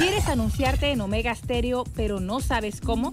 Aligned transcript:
¿Quieres 0.00 0.26
anunciarte 0.28 0.92
en 0.92 1.00
Omega 1.02 1.34
Stereo 1.34 1.84
pero 1.94 2.20
no 2.20 2.40
sabes 2.40 2.80
cómo? 2.80 3.12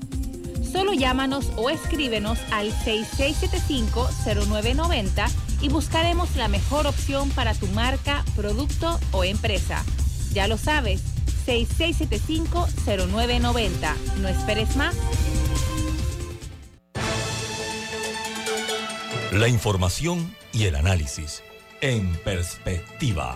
Solo 0.72 0.94
llámanos 0.94 1.52
o 1.58 1.70
escríbenos 1.70 2.40
al 2.50 2.72
6675-0990 2.72 5.30
y 5.60 5.68
buscaremos 5.68 6.38
la 6.38 6.48
mejor 6.48 6.88
opción 6.88 7.30
para 7.32 7.54
tu 7.56 7.68
marca, 7.68 8.24
producto 8.38 9.02
o 9.12 9.26
empresa. 9.26 9.84
Ya 10.32 10.48
lo 10.48 10.58
sabes, 10.58 11.02
6675-0990. 11.46 13.96
No 14.22 14.30
esperes 14.30 14.78
más. 14.78 14.96
La 19.34 19.50
información 19.50 20.34
y 20.54 20.68
el 20.68 20.76
análisis 20.76 21.44
en 21.82 22.16
perspectiva. 22.24 23.36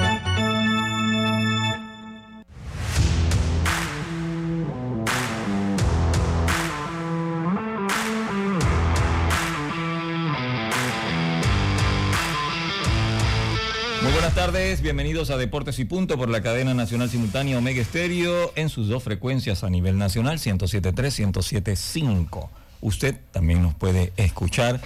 Buenas 14.33 14.53
tardes, 14.53 14.81
bienvenidos 14.81 15.29
a 15.29 15.35
Deportes 15.35 15.77
y 15.79 15.83
Punto 15.83 16.17
por 16.17 16.29
la 16.29 16.41
cadena 16.41 16.73
nacional 16.73 17.09
simultánea 17.09 17.57
Omega 17.57 17.81
Estéreo 17.81 18.53
en 18.55 18.69
sus 18.69 18.87
dos 18.87 19.03
frecuencias 19.03 19.65
a 19.65 19.69
nivel 19.69 19.97
nacional, 19.97 20.37
107.3, 20.37 21.33
107.5. 21.33 22.47
Usted 22.79 23.19
también 23.31 23.61
nos 23.61 23.73
puede 23.73 24.13
escuchar 24.15 24.79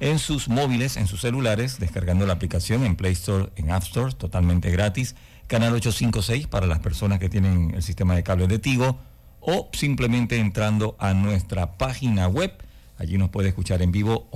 en 0.00 0.18
sus 0.18 0.48
móviles, 0.48 0.96
en 0.96 1.08
sus 1.08 1.20
celulares, 1.20 1.78
descargando 1.78 2.24
la 2.24 2.32
aplicación 2.32 2.84
en 2.84 2.96
Play 2.96 3.12
Store, 3.12 3.50
en 3.56 3.70
App 3.70 3.82
Store, 3.82 4.14
totalmente 4.14 4.70
gratis. 4.70 5.14
Canal 5.46 5.74
856 5.74 6.46
para 6.46 6.66
las 6.66 6.78
personas 6.78 7.18
que 7.18 7.28
tienen 7.28 7.74
el 7.74 7.82
sistema 7.82 8.14
de 8.14 8.22
cable 8.22 8.46
de 8.46 8.58
Tigo 8.58 8.98
o 9.40 9.68
simplemente 9.72 10.38
entrando 10.38 10.96
a 10.98 11.12
nuestra 11.12 11.76
página 11.76 12.28
web. 12.28 12.50
Allí 12.96 13.18
nos 13.18 13.28
puede 13.28 13.48
escuchar 13.48 13.82
en 13.82 13.92
vivo 13.92 14.26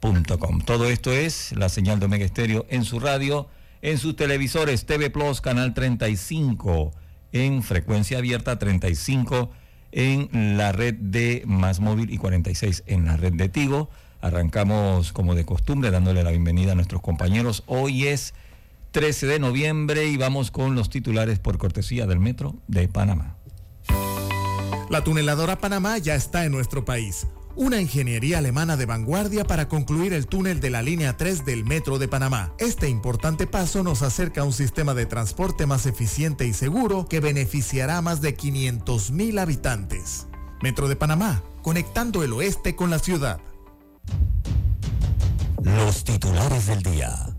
omegastereo.com. 0.00 0.60
Todo 0.60 0.86
esto 0.86 1.12
es 1.12 1.52
la 1.56 1.68
señal 1.68 2.00
de 2.00 2.06
Omega 2.06 2.24
Estéreo 2.24 2.66
en 2.68 2.84
su 2.84 3.00
radio, 3.00 3.48
en 3.82 3.98
sus 3.98 4.16
televisores 4.16 4.86
TV 4.86 5.10
Plus, 5.10 5.40
canal 5.40 5.74
35, 5.74 6.92
en 7.32 7.62
frecuencia 7.62 8.18
abierta 8.18 8.58
35 8.58 9.50
en 9.90 10.58
la 10.58 10.72
red 10.72 10.94
de 10.94 11.42
Más 11.46 11.80
Móvil 11.80 12.10
y 12.10 12.18
46 12.18 12.84
en 12.86 13.06
la 13.06 13.16
red 13.16 13.32
de 13.34 13.48
Tigo. 13.48 13.88
Arrancamos 14.20 15.12
como 15.12 15.34
de 15.34 15.44
costumbre 15.44 15.90
dándole 15.90 16.24
la 16.24 16.30
bienvenida 16.30 16.72
a 16.72 16.74
nuestros 16.74 17.00
compañeros. 17.00 17.62
Hoy 17.66 18.06
es 18.06 18.34
13 18.90 19.26
de 19.26 19.38
noviembre 19.38 20.06
y 20.06 20.16
vamos 20.16 20.50
con 20.50 20.74
los 20.74 20.90
titulares 20.90 21.38
por 21.38 21.58
cortesía 21.58 22.06
del 22.06 22.18
Metro 22.18 22.56
de 22.66 22.88
Panamá. 22.88 23.36
La 24.90 25.04
tuneladora 25.04 25.58
Panamá 25.58 25.98
ya 25.98 26.14
está 26.14 26.44
en 26.44 26.52
nuestro 26.52 26.84
país. 26.84 27.26
Una 27.60 27.80
ingeniería 27.80 28.38
alemana 28.38 28.76
de 28.76 28.86
vanguardia 28.86 29.44
para 29.44 29.68
concluir 29.68 30.12
el 30.12 30.28
túnel 30.28 30.60
de 30.60 30.70
la 30.70 30.80
línea 30.80 31.16
3 31.16 31.44
del 31.44 31.64
Metro 31.64 31.98
de 31.98 32.06
Panamá. 32.06 32.54
Este 32.58 32.88
importante 32.88 33.48
paso 33.48 33.82
nos 33.82 34.02
acerca 34.02 34.42
a 34.42 34.44
un 34.44 34.52
sistema 34.52 34.94
de 34.94 35.06
transporte 35.06 35.66
más 35.66 35.84
eficiente 35.84 36.46
y 36.46 36.52
seguro 36.52 37.08
que 37.08 37.18
beneficiará 37.18 37.96
a 37.96 38.00
más 38.00 38.20
de 38.20 38.36
500 38.36 39.10
mil 39.10 39.40
habitantes. 39.40 40.28
Metro 40.62 40.86
de 40.86 40.94
Panamá, 40.94 41.42
conectando 41.60 42.22
el 42.22 42.32
oeste 42.32 42.76
con 42.76 42.90
la 42.90 43.00
ciudad. 43.00 43.40
Los 45.60 46.04
titulares 46.04 46.68
del 46.68 46.82
día. 46.84 47.34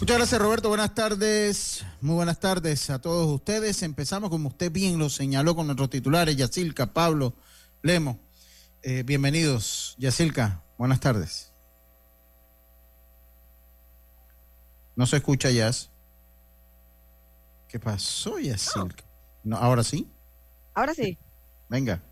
Muchas 0.00 0.16
gracias 0.16 0.40
Roberto, 0.40 0.70
buenas 0.70 0.94
tardes, 0.94 1.84
muy 2.00 2.14
buenas 2.14 2.40
tardes 2.40 2.88
a 2.88 3.00
todos 3.00 3.26
ustedes. 3.26 3.82
Empezamos 3.82 4.30
como 4.30 4.48
usted 4.48 4.72
bien 4.72 4.98
lo 4.98 5.10
señaló 5.10 5.54
con 5.54 5.66
nuestros 5.66 5.90
titulares, 5.90 6.36
Yacilca, 6.36 6.94
Pablo, 6.94 7.34
Lemo. 7.82 8.18
Eh, 8.82 9.04
bienvenidos, 9.04 9.94
Yacilca, 9.98 10.64
buenas 10.76 10.98
tardes. 10.98 11.52
No 14.96 15.06
se 15.06 15.16
escucha, 15.16 15.50
Yas. 15.50 15.90
¿Qué 17.68 17.78
pasó, 17.78 18.38
Yacilca? 18.38 19.04
No, 19.44 19.56
¿Ahora 19.56 19.84
sí? 19.84 20.10
Ahora 20.74 20.92
sí. 20.92 21.18
Venga. 21.68 22.02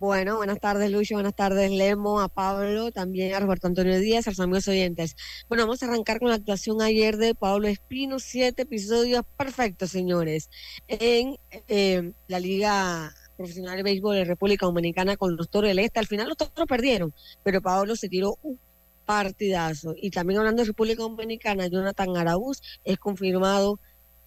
Bueno, 0.00 0.36
buenas 0.36 0.60
tardes, 0.60 0.90
Lucho. 0.90 1.16
Buenas 1.16 1.34
tardes, 1.34 1.70
Lemo, 1.70 2.20
a 2.20 2.28
Pablo, 2.28 2.90
también 2.90 3.34
a 3.34 3.40
Roberto 3.40 3.66
Antonio 3.66 3.98
Díaz, 3.98 4.26
a 4.26 4.30
los 4.30 4.40
amigos 4.40 4.68
oyentes. 4.68 5.16
Bueno, 5.48 5.64
vamos 5.64 5.82
a 5.82 5.86
arrancar 5.86 6.20
con 6.20 6.28
la 6.28 6.36
actuación 6.36 6.80
ayer 6.80 7.18
de 7.18 7.34
Pablo 7.34 7.68
Espino. 7.68 8.20
Siete 8.20 8.62
episodios 8.62 9.24
perfectos, 9.36 9.90
señores. 9.90 10.48
En 10.86 11.36
eh, 11.66 12.12
la 12.28 12.40
Liga 12.40 13.12
Profesional 13.38 13.76
de 13.76 13.82
Béisbol 13.84 14.16
de 14.16 14.24
República 14.24 14.66
Dominicana 14.66 15.16
con 15.16 15.36
los 15.36 15.48
Toros 15.48 15.68
del 15.68 15.78
Este. 15.78 16.00
Al 16.00 16.06
final 16.06 16.28
los 16.28 16.36
Toros 16.36 16.66
perdieron, 16.68 17.14
pero 17.44 17.62
Pablo 17.62 17.94
se 17.96 18.08
tiró 18.08 18.36
un 18.42 18.58
partidazo. 19.06 19.94
Y 19.96 20.10
también 20.10 20.40
hablando 20.40 20.62
de 20.62 20.66
República 20.66 21.02
Dominicana, 21.02 21.68
Jonathan 21.68 22.16
Araúz 22.16 22.60
es 22.84 22.98
confirmado 22.98 23.78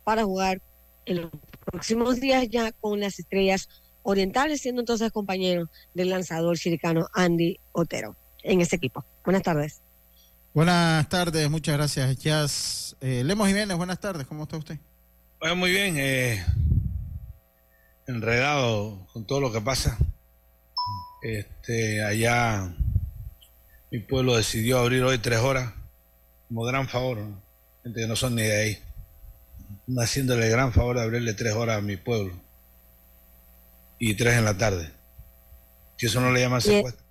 para 0.06 0.24
jugar 0.24 0.62
en 1.06 1.22
los 1.22 1.32
próximos 1.66 2.20
días 2.20 2.48
ya 2.50 2.72
con 2.72 3.00
las 3.02 3.20
estrellas 3.20 3.68
orientales, 4.04 4.62
siendo 4.62 4.82
entonces 4.82 5.12
compañero 5.12 5.70
del 5.94 6.10
lanzador 6.10 6.58
chiricano 6.58 7.08
Andy 7.14 7.60
Otero 7.74 8.16
en 8.44 8.62
ese 8.62 8.78
equipo. 8.78 9.06
Buenas 9.26 9.44
tardes. 9.44 9.82
Buenas 10.54 11.08
tardes, 11.10 11.50
muchas 11.50 11.76
gracias, 11.76 12.18
Jazz. 12.18 12.96
Eh, 13.02 13.24
Lemos 13.24 13.48
Jiménez, 13.48 13.76
buenas 13.78 14.00
tardes, 14.00 14.26
¿cómo 14.26 14.44
está 14.44 14.58
usted? 14.58 14.80
Bueno, 15.40 15.56
muy 15.56 15.72
bien, 15.72 15.96
eh, 15.98 16.44
enredado 18.08 19.08
con 19.14 19.26
todo 19.26 19.40
lo 19.42 19.52
que 19.52 19.62
pasa. 19.62 19.98
Este, 21.22 22.04
allá 22.04 22.74
mi 23.92 24.00
pueblo 24.00 24.36
decidió 24.38 24.80
abrir 24.80 25.04
hoy 25.04 25.18
tres 25.20 25.40
horas, 25.40 25.74
como 26.48 26.64
gran 26.64 26.88
favor, 26.88 27.18
¿no? 27.20 27.42
gente 27.84 28.02
que 28.02 28.08
no 28.08 28.16
son 28.16 28.36
ni 28.36 28.44
de 28.44 28.56
ahí, 28.56 28.78
haciéndole 30.00 30.50
gran 30.50 30.72
favor 30.74 30.98
de 30.98 31.04
abrirle 31.04 31.34
tres 31.34 31.54
horas 31.54 31.78
a 31.78 31.82
mi 31.82 31.98
pueblo 31.98 32.34
y 34.00 34.14
tres 34.16 34.38
en 34.38 34.46
la 34.46 34.58
tarde. 34.58 34.92
Si 35.98 36.08
eso 36.08 36.20
no 36.22 36.32
le 36.32 36.40
llama 36.42 36.60
secuestro. 36.62 37.06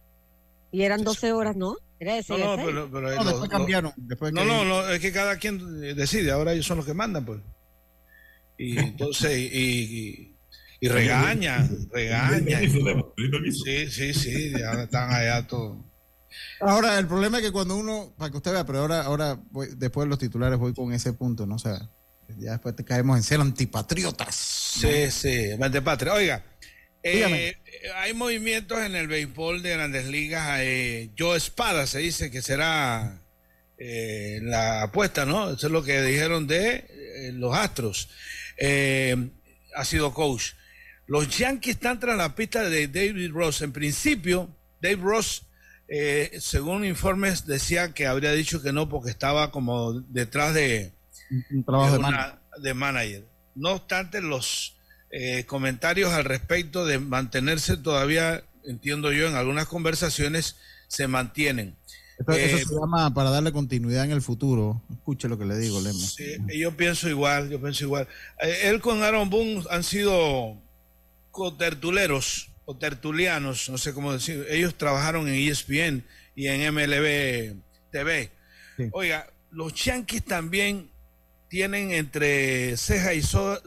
Y 0.72 0.82
eran 0.82 1.02
12 1.04 1.32
horas, 1.32 1.56
¿no? 1.56 1.76
Era 1.98 2.14
de 2.14 2.24
No, 2.28 2.38
no, 2.38 2.64
pero, 2.64 2.88
pero 2.90 3.00
No, 3.02 3.08
los- 3.08 3.24
después 3.24 3.40
los- 3.40 3.48
cambiaron. 3.48 3.92
Después 3.96 4.32
no, 4.32 4.40
que- 4.42 4.46
no, 4.48 4.64
no, 4.64 4.88
es 4.88 5.00
que 5.00 5.12
cada 5.12 5.36
quien 5.36 5.80
decide, 5.94 6.30
ahora 6.32 6.52
ellos 6.52 6.66
son 6.66 6.78
los 6.78 6.86
que 6.86 6.94
mandan, 6.94 7.24
pues. 7.24 7.40
Y 8.58 8.78
entonces, 8.78 9.36
y, 9.38 9.44
y, 9.54 10.36
y 10.80 10.88
regañan, 10.88 11.88
regañan. 11.92 12.70
Sí, 13.64 13.90
sí, 13.90 14.14
sí, 14.14 14.50
ya 14.58 14.72
están 14.82 15.12
allá 15.12 15.46
todos. 15.46 15.78
Ahora, 16.60 16.98
el 16.98 17.06
problema 17.06 17.38
es 17.38 17.44
que 17.44 17.52
cuando 17.52 17.76
uno, 17.76 18.14
para 18.16 18.30
que 18.30 18.36
usted 18.36 18.52
vea, 18.52 18.64
pero 18.64 18.80
ahora, 18.80 19.02
ahora 19.02 19.38
voy- 19.50 19.68
después 19.76 20.06
de 20.06 20.10
los 20.10 20.18
titulares 20.18 20.58
voy 20.58 20.72
con 20.74 20.92
ese 20.92 21.12
punto, 21.12 21.44
¿no? 21.46 21.56
O 21.56 21.58
sea, 21.58 21.90
ya 22.38 22.52
después 22.52 22.76
te 22.76 22.84
caemos 22.84 23.16
en 23.16 23.22
ser 23.22 23.40
antipatriotas. 23.40 24.34
Sí, 24.34 25.10
sí, 25.10 25.28
de 25.58 25.82
patria. 25.82 26.14
Oiga, 26.14 26.44
eh, 27.02 27.56
hay 27.96 28.14
movimientos 28.14 28.78
en 28.78 28.94
el 28.94 29.08
béisbol 29.08 29.62
de 29.62 29.70
grandes 29.70 30.06
ligas. 30.06 30.60
Eh, 30.62 31.10
Joe 31.18 31.36
Espada 31.36 31.86
se 31.86 31.98
dice 31.98 32.30
que 32.30 32.42
será 32.42 33.20
eh, 33.78 34.38
la 34.42 34.82
apuesta, 34.82 35.26
¿no? 35.26 35.50
Eso 35.50 35.66
es 35.66 35.72
lo 35.72 35.82
que 35.82 36.00
dijeron 36.02 36.46
de 36.46 36.86
eh, 36.88 37.32
los 37.32 37.56
Astros. 37.56 38.08
Eh, 38.56 39.16
ha 39.74 39.84
sido 39.84 40.14
coach. 40.14 40.52
Los 41.10 41.36
Yankees 41.36 41.74
están 41.74 41.98
tras 41.98 42.16
la 42.16 42.36
pista 42.36 42.62
de 42.62 42.86
David 42.86 43.32
Ross. 43.32 43.62
En 43.62 43.72
principio, 43.72 44.48
Dave 44.80 45.02
Ross 45.02 45.42
Eh, 45.92 46.38
según 46.38 46.84
informes 46.84 47.46
decía 47.46 47.92
que 47.92 48.06
habría 48.06 48.30
dicho 48.30 48.62
que 48.62 48.72
no 48.72 48.88
porque 48.88 49.10
estaba 49.10 49.50
como 49.50 49.92
detrás 50.02 50.54
de, 50.54 50.92
un 51.50 51.64
trabajo 51.64 51.98
de, 51.98 52.62
de, 52.62 52.74
manager. 52.74 53.26
No 53.56 53.72
obstante, 53.72 54.20
los 54.20 54.76
eh, 55.10 55.46
comentarios 55.46 56.12
al 56.12 56.24
respecto 56.24 56.86
de 56.86 57.00
mantenerse 57.00 57.76
todavía, 57.76 58.44
entiendo 58.64 59.10
yo, 59.10 59.26
en 59.26 59.34
algunas 59.34 59.66
conversaciones 59.66 60.54
se 60.86 61.08
mantienen. 61.08 61.74
eso 62.20 62.32
eh, 62.34 62.64
se 62.64 62.72
llama 62.72 63.12
para 63.12 63.30
darle 63.30 63.50
continuidad 63.50 64.04
en 64.04 64.12
el 64.12 64.22
futuro. 64.22 64.80
Escuche 64.92 65.28
lo 65.28 65.40
que 65.40 65.44
le 65.44 65.58
digo, 65.58 65.80
Lemo. 65.80 65.98
Sí, 65.98 66.36
yo 66.56 66.76
pienso 66.76 67.08
igual, 67.08 67.50
yo 67.50 67.60
pienso 67.60 67.82
igual. 67.82 68.06
él 68.62 68.80
con 68.80 69.02
Aaron 69.02 69.28
Boone 69.28 69.64
han 69.70 69.82
sido 69.82 70.56
cotertuleros 71.30 72.50
o 72.64 72.76
tertulianos, 72.76 73.68
no 73.68 73.78
sé 73.78 73.92
cómo 73.92 74.12
decir. 74.12 74.46
Ellos 74.48 74.76
trabajaron 74.76 75.28
en 75.28 75.34
ESPN 75.34 76.04
y 76.34 76.48
en 76.48 76.74
MLB 76.74 77.56
TV. 77.90 78.30
Oiga, 78.92 79.30
los 79.50 79.74
Yankees 79.74 80.24
también 80.24 80.90
tienen 81.48 81.90
entre 81.90 82.76
ceja 82.76 83.12
y, 83.14 83.22
ceja, 83.22 83.60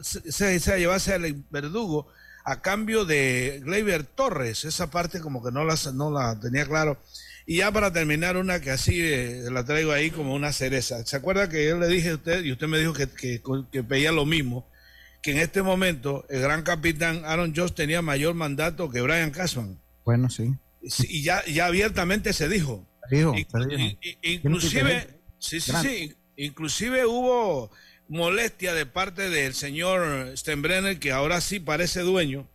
y 0.54 0.58
ceja 0.58 0.78
llevarse 0.78 1.12
al 1.12 1.44
verdugo 1.50 2.08
a 2.44 2.60
cambio 2.60 3.04
de 3.04 3.60
Gleyber 3.64 4.04
Torres. 4.04 4.64
Esa 4.64 4.90
parte 4.90 5.20
como 5.20 5.42
que 5.42 5.52
no 5.52 5.64
la, 5.64 5.76
no 5.92 6.10
la 6.10 6.38
tenía 6.40 6.66
claro. 6.66 6.98
Y 7.46 7.58
ya 7.58 7.70
para 7.70 7.92
terminar, 7.92 8.36
una 8.36 8.60
que 8.60 8.70
así 8.70 9.00
eh, 9.02 9.42
la 9.50 9.64
traigo 9.64 9.92
ahí 9.92 10.10
como 10.10 10.34
una 10.34 10.52
cereza. 10.52 11.04
¿Se 11.04 11.16
acuerda 11.16 11.48
que 11.48 11.68
yo 11.68 11.78
le 11.78 11.88
dije 11.88 12.10
a 12.10 12.14
usted 12.14 12.42
y 12.42 12.52
usted 12.52 12.66
me 12.66 12.78
dijo 12.78 12.94
que, 12.94 13.06
que, 13.06 13.42
que 13.70 13.82
pedía 13.82 14.12
lo 14.12 14.24
mismo? 14.24 14.66
Que 15.24 15.30
en 15.30 15.38
este 15.38 15.62
momento 15.62 16.26
el 16.28 16.42
gran 16.42 16.62
capitán 16.62 17.22
Aaron 17.24 17.54
Josh 17.56 17.72
tenía 17.72 18.02
mayor 18.02 18.34
mandato 18.34 18.90
que 18.90 19.00
Brian 19.00 19.30
Cashman. 19.30 19.80
Bueno, 20.04 20.28
sí. 20.28 20.52
Y 21.08 21.22
ya, 21.22 21.42
ya 21.46 21.64
abiertamente 21.64 22.34
se 22.34 22.46
dijo. 22.46 22.86
dijo, 23.10 23.34
inclusive, 24.20 25.18
sí, 25.38 25.62
sí, 25.62 25.72
sí, 25.80 26.14
inclusive 26.36 27.06
hubo 27.06 27.70
molestia 28.06 28.74
de 28.74 28.84
parte 28.84 29.30
del 29.30 29.54
señor 29.54 30.36
Steinbrenner, 30.36 30.98
que 30.98 31.10
ahora 31.10 31.40
sí 31.40 31.58
parece 31.58 32.02
dueño, 32.02 32.46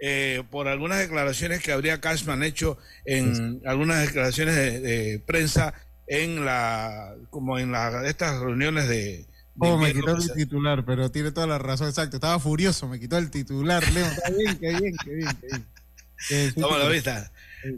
eh, 0.00 0.44
por 0.50 0.68
algunas 0.68 0.98
declaraciones 0.98 1.62
que 1.62 1.72
habría 1.72 2.00
Cashman 2.00 2.42
hecho 2.42 2.78
en 3.04 3.60
algunas 3.66 4.00
declaraciones 4.00 4.54
de, 4.54 5.22
prensa 5.26 5.74
en 6.06 6.46
la, 6.46 7.14
como 7.28 7.58
en 7.58 7.70
la, 7.70 8.08
estas 8.08 8.40
reuniones 8.40 8.88
de, 8.88 9.26
Oh, 9.58 9.76
me 9.76 9.92
quitó 9.92 10.16
el 10.16 10.32
titular, 10.32 10.84
pero 10.84 11.10
tiene 11.10 11.30
toda 11.30 11.46
la 11.46 11.58
razón, 11.58 11.88
exacto. 11.88 12.16
Estaba 12.16 12.38
furioso, 12.38 12.88
me 12.88 12.98
quitó 12.98 13.18
el 13.18 13.30
titular. 13.30 13.82
Leo, 13.92 14.06
está 14.06 14.30
bien, 14.30 14.58
qué 14.58 14.70
bien, 14.70 14.96
qué 15.04 15.14
bien, 15.14 15.38
qué 15.40 15.46
bien. 15.46 16.52
¿Cómo 16.54 16.78
lo 16.78 16.88
viste? 16.88 17.12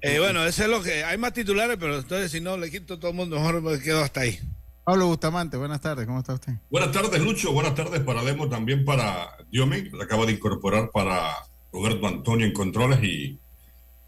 Eh, 0.02 0.18
bueno, 0.18 0.44
eso 0.46 0.62
es 0.62 0.68
lo 0.68 0.82
que. 0.82 1.04
Hay 1.04 1.18
más 1.18 1.32
titulares, 1.32 1.76
pero 1.78 1.98
entonces 1.98 2.30
si 2.30 2.40
no 2.40 2.56
le 2.56 2.70
quito 2.70 2.98
todo 2.98 3.10
el 3.10 3.16
mundo, 3.16 3.36
mejor 3.36 3.60
me 3.60 3.78
quedo 3.80 4.02
hasta 4.02 4.20
ahí. 4.20 4.38
Pablo 4.84 5.06
Bustamante, 5.06 5.56
buenas 5.56 5.80
tardes, 5.80 6.06
¿cómo 6.06 6.18
está 6.18 6.34
usted? 6.34 6.52
Buenas 6.70 6.92
tardes, 6.92 7.20
Lucho. 7.20 7.52
Buenas 7.52 7.74
tardes 7.74 8.00
para 8.02 8.22
Demo, 8.22 8.48
también 8.48 8.84
para 8.84 9.36
Diome, 9.50 9.90
que 9.90 10.02
acaba 10.02 10.26
de 10.26 10.32
incorporar 10.32 10.90
para 10.90 11.36
Roberto 11.72 12.06
Antonio 12.06 12.46
en 12.46 12.52
controles 12.52 13.02
y, 13.02 13.38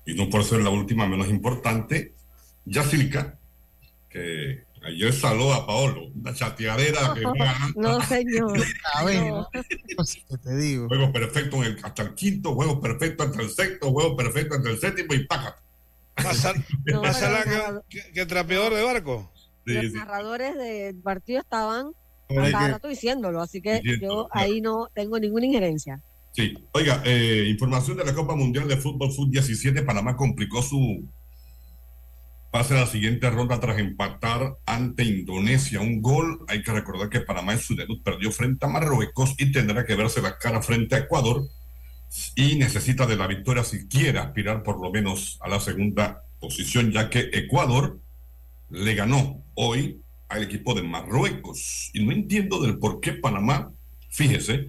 y 0.04 0.14
no 0.14 0.28
por 0.28 0.44
ser 0.44 0.60
la 0.60 0.70
última 0.70 1.06
menos 1.08 1.28
importante, 1.28 2.14
Yacilca, 2.66 3.38
que 4.10 4.64
Ayer 4.86 5.12
saludo 5.12 5.52
a 5.52 5.66
Paolo, 5.66 6.12
una 6.14 6.32
chateadera 6.32 7.12
que 7.14 7.22
No, 7.76 8.00
señor. 8.02 8.56
A 8.94 9.04
ver, 9.04 9.32
no. 9.32 9.48
te 10.42 10.56
digo. 10.56 10.86
Juego 10.86 11.12
perfecto 11.12 11.56
en 11.56 11.72
el, 11.72 11.78
hasta 11.82 12.02
el 12.02 12.14
quinto, 12.14 12.54
juego 12.54 12.80
perfecto 12.80 13.24
hasta 13.24 13.42
el 13.42 13.50
sexto, 13.50 13.90
juego 13.90 14.16
perfecto 14.16 14.54
hasta 14.54 14.70
el 14.70 14.78
séptimo 14.78 15.14
y 15.14 15.26
paca. 15.26 15.56
Más, 16.22 16.44
no, 16.84 17.82
que, 17.88 18.12
que, 18.14 18.26
trapeador 18.26 18.72
de 18.74 18.82
barco. 18.82 19.30
Los 19.64 19.92
narradores 19.92 20.56
del 20.56 20.96
partido 20.96 21.40
estaban 21.40 21.92
cada 22.28 22.68
rato 22.68 22.88
diciéndolo, 22.88 23.42
así 23.42 23.60
que 23.60 23.82
yo 24.00 24.28
ahí 24.30 24.60
no 24.60 24.88
tengo 24.94 25.18
ninguna 25.18 25.46
injerencia. 25.46 26.00
Sí, 26.32 26.54
oiga, 26.72 27.02
eh, 27.04 27.46
información 27.48 27.96
de 27.96 28.04
la 28.04 28.14
Copa 28.14 28.34
Mundial 28.34 28.68
de 28.68 28.76
Fútbol 28.76 29.10
Sub-17, 29.10 29.84
Panamá 29.84 30.16
complicó 30.16 30.62
su 30.62 31.04
pase 32.56 32.72
a 32.72 32.80
la 32.80 32.86
siguiente 32.86 33.28
ronda 33.28 33.60
tras 33.60 33.78
empatar 33.78 34.56
ante 34.64 35.04
Indonesia 35.04 35.82
un 35.82 36.00
gol. 36.00 36.42
Hay 36.48 36.62
que 36.62 36.72
recordar 36.72 37.10
que 37.10 37.20
Panamá 37.20 37.52
en 37.52 37.58
su 37.58 37.76
debut 37.76 38.02
perdió 38.02 38.32
frente 38.32 38.64
a 38.64 38.68
Marruecos 38.70 39.34
y 39.36 39.52
tendrá 39.52 39.84
que 39.84 39.94
verse 39.94 40.22
la 40.22 40.38
cara 40.38 40.62
frente 40.62 40.94
a 40.94 41.00
Ecuador 41.00 41.46
y 42.34 42.54
necesita 42.54 43.04
de 43.04 43.16
la 43.16 43.26
victoria 43.26 43.62
si 43.62 43.86
quiere 43.88 44.20
aspirar 44.20 44.62
por 44.62 44.80
lo 44.80 44.90
menos 44.90 45.38
a 45.42 45.50
la 45.50 45.60
segunda 45.60 46.22
posición, 46.40 46.92
ya 46.92 47.10
que 47.10 47.28
Ecuador 47.34 48.00
le 48.70 48.94
ganó 48.94 49.44
hoy 49.54 50.00
al 50.30 50.42
equipo 50.42 50.72
de 50.72 50.82
Marruecos. 50.82 51.90
Y 51.92 52.06
no 52.06 52.12
entiendo 52.12 52.62
del 52.62 52.78
por 52.78 53.00
qué 53.00 53.12
Panamá, 53.12 53.70
fíjese, 54.08 54.68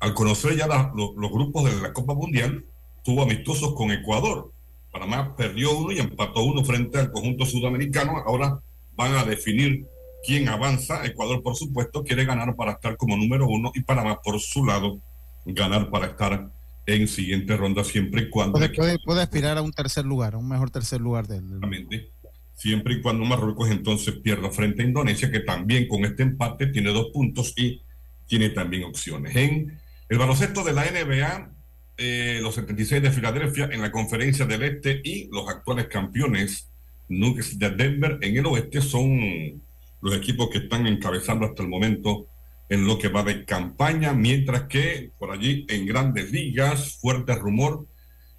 al 0.00 0.14
conocer 0.14 0.56
ya 0.56 0.66
los 0.66 1.30
grupos 1.30 1.64
de 1.64 1.78
la 1.78 1.92
Copa 1.92 2.14
Mundial, 2.14 2.64
tuvo 3.04 3.24
amistosos 3.24 3.74
con 3.74 3.90
Ecuador 3.90 4.51
Panamá 4.92 5.34
perdió 5.34 5.76
uno 5.76 5.92
y 5.92 5.98
empató 5.98 6.44
uno 6.44 6.64
frente 6.64 6.98
al 6.98 7.10
conjunto 7.10 7.46
sudamericano. 7.46 8.22
Ahora 8.26 8.60
van 8.94 9.16
a 9.16 9.24
definir 9.24 9.86
quién 10.24 10.48
avanza. 10.48 11.04
Ecuador, 11.04 11.42
por 11.42 11.56
supuesto, 11.56 12.04
quiere 12.04 12.24
ganar 12.24 12.54
para 12.54 12.72
estar 12.72 12.96
como 12.96 13.16
número 13.16 13.48
uno 13.48 13.72
y 13.74 13.82
Panamá, 13.82 14.20
por 14.22 14.38
su 14.38 14.64
lado, 14.64 15.00
ganar 15.46 15.90
para 15.90 16.06
estar 16.06 16.50
en 16.86 17.08
siguiente 17.08 17.56
ronda 17.56 17.84
siempre 17.84 18.22
y 18.22 18.30
cuando... 18.30 18.58
Puede, 19.04 19.22
aspirar 19.22 19.56
a 19.56 19.62
un 19.62 19.72
tercer 19.72 20.04
lugar, 20.04 20.34
a 20.34 20.38
un 20.38 20.48
mejor 20.48 20.70
tercer 20.70 21.00
lugar 21.00 21.26
del... 21.26 21.44
Exactamente. 21.44 22.10
Siempre 22.54 22.94
y 22.94 23.00
cuando 23.00 23.24
Marruecos 23.24 23.70
entonces 23.70 24.14
pierda 24.22 24.50
frente 24.50 24.82
a 24.82 24.86
Indonesia, 24.86 25.30
que 25.30 25.40
también 25.40 25.88
con 25.88 26.04
este 26.04 26.22
empate 26.22 26.66
tiene 26.66 26.90
dos 26.90 27.08
puntos 27.12 27.54
y 27.56 27.82
tiene 28.26 28.50
también 28.50 28.84
opciones. 28.84 29.34
En 29.34 29.80
el 30.08 30.18
baloncesto 30.18 30.62
de 30.62 30.72
la 30.72 30.84
NBA, 30.84 31.50
eh, 31.96 32.40
los 32.42 32.54
76 32.54 33.02
de 33.02 33.10
Filadelfia 33.10 33.68
en 33.70 33.82
la 33.82 33.92
conferencia 33.92 34.46
del 34.46 34.62
Este 34.62 35.00
y 35.04 35.28
los 35.30 35.48
actuales 35.48 35.86
campeones 35.88 36.70
Nuggets 37.08 37.58
de 37.58 37.70
Denver 37.70 38.18
en 38.22 38.36
el 38.36 38.46
Oeste 38.46 38.80
son 38.80 39.62
los 40.00 40.16
equipos 40.16 40.48
que 40.50 40.58
están 40.58 40.86
encabezando 40.86 41.46
hasta 41.46 41.62
el 41.62 41.68
momento 41.68 42.26
en 42.68 42.86
lo 42.86 42.98
que 42.98 43.08
va 43.08 43.22
de 43.22 43.44
campaña, 43.44 44.14
mientras 44.14 44.62
que 44.62 45.10
por 45.18 45.30
allí 45.30 45.66
en 45.68 45.86
grandes 45.86 46.32
ligas, 46.32 46.98
fuerte 47.00 47.34
rumor 47.34 47.86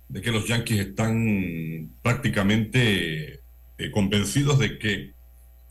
de 0.10 0.22
que 0.22 0.32
los 0.32 0.48
Yankees 0.48 0.80
están 0.80 1.92
prácticamente 2.02 3.42
eh, 3.78 3.92
convencidos 3.92 4.60
de 4.60 4.78
que 4.78 5.14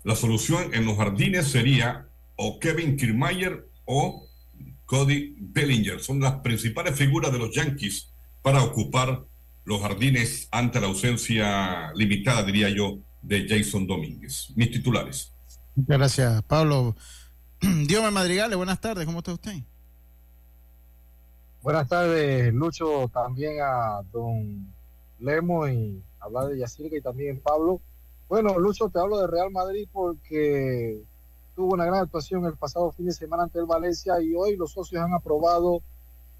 la 0.05 0.17
solución 0.17 0.75
en 0.75 0.87
los 0.87 0.97
jardines 0.97 1.49
sería 1.49 2.07
o 2.37 2.59
Kevin 2.59 2.97
Kiermaier 2.97 3.67
o 3.85 4.27
Cody 4.87 5.37
Bellinger. 5.39 6.01
Son 6.01 6.21
las 6.21 6.37
principales 6.41 6.97
figuras 6.97 7.33
de 7.33 7.39
los 7.39 7.55
Yankees 7.55 8.13
para 8.43 8.63
ocupar 8.63 9.25
los 9.65 9.81
jardines 9.81 10.49
ante 10.51 10.81
la 10.81 10.89
ausencia 10.89 11.93
limitada, 11.95 12.43
diría 12.43 12.69
yo, 12.69 12.99
de 13.23 13.47
Jason 13.49 13.87
Domínguez. 13.87 14.53
Mis 14.57 14.71
titulares. 14.71 15.33
Muchas 15.75 15.99
gracias, 15.99 16.43
Pablo. 16.43 16.97
Dios 17.61 18.03
me 18.03 18.11
madrigale, 18.11 18.57
buenas 18.57 18.81
tardes, 18.81 19.07
¿cómo 19.07 19.19
está 19.19 19.33
usted? 19.33 19.63
Buenas 21.63 21.89
tardes, 21.89 22.53
Lucho, 22.53 23.09
también 23.13 23.61
a 23.63 24.03
don 24.13 24.67
Lemo 25.21 25.69
y 25.69 26.03
hablar 26.19 26.49
de 26.49 26.59
Yacirca 26.59 26.97
y 26.97 27.01
también 27.01 27.41
Pablo. 27.41 27.81
Bueno, 28.29 28.59
Lucho, 28.59 28.89
te 28.89 28.99
hablo 28.99 29.21
de 29.21 29.29
Real 29.29 29.53
Madrid 29.53 29.89
porque 29.93 31.01
tuvo 31.55 31.75
una 31.75 31.85
gran 31.85 32.01
actuación 32.01 32.47
el 32.47 32.57
pasado 32.57 32.91
fin 32.93 33.07
de 33.07 33.13
semana 33.13 33.43
ante 33.45 33.59
el 33.59 33.67
Valencia 33.67 34.21
y 34.21 34.35
hoy 34.35 34.57
los 34.57 34.73
socios 34.73 35.03
han 35.03 35.15
aprobado 35.15 35.83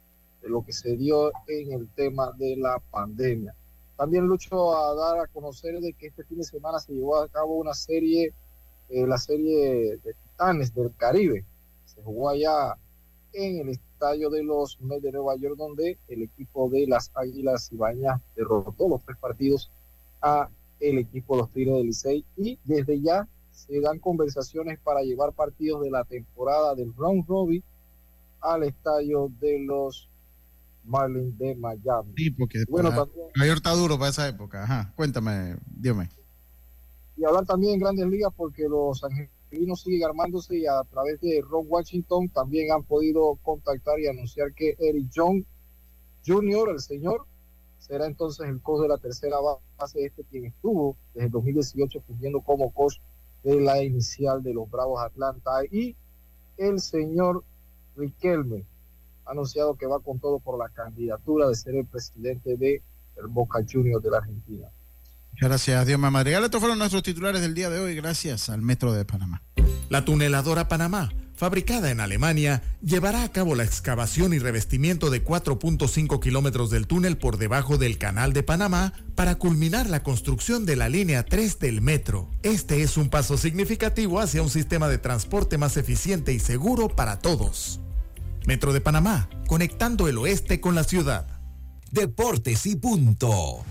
de 0.42 0.50
lo 0.50 0.64
que 0.64 0.74
se 0.74 0.96
dio 0.96 1.32
en 1.48 1.74
el 1.74 1.88
tema 1.90 2.32
de 2.32 2.56
la 2.58 2.80
pandemia. 2.92 3.54
También 3.98 4.26
lucho 4.26 4.76
a 4.76 4.96
dar 4.96 5.20
a 5.20 5.28
conocer 5.28 5.80
de 5.80 5.94
que 5.94 6.08
este 6.08 6.24
fin 6.24 6.40
de 6.40 6.44
semana 6.44 6.80
se 6.80 6.94
llevó 6.94 7.18
a 7.18 7.28
cabo 7.28 7.56
una 7.56 7.74
serie, 7.74 8.34
eh, 8.90 9.08
la 9.08 9.18
serie 9.18 10.00
de 10.04 10.14
Titanes 10.14 10.74
del 10.74 10.92
Caribe, 10.96 11.46
se 11.94 12.02
jugó 12.02 12.30
allá 12.30 12.78
en 13.34 13.60
el 13.60 13.70
estadio 13.70 14.30
de 14.30 14.44
los 14.44 14.80
Mets 14.82 15.04
de 15.04 15.12
Nueva 15.12 15.36
York, 15.36 15.56
donde 15.58 15.98
el 16.08 16.24
equipo 16.24 16.70
de 16.70 16.88
las 16.88 17.12
Águilas 17.16 17.72
Ibañas 17.72 18.22
derrotó 18.36 18.88
los 18.88 19.04
tres 19.04 19.18
partidos 19.18 19.72
a 20.22 20.50
el 20.80 20.98
equipo 20.98 21.36
de 21.36 21.42
los 21.42 21.52
Tigres 21.52 21.76
del 21.76 21.86
Licey 21.88 22.26
y 22.38 22.60
desde 22.64 23.02
ya 23.02 23.28
se 23.52 23.80
dan 23.80 24.00
conversaciones 24.00 24.80
para 24.80 25.02
llevar 25.02 25.34
partidos 25.34 25.82
de 25.84 25.92
la 25.92 26.04
temporada 26.04 26.76
del 26.76 26.94
round 26.96 27.26
robin 27.28 27.64
al 28.42 28.64
estadio 28.64 29.32
de 29.40 29.60
los 29.60 30.10
Marlins 30.84 31.38
de 31.38 31.56
Miami. 31.56 32.14
Sí, 32.18 32.32
porque 32.32 32.64
bueno, 32.68 32.92
Mayor 33.36 33.58
está 33.58 33.72
duro 33.72 33.98
para 33.98 34.10
esa 34.10 34.28
época. 34.28 34.64
Ajá, 34.64 34.92
cuéntame, 34.96 35.56
dígame. 35.68 36.10
Y 37.16 37.24
hablar 37.24 37.46
también 37.46 37.76
en 37.76 37.80
grandes 37.80 38.08
ligas 38.08 38.34
porque 38.36 38.64
los 38.68 39.04
angelinos 39.04 39.32
siguen 39.76 40.04
armándose 40.04 40.58
y 40.58 40.66
a 40.66 40.84
través 40.90 41.20
de 41.22 41.42
Ron 41.42 41.66
Washington 41.68 42.30
también 42.30 42.72
han 42.72 42.84
podido 42.84 43.38
contactar 43.42 44.00
y 44.00 44.08
anunciar 44.08 44.54
que 44.54 44.76
Eric 44.80 45.10
John 45.14 45.46
Jr., 46.26 46.70
el 46.70 46.80
señor, 46.80 47.26
será 47.80 48.06
entonces 48.06 48.48
el 48.48 48.62
coach 48.62 48.84
de 48.84 48.88
la 48.88 48.98
tercera 48.98 49.38
base, 49.78 50.06
este 50.06 50.24
quien 50.24 50.46
estuvo 50.46 50.96
desde 51.14 51.26
el 51.26 51.32
2018 51.32 52.02
fungiendo 52.08 52.42
como 52.42 52.72
coach 52.72 52.98
de 53.44 53.60
la 53.60 53.84
inicial 53.84 54.42
de 54.42 54.54
los 54.54 54.70
Bravos 54.70 55.02
Atlanta. 55.02 55.52
Y 55.70 55.96
el 56.58 56.80
señor 56.80 57.44
Riquelme 57.96 58.66
ha 59.26 59.32
anunciado 59.32 59.76
que 59.76 59.86
va 59.86 60.00
con 60.00 60.20
todo 60.20 60.40
por 60.40 60.58
la 60.58 60.70
candidatura 60.70 61.48
de 61.50 61.56
ser 61.56 61.76
el 61.76 61.86
presidente 61.86 62.56
de 62.56 62.82
el 63.18 63.28
Boca 63.28 63.60
Juniors 63.70 64.02
de 64.02 64.10
la 64.10 64.18
Argentina. 64.18 64.70
Gracias, 65.40 65.86
Dios 65.88 66.00
Madrigal. 66.00 66.44
Estos 66.44 66.60
fueron 66.60 66.80
nuestros 66.80 67.04
titulares 67.04 67.42
del 67.42 67.54
día 67.54 67.70
de 67.70 67.80
hoy, 67.80 67.96
gracias 67.96 68.50
al 68.50 68.62
Metro 68.62 68.94
de 68.94 69.06
Panamá. 69.06 69.42
La 69.90 70.06
tuneladora 70.06 70.68
Panamá, 70.68 71.12
fabricada 71.36 71.92
en 71.92 72.00
Alemania, 72.00 72.64
llevará 72.82 73.24
a 73.24 73.32
cabo 73.32 73.54
la 73.56 73.64
excavación 73.64 74.34
y 74.34 74.40
revestimiento 74.40 75.10
de 75.10 75.24
4.5 75.24 76.20
kilómetros 76.20 76.70
del 76.70 76.88
túnel 76.88 77.18
por 77.18 77.38
debajo 77.38 77.78
del 77.78 77.98
Canal 77.98 78.34
de 78.34 78.44
Panamá 78.44 78.94
para 79.16 79.36
culminar 79.36 79.90
la 79.90 80.02
construcción 80.04 80.66
de 80.66 80.76
la 80.76 80.90
línea 80.90 81.26
3 81.26 81.60
del 81.60 81.82
metro. 81.82 82.30
Este 82.44 82.82
es 82.82 82.98
un 82.98 83.10
paso 83.10 83.38
significativo 83.38 84.20
hacia 84.20 84.42
un 84.42 84.50
sistema 84.50 84.88
de 84.88 84.98
transporte 84.98 85.58
más 85.58 85.78
eficiente 85.78 86.34
y 86.34 86.40
seguro 86.40 86.90
para 86.90 87.20
todos. 87.20 87.80
Metro 88.46 88.74
de 88.74 88.82
Panamá, 88.82 89.30
conectando 89.48 90.08
el 90.08 90.18
oeste 90.18 90.60
con 90.60 90.76
la 90.76 90.84
ciudad. 90.84 91.28
Deportes 91.92 92.66
y 92.66 92.76
punto. 92.76 93.64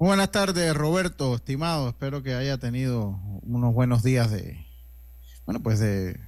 Buenas 0.00 0.30
tardes, 0.30 0.74
Roberto, 0.74 1.34
estimado. 1.34 1.90
Espero 1.90 2.22
que 2.22 2.32
haya 2.32 2.56
tenido 2.56 3.20
unos 3.42 3.74
buenos 3.74 4.02
días 4.02 4.30
de. 4.30 4.64
Bueno, 5.44 5.62
pues 5.62 5.78
de. 5.78 6.18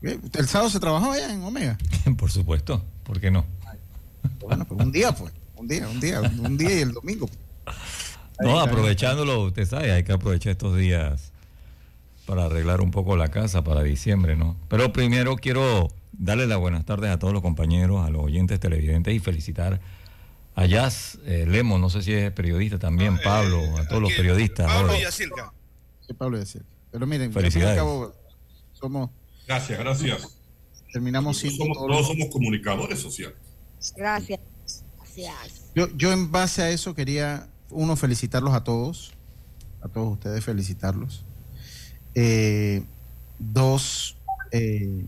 ¿El 0.00 0.48
sábado 0.48 0.68
se 0.68 0.80
trabajó 0.80 1.12
allá 1.12 1.32
en 1.32 1.40
Omega? 1.44 1.78
Por 2.18 2.32
supuesto, 2.32 2.84
¿por 3.04 3.20
qué 3.20 3.30
no? 3.30 3.46
Bueno, 4.40 4.64
pues 4.64 4.80
un 4.80 4.90
día, 4.90 5.14
pues. 5.14 5.32
Un 5.54 5.68
día, 5.68 5.88
un 5.88 6.00
día, 6.00 6.20
un 6.20 6.58
día 6.58 6.74
y 6.76 6.80
el 6.80 6.92
domingo. 6.92 7.30
No, 8.40 8.60
aprovechándolo, 8.60 9.42
usted 9.42 9.66
sabe, 9.66 9.90
hay 9.90 10.04
que 10.04 10.12
aprovechar 10.12 10.52
estos 10.52 10.76
días 10.76 11.32
para 12.24 12.44
arreglar 12.44 12.80
un 12.80 12.92
poco 12.92 13.16
la 13.16 13.28
casa 13.28 13.64
para 13.64 13.82
diciembre, 13.82 14.36
¿no? 14.36 14.56
Pero 14.68 14.92
primero 14.92 15.34
quiero 15.34 15.88
darle 16.12 16.46
las 16.46 16.58
buenas 16.58 16.84
tardes 16.84 17.10
a 17.10 17.18
todos 17.18 17.32
los 17.32 17.42
compañeros, 17.42 18.06
a 18.06 18.10
los 18.10 18.22
oyentes 18.22 18.60
televidentes 18.60 19.12
y 19.12 19.18
felicitar 19.18 19.80
a 20.62 20.66
Jazz 20.66 21.18
eh, 21.24 21.44
Lemo, 21.46 21.78
no 21.78 21.88
sé 21.90 22.02
si 22.02 22.12
es 22.12 22.32
periodista 22.32 22.78
también, 22.78 23.14
Ah, 23.18 23.20
Pablo, 23.24 23.60
eh, 23.62 23.80
a 23.80 23.88
todos 23.88 24.02
los 24.02 24.12
periodistas. 24.12 24.66
Pablo 24.66 24.88
ahora. 24.92 25.00
Yacirca. 25.02 25.52
Sí, 26.06 26.12
Pablo 26.14 26.38
Yacirca. 26.38 26.66
Pero 26.90 27.06
miren, 27.06 27.32
Felicidades. 27.32 27.74
y 27.76 27.78
cabo, 27.78 28.14
somos, 28.72 29.10
Gracias, 29.46 29.78
gracias. 29.78 30.38
terminamos 30.92 31.36
siendo 31.38 31.64
Somos- 31.64 31.76
todos 31.76 31.88
todos 31.88 32.00
los- 32.00 32.06
somos 32.08 32.28
comunicadores 32.32 32.98
sociales. 33.00 33.36
Gracias. 33.96 34.40
Gracias. 34.98 35.70
Yo, 35.74 35.88
yo 35.96 36.12
en 36.12 36.30
base 36.32 36.62
a 36.62 36.70
eso 36.70 36.94
quería, 36.94 37.48
uno, 37.70 37.96
felicitarlos 37.96 38.54
a 38.54 38.64
todos, 38.64 39.12
a 39.82 39.88
todos 39.88 40.12
ustedes 40.14 40.44
felicitarlos. 40.44 41.24
Eh, 42.14 42.82
dos, 43.38 44.16
eh, 44.52 45.04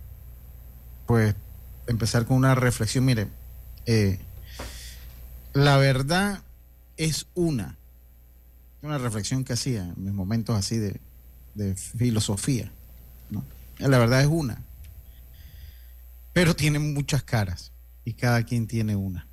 pues 1.06 1.34
empezar 1.86 2.24
con 2.26 2.36
una 2.36 2.54
reflexión. 2.54 3.04
Mire, 3.04 3.28
eh, 3.86 4.18
la 5.52 5.76
verdad 5.76 6.42
es 6.96 7.26
una, 7.34 7.76
una 8.82 8.98
reflexión 8.98 9.44
que 9.44 9.52
hacía 9.54 9.84
en 9.84 10.04
mis 10.04 10.12
momentos 10.12 10.56
así 10.56 10.76
de, 10.78 11.00
de 11.54 11.74
filosofía. 11.76 12.72
La 13.78 13.98
verdad 13.98 14.20
es 14.20 14.26
una, 14.26 14.62
pero 16.32 16.54
tiene 16.54 16.78
muchas 16.78 17.22
caras 17.22 17.72
y 18.04 18.12
cada 18.12 18.42
quien 18.44 18.66
tiene 18.66 18.94
una. 18.96 19.26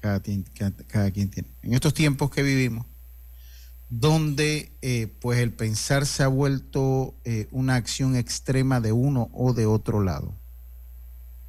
Cada, 0.00 0.20
quien- 0.20 0.44
cada- 0.56 0.70
cada 0.86 1.10
quien 1.10 1.30
tiene. 1.30 1.48
En 1.62 1.72
estos 1.74 1.92
tiempos 1.94 2.30
que 2.30 2.42
vivimos, 2.42 2.86
donde 3.90 4.72
eh, 4.82 5.08
pues 5.20 5.38
el 5.40 5.52
pensar 5.52 6.06
se 6.06 6.22
ha 6.22 6.28
vuelto 6.28 7.14
eh, 7.24 7.48
una 7.50 7.74
acción 7.76 8.14
extrema 8.16 8.80
de 8.80 8.92
uno 8.92 9.30
o 9.32 9.52
de 9.54 9.66
otro 9.66 10.02
lado, 10.02 10.34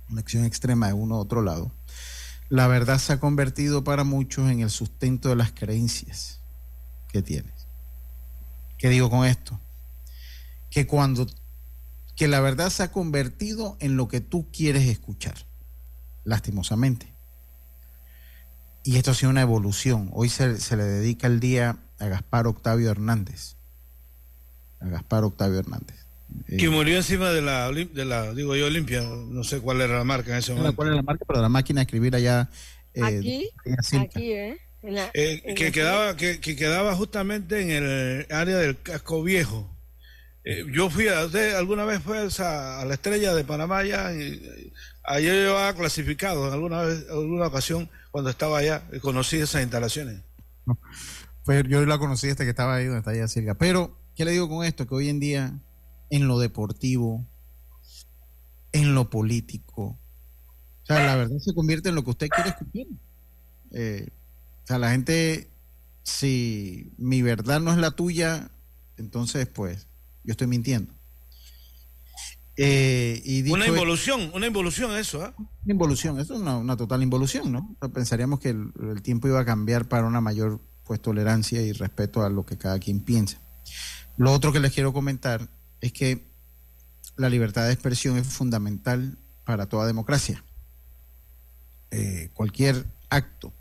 una 0.10 0.22
acción 0.22 0.46
extrema 0.46 0.88
de 0.88 0.94
uno 0.94 1.16
u 1.16 1.20
otro 1.20 1.42
lado, 1.42 1.72
la 2.50 2.68
verdad 2.68 3.00
se 3.00 3.14
ha 3.14 3.20
convertido 3.20 3.84
para 3.84 4.04
muchos 4.04 4.50
en 4.50 4.60
el 4.60 4.70
sustento 4.70 5.30
de 5.30 5.36
las 5.36 5.52
creencias 5.52 6.42
que 7.08 7.22
tienes. 7.22 7.68
¿Qué 8.78 8.90
digo 8.90 9.10
con 9.10 9.26
esto? 9.26 9.60
Que 10.70 10.86
cuando 10.86 11.28
que 12.16 12.28
la 12.28 12.40
verdad 12.40 12.70
se 12.70 12.84
ha 12.84 12.92
convertido 12.92 13.78
en 13.82 13.98
lo 13.98 14.08
que 14.08 14.22
tú 14.22 14.50
quieres 14.52 14.88
escuchar, 14.88 15.36
lastimosamente. 16.24 17.14
Y 18.84 18.98
esto 18.98 19.12
ha 19.12 19.16
sido 19.16 19.32
una 19.32 19.42
evolución. 19.42 20.10
Hoy 20.14 20.30
se, 20.30 20.60
se 20.60 20.78
le 20.78 20.84
dedica 20.84 21.28
el 21.28 21.40
día 21.40 21.84
a 22.00 22.06
Gaspar 22.06 22.48
Octavio 22.48 22.90
Hernández. 22.90 23.58
A 24.80 24.88
Gaspar 24.88 25.24
Octavio 25.24 25.60
Hernández. 25.60 26.05
Eh, 26.48 26.58
Que 26.58 26.70
murió 26.70 26.98
encima 26.98 27.30
de 27.32 27.42
la, 27.42 27.72
de 27.72 28.06
la, 28.06 28.34
digo 28.34 28.56
yo, 28.56 28.66
Olimpia, 28.68 29.02
no 29.02 29.44
sé 29.44 29.60
cuál 29.60 29.82
era 29.82 29.98
la 29.98 30.04
marca 30.04 30.32
en 30.32 30.38
ese 30.38 30.52
no 30.52 30.58
sé 30.58 30.62
momento. 30.62 30.76
¿Cuál 30.78 30.90
es 30.90 30.96
la 30.96 31.02
marca? 31.04 31.26
Pero 31.28 31.42
la 31.42 31.50
máquina 31.50 31.80
de 31.82 31.84
escribir 31.84 32.16
allá. 32.16 32.50
eh, 32.94 33.04
Aquí, 33.04 33.50
aquí, 34.00 34.32
¿eh? 34.32 34.58
En 34.82 34.96
la- 34.96 35.10
Eh, 35.14 35.42
en 35.46 35.56
que, 35.56 35.72
quedaba, 35.72 36.16
que, 36.16 36.40
que 36.40 36.56
quedaba 36.56 36.96
justamente 36.96 37.62
en 37.62 37.72
el 37.72 38.28
área 38.32 38.58
del 38.58 38.80
casco 38.82 39.24
viejo. 39.24 39.72
Eh, 40.44 40.64
yo 40.72 40.90
fui 40.92 41.08
a, 41.08 41.26
¿usted 41.26 41.56
alguna 41.56 41.86
vez 41.86 42.02
fue 42.04 42.20
a, 42.40 42.82
a 42.82 42.86
la 42.86 42.94
estrella 42.94 43.34
de 43.34 43.44
Panamá 43.44 43.80
allá, 43.80 44.14
y, 44.14 44.72
allá 45.04 45.28
yo 45.28 45.34
llevaba 45.34 45.74
clasificado 45.76 46.52
alguna 46.54 46.82
vez, 46.84 47.06
alguna 47.10 47.48
ocasión 47.48 47.90
cuando 48.12 48.30
estaba 48.30 48.60
allá, 48.60 48.84
y 48.94 49.00
conocí 49.00 49.38
esas 49.38 49.64
instalaciones. 49.64 50.22
Pues 51.44 51.64
yo 51.68 51.84
la 51.86 51.98
conocí 51.98 52.30
hasta 52.30 52.44
que 52.44 52.52
estaba 52.52 52.76
ahí 52.76 52.86
donde 52.86 53.00
está 53.00 53.14
ella 53.14 53.28
Silca. 53.28 53.56
Pero, 53.56 53.98
¿qué 54.16 54.24
le 54.26 54.32
digo 54.32 54.48
con 54.50 54.66
esto? 54.66 54.88
Que 54.88 54.96
hoy 54.96 55.10
en 55.10 55.20
día, 55.20 55.54
en 56.10 56.28
lo 56.28 56.40
deportivo, 56.40 57.26
en 58.72 58.94
lo 58.96 59.10
político, 59.10 59.98
o 60.84 60.86
sea, 60.86 61.04
la 61.06 61.16
verdad 61.16 61.38
se 61.40 61.54
convierte 61.56 61.90
en 61.90 61.96
lo 61.96 62.04
que 62.04 62.12
usted 62.12 62.28
quiere 62.30 62.50
escuchar. 62.52 62.86
Eh, 63.72 64.08
o 64.64 64.68
sea, 64.68 64.78
la 64.78 64.92
gente, 64.92 65.50
si 66.04 66.92
mi 66.98 67.22
verdad 67.24 67.60
no 67.60 67.72
es 67.72 67.78
la 67.80 67.92
tuya, 67.92 68.52
entonces, 68.98 69.48
pues, 69.48 69.88
yo 70.24 70.32
estoy 70.32 70.46
mintiendo. 70.48 70.94
Eh, 72.58 73.22
y 73.26 73.42
Una 73.52 73.66
esto- 73.66 73.74
involución, 73.76 74.32
una 74.34 74.48
involución 74.48 74.96
eso, 74.96 75.24
¿ah? 75.24 75.34
una 75.38 75.74
involución, 75.74 76.20
eso 76.20 76.36
es 76.36 76.40
una, 76.40 76.58
una 76.58 76.78
total 76.78 77.04
involución, 77.04 77.52
¿no? 77.52 77.76
O 77.76 77.78
sea, 77.80 77.90
pensaríamos 77.90 78.40
que 78.40 78.50
el, 78.50 78.72
el 78.92 79.02
tiempo 79.02 79.28
iba 79.28 79.40
a 79.42 79.46
cambiar 79.46 79.90
para 79.90 80.06
una 80.08 80.22
mayor 80.22 80.62
pues 80.86 81.02
tolerancia 81.02 81.62
y 81.64 81.74
respeto 81.74 82.22
a 82.24 82.30
lo 82.30 82.46
que 82.46 82.58
cada 82.58 82.80
quien 82.80 83.02
piensa. 83.02 83.42
Lo 84.18 84.32
otro 84.32 84.54
que 84.54 84.60
les 84.62 84.72
quiero 84.72 84.94
comentar 84.94 85.50
es 85.86 85.94
que 85.94 86.28
la 87.18 87.30
libertad 87.30 87.66
de 87.68 87.74
expresión 87.74 88.18
es 88.18 88.28
fundamental 88.28 89.18
para 89.46 89.68
toda 89.68 89.88
democracia. 89.88 90.44
Eh, 91.92 92.30
cualquier 92.34 92.86
acto 93.10 93.54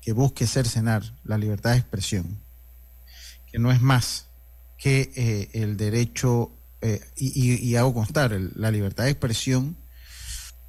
que 0.00 0.12
busque 0.12 0.46
cercenar 0.46 1.02
la 1.24 1.36
libertad 1.38 1.72
de 1.72 1.78
expresión, 1.78 2.42
que 3.50 3.58
no 3.58 3.72
es 3.72 3.80
más 3.80 4.28
que 4.78 5.10
eh, 5.16 5.50
el 5.52 5.76
derecho, 5.76 6.56
eh, 6.80 7.00
y, 7.16 7.52
y- 7.52 7.56
y 7.70 7.76
hago 7.76 7.92
constar, 7.92 8.32
el- 8.32 8.52
la 8.54 8.70
libertad 8.70 9.04
de 9.04 9.10
expresión 9.10 9.76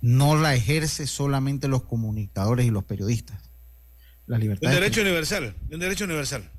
no 0.02 0.36
la 0.36 0.56
ejerce 0.56 1.06
solamente 1.08 1.68
los 1.68 1.84
comunicadores 1.84 2.66
y 2.66 2.72
los 2.72 2.84
periodistas. 2.84 3.40
La 4.26 4.38
libertad 4.38 4.68
Un 4.70 4.74
de 4.76 4.82
derecho 4.82 5.02
universal, 5.02 5.56
un 5.70 5.80
derecho 5.80 6.06
universal. 6.06 6.51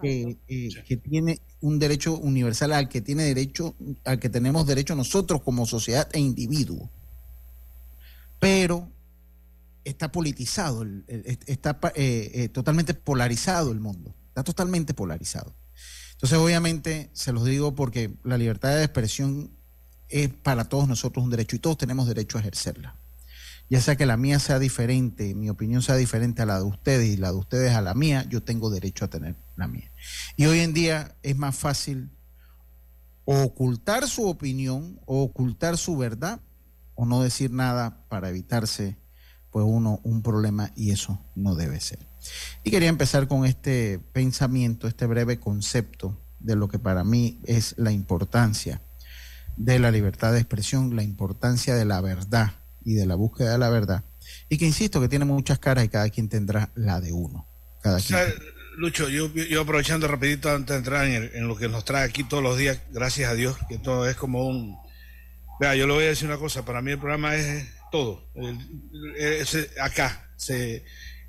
Que, 0.00 0.38
eh, 0.48 0.68
que 0.86 0.96
tiene 0.96 1.40
un 1.60 1.78
derecho 1.78 2.16
universal 2.18 2.72
al 2.72 2.88
que 2.88 3.00
tiene 3.00 3.24
derecho, 3.24 3.74
al 4.04 4.18
que 4.18 4.28
tenemos 4.28 4.66
derecho 4.66 4.94
nosotros 4.94 5.42
como 5.42 5.66
sociedad 5.66 6.08
e 6.12 6.20
individuo. 6.20 6.90
Pero 8.38 8.88
está 9.84 10.12
politizado, 10.12 10.82
el- 10.82 11.04
el- 11.08 11.38
está 11.46 11.78
eh, 11.94 12.30
eh, 12.34 12.48
totalmente 12.48 12.94
polarizado 12.94 13.72
el 13.72 13.80
mundo, 13.80 14.14
está 14.28 14.44
totalmente 14.44 14.94
polarizado. 14.94 15.54
Entonces, 16.12 16.38
obviamente, 16.38 17.10
se 17.12 17.32
los 17.32 17.44
digo 17.44 17.74
porque 17.74 18.10
la 18.24 18.38
libertad 18.38 18.76
de 18.76 18.84
expresión 18.84 19.50
es 20.08 20.28
para 20.28 20.68
todos 20.68 20.88
nosotros 20.88 21.24
un 21.24 21.30
derecho 21.30 21.56
y 21.56 21.58
todos 21.60 21.78
tenemos 21.78 22.06
derecho 22.08 22.38
a 22.38 22.40
ejercerla. 22.40 22.96
Ya 23.70 23.80
sea 23.80 23.96
que 23.96 24.06
la 24.06 24.16
mía 24.16 24.38
sea 24.38 24.58
diferente, 24.58 25.34
mi 25.34 25.50
opinión 25.50 25.82
sea 25.82 25.96
diferente 25.96 26.42
a 26.42 26.46
la 26.46 26.58
de 26.58 26.64
ustedes 26.64 27.08
y 27.08 27.16
la 27.18 27.30
de 27.30 27.36
ustedes 27.38 27.72
a 27.74 27.82
la 27.82 27.94
mía, 27.94 28.26
yo 28.28 28.42
tengo 28.42 28.70
derecho 28.70 29.04
a 29.04 29.08
tener 29.08 29.36
la 29.56 29.68
mía. 29.68 29.87
Y 30.36 30.46
hoy 30.46 30.60
en 30.60 30.72
día 30.72 31.16
es 31.22 31.36
más 31.36 31.56
fácil 31.56 32.10
ocultar 33.24 34.08
su 34.08 34.26
opinión 34.26 35.00
o 35.04 35.22
ocultar 35.22 35.76
su 35.76 35.96
verdad 35.96 36.40
o 36.94 37.04
no 37.04 37.22
decir 37.22 37.50
nada 37.50 38.06
para 38.08 38.30
evitarse 38.30 38.96
pues 39.50 39.64
uno 39.66 40.00
un 40.02 40.22
problema 40.22 40.72
y 40.76 40.90
eso 40.90 41.24
no 41.34 41.54
debe 41.54 41.80
ser. 41.80 41.98
Y 42.64 42.70
quería 42.70 42.88
empezar 42.88 43.28
con 43.28 43.44
este 43.44 43.98
pensamiento, 43.98 44.88
este 44.88 45.06
breve 45.06 45.38
concepto 45.38 46.20
de 46.38 46.56
lo 46.56 46.68
que 46.68 46.78
para 46.78 47.04
mí 47.04 47.40
es 47.44 47.74
la 47.78 47.92
importancia 47.92 48.82
de 49.56 49.78
la 49.78 49.90
libertad 49.90 50.32
de 50.32 50.38
expresión, 50.38 50.96
la 50.96 51.02
importancia 51.02 51.74
de 51.74 51.84
la 51.84 52.00
verdad 52.00 52.52
y 52.84 52.94
de 52.94 53.06
la 53.06 53.14
búsqueda 53.14 53.52
de 53.52 53.58
la 53.58 53.70
verdad. 53.70 54.04
Y 54.48 54.58
que 54.58 54.66
insisto 54.66 55.00
que 55.00 55.08
tiene 55.08 55.24
muchas 55.24 55.58
caras 55.58 55.84
y 55.84 55.88
cada 55.88 56.08
quien 56.10 56.28
tendrá 56.28 56.70
la 56.74 57.00
de 57.00 57.12
uno. 57.12 57.46
Cada. 57.82 57.98
Lucho, 58.78 59.08
yo, 59.08 59.28
aprovechando 59.60 60.06
rapidito 60.06 60.48
antes 60.54 60.68
de 60.68 60.78
entrar 60.78 61.04
en, 61.04 61.48
lo 61.48 61.56
que 61.56 61.68
nos 61.68 61.84
trae 61.84 62.04
aquí 62.04 62.22
todos 62.22 62.44
los 62.44 62.56
días, 62.56 62.80
gracias 62.92 63.28
a 63.28 63.34
Dios, 63.34 63.56
que 63.68 63.76
todo 63.76 64.08
es 64.08 64.14
como 64.14 64.46
un... 64.46 64.78
Vea, 65.58 65.74
yo 65.74 65.88
le 65.88 65.94
voy 65.94 66.04
a 66.04 66.10
decir 66.10 66.28
una 66.28 66.38
cosa, 66.38 66.64
para 66.64 66.80
mí 66.80 66.92
el 66.92 66.98
programa 67.00 67.34
es 67.34 67.66
todo. 67.90 68.30
acá, 69.80 70.30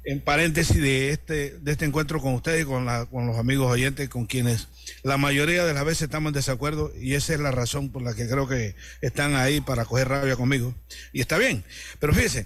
en 0.03 0.21
paréntesis 0.21 0.79
de 0.79 1.09
este, 1.09 1.57
de 1.57 1.71
este 1.71 1.85
encuentro 1.85 2.21
con 2.21 2.35
ustedes, 2.35 2.67
con, 2.67 2.85
la, 2.85 3.07
con 3.07 3.25
los 3.25 3.39
amigos 3.39 3.71
oyentes, 3.71 4.09
con 4.09 4.27
quienes 4.27 4.67
la 5.01 5.17
mayoría 5.17 5.65
de 5.65 5.73
las 5.73 5.85
veces 5.85 6.03
estamos 6.03 6.29
en 6.29 6.35
desacuerdo 6.35 6.93
y 7.01 7.15
esa 7.15 7.33
es 7.33 7.39
la 7.39 7.49
razón 7.49 7.91
por 7.91 8.03
la 8.03 8.13
que 8.13 8.29
creo 8.29 8.47
que 8.47 8.75
están 9.01 9.33
ahí 9.33 9.59
para 9.59 9.85
coger 9.85 10.07
rabia 10.07 10.35
conmigo. 10.35 10.75
Y 11.13 11.21
está 11.21 11.39
bien, 11.39 11.63
pero 11.97 12.13
fíjese, 12.13 12.45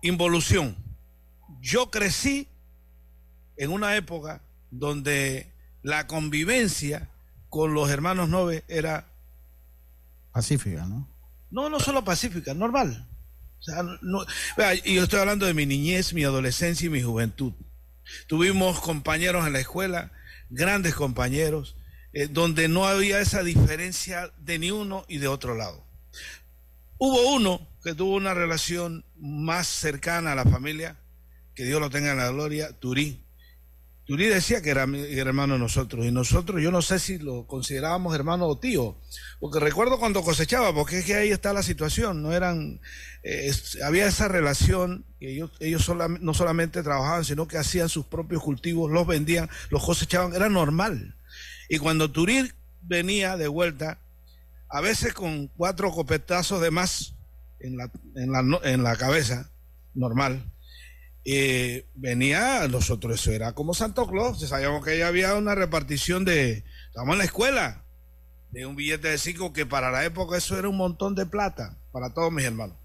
involución. 0.00 0.74
Yo 1.60 1.90
crecí 1.90 2.48
en 3.58 3.70
una 3.70 3.96
época 3.96 4.40
donde 4.70 5.52
la 5.82 6.06
convivencia 6.06 7.08
con 7.48 7.74
los 7.74 7.90
hermanos 7.90 8.28
Nove 8.28 8.64
era 8.68 9.06
pacífica, 10.32 10.86
¿no? 10.86 11.08
No, 11.50 11.68
no 11.68 11.80
solo 11.80 12.04
pacífica, 12.04 12.54
normal. 12.54 13.06
O 13.58 13.62
sea, 13.62 13.82
no, 14.02 14.24
y 14.84 14.94
yo 14.94 15.02
estoy 15.02 15.20
hablando 15.20 15.46
de 15.46 15.54
mi 15.54 15.66
niñez, 15.66 16.12
mi 16.12 16.24
adolescencia 16.24 16.86
y 16.86 16.90
mi 16.90 17.02
juventud. 17.02 17.52
Tuvimos 18.26 18.80
compañeros 18.80 19.46
en 19.46 19.52
la 19.52 19.60
escuela, 19.60 20.12
grandes 20.50 20.94
compañeros, 20.94 21.76
eh, 22.12 22.28
donde 22.28 22.68
no 22.68 22.86
había 22.86 23.20
esa 23.20 23.42
diferencia 23.42 24.32
de 24.38 24.58
ni 24.58 24.70
uno 24.70 25.04
y 25.08 25.18
de 25.18 25.28
otro 25.28 25.54
lado. 25.54 25.84
Hubo 26.98 27.34
uno 27.34 27.66
que 27.82 27.94
tuvo 27.94 28.16
una 28.16 28.34
relación 28.34 29.04
más 29.16 29.66
cercana 29.66 30.32
a 30.32 30.34
la 30.34 30.44
familia, 30.44 30.96
que 31.54 31.64
Dios 31.64 31.80
lo 31.80 31.90
tenga 31.90 32.12
en 32.12 32.18
la 32.18 32.30
gloria, 32.30 32.72
Turí. 32.72 33.20
Turí 34.08 34.24
decía 34.24 34.62
que 34.62 34.70
era 34.70 34.84
hermano 34.84 35.52
de 35.52 35.60
nosotros 35.60 36.06
y 36.06 36.10
nosotros 36.10 36.62
yo 36.62 36.70
no 36.70 36.80
sé 36.80 36.98
si 36.98 37.18
lo 37.18 37.46
considerábamos 37.46 38.14
hermano 38.14 38.46
o 38.46 38.56
tío, 38.58 38.96
porque 39.38 39.60
recuerdo 39.60 39.98
cuando 39.98 40.22
cosechaba, 40.22 40.72
porque 40.72 41.00
es 41.00 41.04
que 41.04 41.14
ahí 41.14 41.30
está 41.30 41.52
la 41.52 41.62
situación, 41.62 42.22
no 42.22 42.32
eran, 42.32 42.80
eh, 43.22 43.52
había 43.84 44.06
esa 44.06 44.26
relación, 44.26 45.04
y 45.20 45.26
ellos, 45.34 45.50
ellos 45.60 45.92
no 46.20 46.32
solamente 46.32 46.82
trabajaban, 46.82 47.26
sino 47.26 47.46
que 47.46 47.58
hacían 47.58 47.90
sus 47.90 48.06
propios 48.06 48.42
cultivos, 48.42 48.90
los 48.90 49.06
vendían, 49.06 49.50
los 49.68 49.84
cosechaban, 49.84 50.34
era 50.34 50.48
normal. 50.48 51.14
Y 51.68 51.76
cuando 51.76 52.10
Turí 52.10 52.50
venía 52.80 53.36
de 53.36 53.48
vuelta, 53.48 53.98
a 54.70 54.80
veces 54.80 55.12
con 55.12 55.48
cuatro 55.48 55.92
copetazos 55.92 56.62
de 56.62 56.70
más 56.70 57.12
en 57.60 57.76
la, 57.76 57.90
en 58.14 58.32
la, 58.32 58.60
en 58.62 58.82
la 58.82 58.96
cabeza, 58.96 59.50
normal, 59.92 60.50
eh, 61.30 61.86
venía, 61.94 62.66
nosotros 62.68 63.20
eso 63.20 63.32
era 63.32 63.52
como 63.52 63.74
Santo 63.74 64.08
Claus, 64.08 64.40
sabíamos 64.40 64.82
que 64.82 64.96
ya 64.96 65.08
había 65.08 65.34
una 65.34 65.54
repartición 65.54 66.24
de, 66.24 66.64
estamos 66.86 67.12
en 67.12 67.18
la 67.18 67.24
escuela, 67.24 67.84
de 68.50 68.64
un 68.64 68.76
billete 68.76 69.08
de 69.08 69.18
cinco 69.18 69.52
que 69.52 69.66
para 69.66 69.90
la 69.90 70.06
época 70.06 70.38
eso 70.38 70.58
era 70.58 70.70
un 70.70 70.78
montón 70.78 71.14
de 71.14 71.26
plata 71.26 71.76
para 71.92 72.14
todos 72.14 72.32
mis 72.32 72.46
hermanos. 72.46 72.76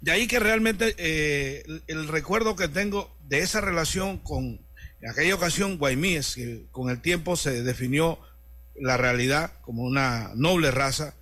De 0.00 0.10
ahí 0.10 0.26
que 0.26 0.40
realmente 0.40 0.96
eh, 0.98 1.62
el, 1.86 2.08
recuerdo 2.08 2.56
que 2.56 2.66
tengo 2.66 3.16
de 3.28 3.38
esa 3.38 3.60
relación 3.60 4.18
con, 4.18 4.60
en 5.00 5.10
aquella 5.10 5.36
ocasión, 5.36 5.78
Guaymíes, 5.78 6.34
que 6.34 6.66
con 6.72 6.90
el 6.90 7.00
tiempo 7.00 7.36
se 7.36 7.62
definió 7.62 8.18
la 8.74 8.96
realidad 8.96 9.52
como 9.60 9.84
una 9.84 10.32
noble 10.34 10.72
raza, 10.72 11.14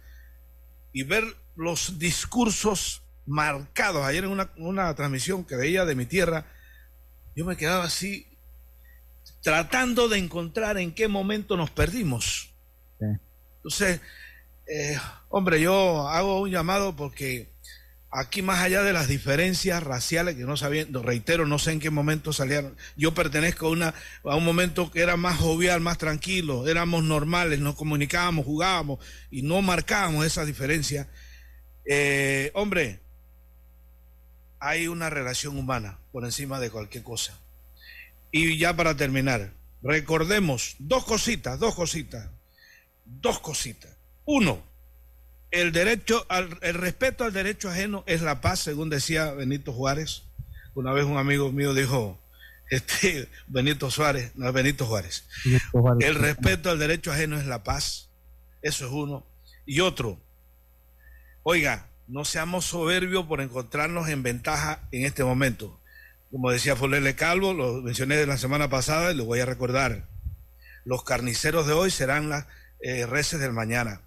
y 0.95 1.03
ver 1.03 1.25
los 1.57 1.99
discursos 1.99 3.03
marcados. 3.31 4.05
Ayer 4.05 4.25
en 4.25 4.49
una, 4.57 4.95
transmisión 4.95 5.45
que 5.45 5.57
veía 5.57 5.85
de 5.85 5.95
mi 5.95 6.05
tierra, 6.05 6.47
yo 7.37 7.45
me 7.45 7.57
quedaba 7.57 7.85
así 7.85 8.27
tratando 9.43 10.09
de 10.09 10.19
encontrar 10.19 10.77
en 10.79 10.93
qué 10.93 11.09
momento 11.09 11.57
nos 11.57 11.71
perdimos. 11.71 12.53
Entonces, 13.57 14.01
eh, 14.67 14.99
hombre, 15.29 15.61
yo 15.61 16.09
hago 16.09 16.41
un 16.41 16.51
llamado 16.51 16.97
porque 16.97 17.49
aquí 18.11 18.43
más 18.43 18.59
allá 18.61 18.83
de 18.83 18.93
las 18.93 19.07
diferencias 19.07 19.83
raciales, 19.83 20.35
que 20.35 20.43
no 20.43 20.57
sabiendo, 20.57 21.03
reitero, 21.03 21.47
no 21.47 21.59
sé 21.59 21.73
en 21.73 21.81
qué 21.81 21.91
momento 21.91 22.33
salieron, 22.33 22.77
yo 22.97 23.15
pertenezco 23.15 23.69
a, 23.69 23.71
una, 23.71 23.95
a 24.25 24.35
un 24.35 24.45
momento 24.45 24.91
que 24.91 25.03
era 25.03 25.17
más 25.17 25.39
jovial, 25.39 25.81
más 25.81 25.99
tranquilo, 25.99 26.67
éramos 26.67 27.05
normales, 27.05 27.61
nos 27.61 27.77
comunicábamos, 27.77 28.45
jugábamos 28.45 28.99
y 29.31 29.43
no 29.43 29.63
marcábamos 29.63 30.27
esa 30.27 30.45
diferencia. 30.45 31.09
Eh, 31.85 32.51
hombre, 32.55 33.01
hay 34.61 34.87
una 34.89 35.11
relación 35.11 35.59
humana 35.59 35.99
por 36.13 36.25
encima 36.25 36.61
de 36.61 36.71
cualquier 36.71 37.03
cosa. 37.03 37.39
Y 38.31 38.59
ya 38.59 38.77
para 38.77 38.97
terminar, 38.97 39.53
recordemos 39.83 40.77
dos 40.79 41.05
cositas, 41.05 41.59
dos 41.59 41.75
cositas, 41.75 42.29
dos 43.05 43.41
cositas. 43.41 43.91
Uno, 44.25 44.63
el 45.51 45.73
derecho, 45.73 46.25
al, 46.29 46.59
el 46.61 46.75
respeto 46.75 47.25
al 47.25 47.33
derecho 47.33 47.71
ajeno 47.71 48.05
es 48.07 48.23
la 48.23 48.41
paz, 48.41 48.61
según 48.61 48.91
decía 48.91 49.33
Benito 49.33 49.73
Juárez. 49.73 50.23
Una 50.75 50.93
vez 50.93 51.05
un 51.05 51.19
amigo 51.19 51.51
mío 51.51 51.75
dijo, 51.75 52.21
este, 52.71 53.29
Benito 53.49 53.91
Suárez, 53.91 54.33
no 54.37 54.47
es 54.47 54.55
Benito 54.55 54.87
Juárez. 54.87 55.25
El 56.01 56.15
respeto 56.15 56.71
al 56.71 56.79
derecho 56.79 57.11
ajeno 57.11 57.39
es 57.39 57.47
la 57.47 57.65
paz. 57.65 58.09
Eso 58.63 58.87
es 58.87 58.93
uno. 58.93 59.27
Y 59.67 59.81
otro, 59.81 60.21
oiga, 61.43 61.90
no 62.11 62.25
seamos 62.25 62.65
soberbios 62.65 63.27
por 63.27 63.41
encontrarnos 63.41 64.09
en 64.09 64.23
ventaja 64.23 64.81
en 64.91 65.07
este 65.07 65.23
momento. 65.23 65.81
Como 66.31 66.51
decía 66.51 66.77
Fulele 66.77 67.15
Calvo, 67.15 67.55
lo 67.55 67.83
mencioné 67.83 68.25
la 68.27 68.37
semana 68.37 68.69
pasada 68.69 69.13
y 69.13 69.17
lo 69.17 69.25
voy 69.25 69.41
a 69.41 69.47
recordar. 69.47 70.09
Los 70.85 71.05
carniceros 71.05 71.67
de 71.67 71.73
hoy 71.73 71.91
serán 71.91 72.29
las 72.29 72.47
eh, 72.81 73.07
reces 73.07 73.41
del 73.41 73.53
mañana. 73.53 74.01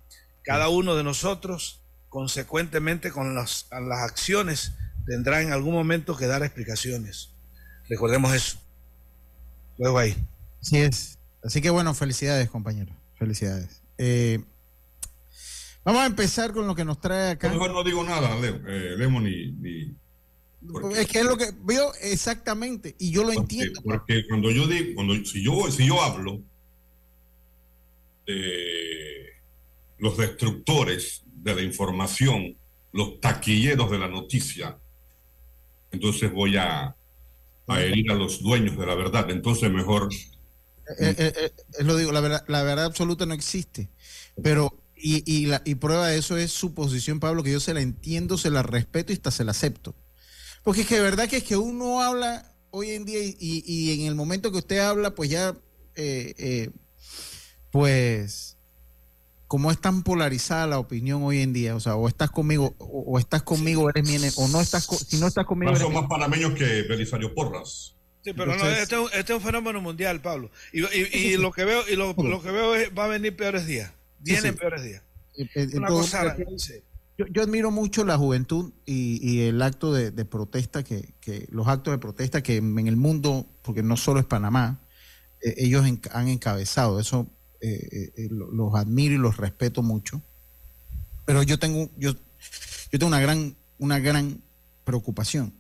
Cada 0.44 0.68
uno 0.68 0.96
de 0.96 1.04
nosotros, 1.04 1.82
consecuentemente 2.10 3.12
con 3.12 3.36
las, 3.36 3.68
las 3.72 4.00
acciones, 4.00 4.74
tendrá 5.06 5.42
en 5.42 5.54
algún 5.54 5.74
momento 5.74 6.18
que 6.18 6.28
dar 6.28 6.44
explicaciones. 6.44 7.30
Recordemos 7.90 8.34
eso. 8.34 8.58
Luego 9.78 10.00
ahí. 10.00 10.16
Así 10.62 10.78
es. 10.78 11.18
Así 11.44 11.62
que 11.62 11.70
bueno, 11.70 11.94
felicidades, 11.94 12.50
compañeros. 12.50 12.96
Felicidades. 13.18 13.82
Eh, 13.98 14.44
Vamos 15.84 16.02
a 16.02 16.06
empezar 16.06 16.54
con 16.54 16.66
lo 16.66 16.76
que 16.76 16.86
nos 16.86 17.00
trae 17.00 17.32
acá. 17.32 17.50
mejor 17.50 17.72
no 17.72 17.84
digo 17.84 18.04
nada, 18.04 18.40
Leo, 18.40 18.62
eh, 18.68 18.96
ni, 19.22 19.96
Es 20.96 21.08
que 21.08 21.20
es 21.20 21.26
lo 21.26 21.36
que 21.38 21.52
veo 21.62 21.92
exactamente 22.02 22.96
y 23.00 23.12
yo 23.12 23.24
lo 23.24 23.34
entiendo. 23.34 23.82
Porque 23.84 24.26
cuando 24.28 24.50
yo 24.50 24.66
digo, 24.66 24.96
cuando, 24.96 25.14
si, 25.26 25.44
yo, 25.44 25.70
si 25.70 25.86
yo 25.86 26.02
hablo 26.02 26.42
de 28.26 29.34
los 29.98 30.18
destructores 30.18 31.24
de 31.26 31.56
la 31.56 31.62
información, 31.62 32.56
los 32.94 33.20
taquilleros 33.20 33.92
de 33.92 34.00
la 34.00 34.08
noticia, 34.08 34.78
entonces 35.92 36.32
voy 36.32 36.56
a, 36.56 36.96
a 37.68 37.82
herir 37.82 38.10
a 38.10 38.16
los 38.16 38.42
dueños 38.42 38.78
de 38.78 38.86
la 38.86 38.96
verdad. 38.96 39.30
Entonces 39.30 39.70
mejor... 39.70 40.10
Eh, 41.00 41.16
eh, 41.18 41.52
lo 41.84 41.98
digo, 41.98 42.14
la 42.14 42.22
verdad, 42.22 42.46
la 42.48 42.64
verdad 42.64 42.86
absoluta 42.86 43.26
no 43.26 43.34
existe. 43.34 43.90
Pero 44.42 44.83
y, 45.04 45.22
y, 45.26 45.48
la, 45.48 45.62
y 45.66 45.76
prueba 45.76 46.08
de 46.08 46.18
eso 46.18 46.38
es 46.38 46.52
su 46.54 46.74
posición, 46.74 47.20
Pablo, 47.20 47.44
que 47.44 47.52
yo 47.52 47.60
se 47.60 47.74
la 47.74 47.82
entiendo, 47.82 48.38
se 48.38 48.50
la 48.50 48.64
respeto 48.64 49.12
y 49.12 49.16
hasta 49.16 49.32
se 49.32 49.44
la 49.44 49.52
acepto. 49.52 49.96
Porque 50.64 50.82
es 50.82 50.88
que 50.88 50.96
de 50.96 51.02
verdad 51.02 51.28
que 51.28 51.38
es 51.38 51.44
que 51.44 51.58
uno 51.58 52.02
habla 52.02 52.56
hoy 52.70 52.92
en 52.92 53.04
día 53.04 53.20
y, 53.22 53.36
y 53.38 54.00
en 54.00 54.08
el 54.08 54.16
momento 54.16 54.50
que 54.52 54.60
usted 54.60 54.80
habla, 54.80 55.14
pues 55.14 55.30
ya, 55.30 55.56
eh, 55.96 56.34
eh, 56.38 56.70
pues, 57.70 58.56
como 59.48 59.72
es 59.72 59.82
tan 59.82 60.04
polarizada 60.04 60.68
la 60.68 60.80
opinión 60.80 61.22
hoy 61.24 61.42
en 61.42 61.52
día, 61.52 61.76
o 61.76 61.82
sea, 61.82 61.96
o 61.96 62.08
estás 62.08 62.32
conmigo, 62.32 62.74
o, 62.80 63.20
estás 63.20 63.44
conmigo, 63.44 63.90
eres 63.90 64.08
mi 64.08 64.16
o 64.38 64.48
no 64.48 64.62
estás, 64.62 64.86
si 64.86 65.18
no 65.18 65.28
estás 65.28 65.46
conmigo. 65.46 65.74
No 65.74 65.78
son 65.78 65.94
más 65.94 66.08
panameños 66.08 66.54
que 66.54 66.84
Belisario 66.84 67.36
Porras. 67.36 67.98
Sí, 68.24 68.32
pero 68.32 68.56
no, 68.56 68.70
este, 68.70 68.96
este, 69.04 69.34
es 69.34 69.38
un 69.38 69.42
fenómeno 69.42 69.82
mundial, 69.82 70.22
Pablo. 70.22 70.50
Y, 70.72 70.86
y, 70.96 71.36
lo 71.36 71.52
que 71.52 71.66
veo, 71.66 71.84
y 71.90 71.98
lo, 71.98 72.14
lo 72.18 72.42
que 72.42 72.52
veo 72.52 72.74
es, 72.74 72.90
va 72.98 73.04
a 73.04 73.10
venir 73.10 73.36
peores 73.36 73.68
días. 73.68 73.92
Vienen 74.24 74.56
peores 74.56 74.84
días. 74.84 75.04
yo, 77.18 77.44
admiro 77.44 77.72
mucho 77.72 78.06
la 78.06 78.18
juventud 78.18 78.72
y, 78.86 79.42
el 79.42 79.62
acto 79.62 79.94
de, 79.94 80.12
protesta, 80.26 80.84
que, 80.84 81.14
los 81.50 81.68
actos 81.68 81.94
de 81.94 81.98
protesta 81.98 82.42
que 82.42 82.58
en 82.58 82.88
el 82.88 82.98
mundo, 82.98 83.48
porque 83.62 83.84
no 83.84 83.98
solo 83.98 84.20
es 84.20 84.26
Panamá, 84.26 84.80
eh, 85.42 85.56
ellos 85.58 85.86
han 86.12 86.28
encabezado. 86.28 87.00
Eso 87.00 87.28
eh, 87.62 88.12
eh, 88.16 88.28
los 88.30 88.76
admiro 88.76 89.16
y 89.16 89.18
los 89.18 89.38
respeto 89.38 89.84
mucho. 89.84 90.22
Pero 91.26 91.44
yo 91.44 91.60
tengo, 91.60 91.90
yo, 91.98 92.14
yo 92.14 93.00
tengo 93.00 93.08
una 93.08 93.22
gran, 93.22 93.56
una 93.78 94.00
gran 94.00 94.42
preocupación. 94.84 95.54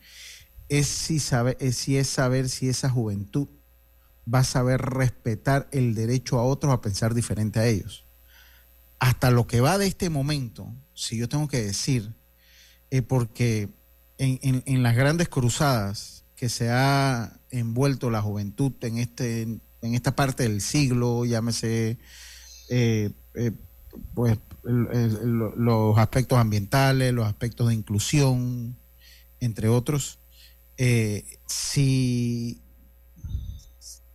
es 0.69 0.88
si, 0.88 1.19
sabe, 1.19 1.58
es 1.60 1.78
si 1.78 1.97
es 1.97 2.08
saber 2.08 2.49
si 2.49 2.67
esa 2.67 2.89
juventud 2.89 3.47
va 4.32 4.39
a 4.39 4.43
saber 4.43 4.82
respetar 4.82 5.67
el 5.71 5.95
derecho 5.95 6.39
a 6.39 6.43
otros 6.43 6.73
a 6.73 6.82
pensar 6.82 7.13
diferente 7.13 7.60
a 7.60 7.67
ellos. 7.67 8.06
Hasta 9.04 9.32
lo 9.32 9.48
que 9.48 9.60
va 9.60 9.78
de 9.78 9.86
este 9.86 10.10
momento, 10.10 10.74
si 10.94 11.18
yo 11.18 11.28
tengo 11.28 11.50
que 11.50 11.62
decir, 11.62 12.13
eh, 12.89 13.02
porque 13.02 13.68
en, 14.18 14.82
las 14.82 14.96
grandes 14.96 15.28
cruzadas 15.28 16.24
que 16.38 16.48
se 16.48 16.70
ha 16.70 17.38
envuelto 17.50 18.10
la 18.10 18.22
juventud 18.22 18.72
en, 18.80 19.00
este, 19.00 19.42
en 19.42 19.62
esta 19.82 20.16
parte 20.16 20.44
del 20.44 20.62
siglo, 20.62 21.26
llámese 21.26 21.98
eh, 22.70 23.10
eh, 23.34 23.52
pues, 24.13 24.39
los 24.63 25.98
aspectos 25.98 26.38
ambientales, 26.38 27.12
los 27.12 27.28
aspectos 27.28 27.68
de 27.68 27.74
inclusión, 27.74 28.78
entre 29.42 29.68
otros, 29.68 30.20
si 31.46 32.62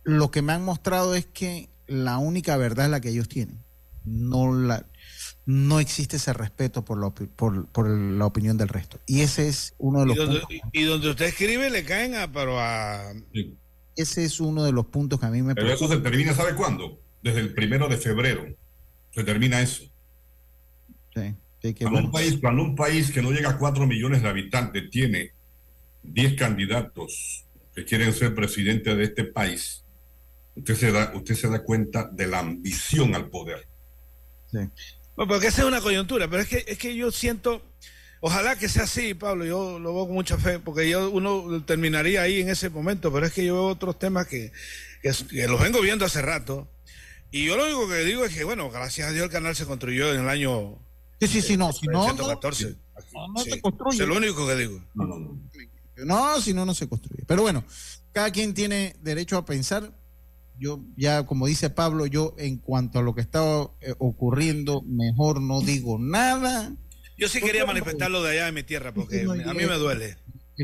lo 0.01 0.31
que 0.31 0.41
me 0.41 0.53
han 0.53 0.65
mostrado 0.65 1.13
es 1.13 1.27
que 1.27 1.69
la 1.85 2.17
única 2.17 2.57
verdad 2.57 2.85
es 2.85 2.91
la 2.91 3.01
que 3.01 3.09
ellos 3.09 3.29
tienen. 3.29 3.68
No, 4.09 4.53
la, 4.53 4.85
no 5.45 5.79
existe 5.79 6.17
ese 6.17 6.33
respeto 6.33 6.85
por 6.85 6.99
la, 6.99 7.09
por, 7.11 7.89
la 7.89 8.25
opinión 8.25 8.57
del 8.57 8.67
resto. 8.67 8.99
Y 9.05 9.21
ese 9.21 9.47
es 9.47 9.73
uno 9.77 10.01
de 10.01 10.05
los 10.07 10.15
y 10.15 10.19
donde, 10.19 10.39
puntos. 10.39 10.69
Y 10.73 10.83
donde 10.83 11.09
usted 11.09 11.25
escribe 11.25 11.69
le 11.69 11.83
caen 11.83 12.15
a, 12.15 12.31
pero 12.31 12.59
a... 12.59 13.13
Ese 13.95 14.23
es 14.23 14.39
uno 14.39 14.63
de 14.63 14.71
los 14.71 14.85
puntos 14.87 15.19
que 15.19 15.25
a 15.25 15.29
mí 15.29 15.41
me... 15.41 15.55
Pero 15.55 15.71
eso 15.71 15.87
se 15.87 15.97
termina, 15.97 16.33
¿sabe 16.33 16.55
cuándo? 16.55 17.01
Desde 17.21 17.39
el 17.39 17.53
primero 17.53 17.87
de 17.87 17.97
febrero. 17.97 18.45
Se 19.11 19.23
termina 19.23 19.61
eso. 19.61 19.83
Sí, 21.15 21.35
cuando, 21.81 21.99
un 21.99 22.11
país, 22.11 22.37
cuando 22.39 22.63
un 22.63 22.75
país 22.75 23.11
que 23.11 23.21
no 23.21 23.31
llega 23.31 23.49
a 23.49 23.57
4 23.57 23.85
millones 23.85 24.21
de 24.21 24.29
habitantes 24.29 24.89
tiene 24.89 25.31
10 26.03 26.35
candidatos 26.35 27.45
que 27.75 27.83
quieren 27.83 28.13
ser 28.13 28.33
presidente 28.33 28.95
de 28.95 29.03
este 29.03 29.25
país, 29.25 29.83
usted 30.55 30.75
se 30.75 30.91
da, 30.91 31.11
usted 31.15 31.35
se 31.35 31.49
da 31.49 31.63
cuenta 31.63 32.09
de 32.11 32.27
la 32.27 32.39
ambición 32.39 33.15
al 33.15 33.29
poder. 33.29 33.68
Sí. 34.51 34.57
Bueno, 35.15 35.33
porque 35.33 35.47
esa 35.47 35.61
es 35.61 35.67
una 35.67 35.81
coyuntura, 35.81 36.29
pero 36.29 36.41
es 36.41 36.47
que, 36.47 36.63
es 36.67 36.77
que 36.77 36.95
yo 36.95 37.11
siento, 37.11 37.61
ojalá 38.21 38.57
que 38.57 38.69
sea 38.69 38.83
así, 38.83 39.13
Pablo, 39.13 39.45
yo 39.45 39.77
lo 39.77 39.93
veo 39.93 40.05
con 40.05 40.15
mucha 40.15 40.37
fe, 40.37 40.59
porque 40.59 40.89
yo 40.89 41.09
uno 41.09 41.63
terminaría 41.65 42.21
ahí 42.21 42.39
en 42.39 42.49
ese 42.49 42.69
momento, 42.69 43.11
pero 43.11 43.25
es 43.25 43.33
que 43.33 43.45
yo 43.45 43.55
veo 43.55 43.65
otros 43.65 43.99
temas 43.99 44.27
que, 44.27 44.51
que, 45.01 45.47
los 45.47 45.59
vengo 45.59 45.81
viendo 45.81 46.05
hace 46.05 46.21
rato, 46.21 46.69
y 47.31 47.45
yo 47.45 47.57
lo 47.57 47.65
único 47.65 47.89
que 47.89 48.05
digo 48.05 48.23
es 48.23 48.33
que, 48.33 48.43
bueno, 48.43 48.71
gracias 48.71 49.09
a 49.09 49.11
Dios 49.11 49.25
el 49.25 49.31
canal 49.31 49.55
se 49.55 49.65
construyó 49.65 50.13
en 50.13 50.21
el 50.21 50.29
año... 50.29 50.79
Sí, 51.19 51.27
sí, 51.27 51.41
sí, 51.41 51.57
no, 51.57 51.73
si 51.73 51.85
no... 51.87 52.03
114. 52.05 52.77
No, 53.13 53.27
no, 53.27 53.39
se 53.43 53.61
construye. 53.61 54.01
Es 54.01 54.07
lo 54.07 54.15
único 54.15 54.47
que 54.47 54.55
digo. 54.55 54.81
No, 54.93 55.05
no, 55.05 55.19
no. 55.19 55.49
No, 56.05 56.41
si 56.41 56.53
no, 56.53 56.65
no 56.65 56.73
se 56.73 56.87
construye. 56.87 57.23
Pero 57.27 57.41
bueno, 57.41 57.63
cada 58.13 58.31
quien 58.31 58.53
tiene 58.53 58.95
derecho 59.01 59.37
a 59.37 59.45
pensar 59.45 59.98
yo 60.59 60.83
ya, 60.97 61.25
como 61.25 61.47
dice 61.47 61.69
Pablo, 61.69 62.05
yo 62.05 62.35
en 62.37 62.57
cuanto 62.57 62.99
a 62.99 63.01
lo 63.01 63.15
que 63.15 63.21
estaba 63.21 63.71
eh, 63.81 63.93
ocurriendo, 63.97 64.81
mejor 64.81 65.41
no 65.41 65.61
digo 65.61 65.97
nada. 65.97 66.75
Yo 67.17 67.27
sí 67.27 67.41
quería 67.41 67.65
manifestarlo 67.65 68.21
de 68.21 68.31
allá 68.31 68.45
de 68.45 68.51
mi 68.51 68.63
tierra, 68.63 68.93
porque 68.93 69.21
a 69.21 69.53
mí 69.53 69.65
me 69.65 69.77
duele. 69.77 70.17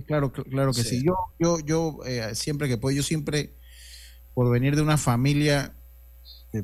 claro, 0.06 0.32
claro 0.32 0.74
que 0.74 0.84
sí. 0.84 1.04
Yo, 1.04 1.16
yo, 1.40 1.60
yo 1.60 2.00
eh, 2.06 2.36
siempre 2.36 2.68
que 2.68 2.78
puedo, 2.78 2.96
yo 2.96 3.04
siempre, 3.04 3.56
por 4.34 4.52
venir 4.52 4.76
de 4.76 4.82
una 4.82 4.98
familia, 4.98 5.74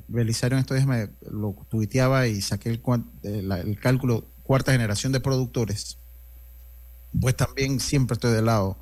Belisario 0.08 0.56
en 0.56 0.62
estos 0.62 0.76
días 0.76 0.88
me 0.88 1.10
lo 1.30 1.54
tuiteaba 1.70 2.28
y 2.28 2.42
saqué 2.42 2.70
el, 2.70 3.52
el 3.52 3.80
cálculo, 3.80 4.32
cuarta 4.44 4.72
generación 4.72 5.12
de 5.12 5.20
productores, 5.20 5.98
pues 7.20 7.36
también 7.36 7.80
siempre 7.80 8.14
estoy 8.14 8.34
del 8.34 8.46
lado 8.46 8.78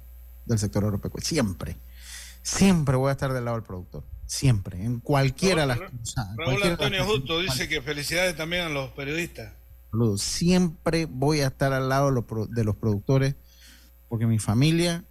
del 0.45 0.59
sector 0.59 0.83
europeo, 0.83 1.11
siempre, 1.19 1.77
siempre 2.43 2.95
voy 2.95 3.09
a 3.09 3.13
estar 3.13 3.33
del 3.33 3.45
lado 3.45 3.57
del 3.57 3.65
productor. 3.65 4.03
Siempre, 4.29 4.85
en 4.85 4.99
cualquiera 4.99 5.61
de 5.61 5.67
las 5.69 5.79
cosas. 5.79 6.27
Raúl 6.37 6.61
Antonio 6.61 7.03
Justo 7.03 7.39
dice 7.39 7.67
que 7.67 7.81
felicidades 7.81 8.35
también 8.35 8.61
a 8.61 8.69
los 8.69 8.91
periodistas. 8.91 9.55
Saludos. 9.89 10.21
Siempre 10.21 11.07
voy 11.07 11.39
a 11.39 11.47
estar 11.47 11.73
al 11.73 11.89
lado 11.89 12.11
de 12.47 12.63
los 12.63 12.75
productores, 12.75 13.35
porque 14.07 14.27
mi 14.27 14.37
familia, 14.37 15.03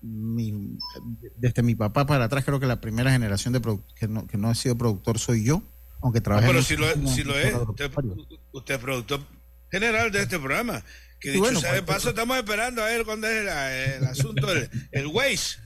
desde 0.00 1.64
mi 1.64 1.74
papá 1.74 2.06
para 2.06 2.26
atrás, 2.26 2.44
creo 2.44 2.60
que 2.60 2.66
la 2.66 2.80
primera 2.80 3.10
generación 3.10 3.52
de 3.52 3.60
que 3.96 4.06
no, 4.06 4.28
que 4.28 4.38
no 4.38 4.48
he 4.48 4.54
sido 4.54 4.78
productor 4.78 5.18
soy 5.18 5.42
yo, 5.42 5.64
aunque 6.00 6.20
trabajé. 6.20 6.46
pero 6.46 6.62
si 6.62 6.76
lo, 6.76 6.86
si 7.08 7.24
lo 7.24 7.36
es, 7.36 7.52
usted, 7.52 7.90
usted, 8.52 8.74
es 8.76 8.80
productor 8.80 9.26
general 9.72 10.12
de 10.12 10.22
este 10.22 10.38
programa. 10.38 10.84
Que 11.18 11.32
dicho 11.32 11.58
sea 11.58 11.72
de 11.72 11.82
pues, 11.82 11.96
paso, 11.96 12.10
estamos 12.10 12.36
esperando 12.36 12.80
a 12.80 12.86
ver 12.86 13.04
cuándo 13.04 13.26
es 13.26 13.42
el, 13.42 14.04
asunto, 14.04 14.52
el, 14.52 14.70
el 14.92 15.06
Waze. 15.08 15.58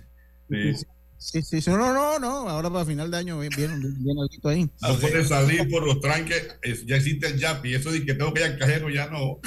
Sí. 0.48 0.86
Sí, 1.26 1.42
sí, 1.42 1.60
sí, 1.60 1.70
no, 1.70 1.92
no, 1.92 2.20
no, 2.20 2.48
ahora 2.48 2.70
para 2.70 2.84
final 2.84 3.10
de 3.10 3.16
año 3.16 3.40
viene, 3.40 3.64
algo 3.66 4.48
ahí. 4.48 4.70
No 4.80 4.96
puede 4.96 5.24
salir 5.24 5.68
por 5.68 5.84
los 5.84 6.00
tranques, 6.00 6.56
ya 6.86 6.94
existe 6.94 7.26
el 7.26 7.36
YAPI, 7.40 7.74
eso 7.74 7.90
de 7.90 8.06
que 8.06 8.14
tengo 8.14 8.32
que 8.32 8.42
ir 8.42 8.46
al 8.46 8.58
cajero 8.58 8.88
ya 8.90 9.08
no. 9.08 9.40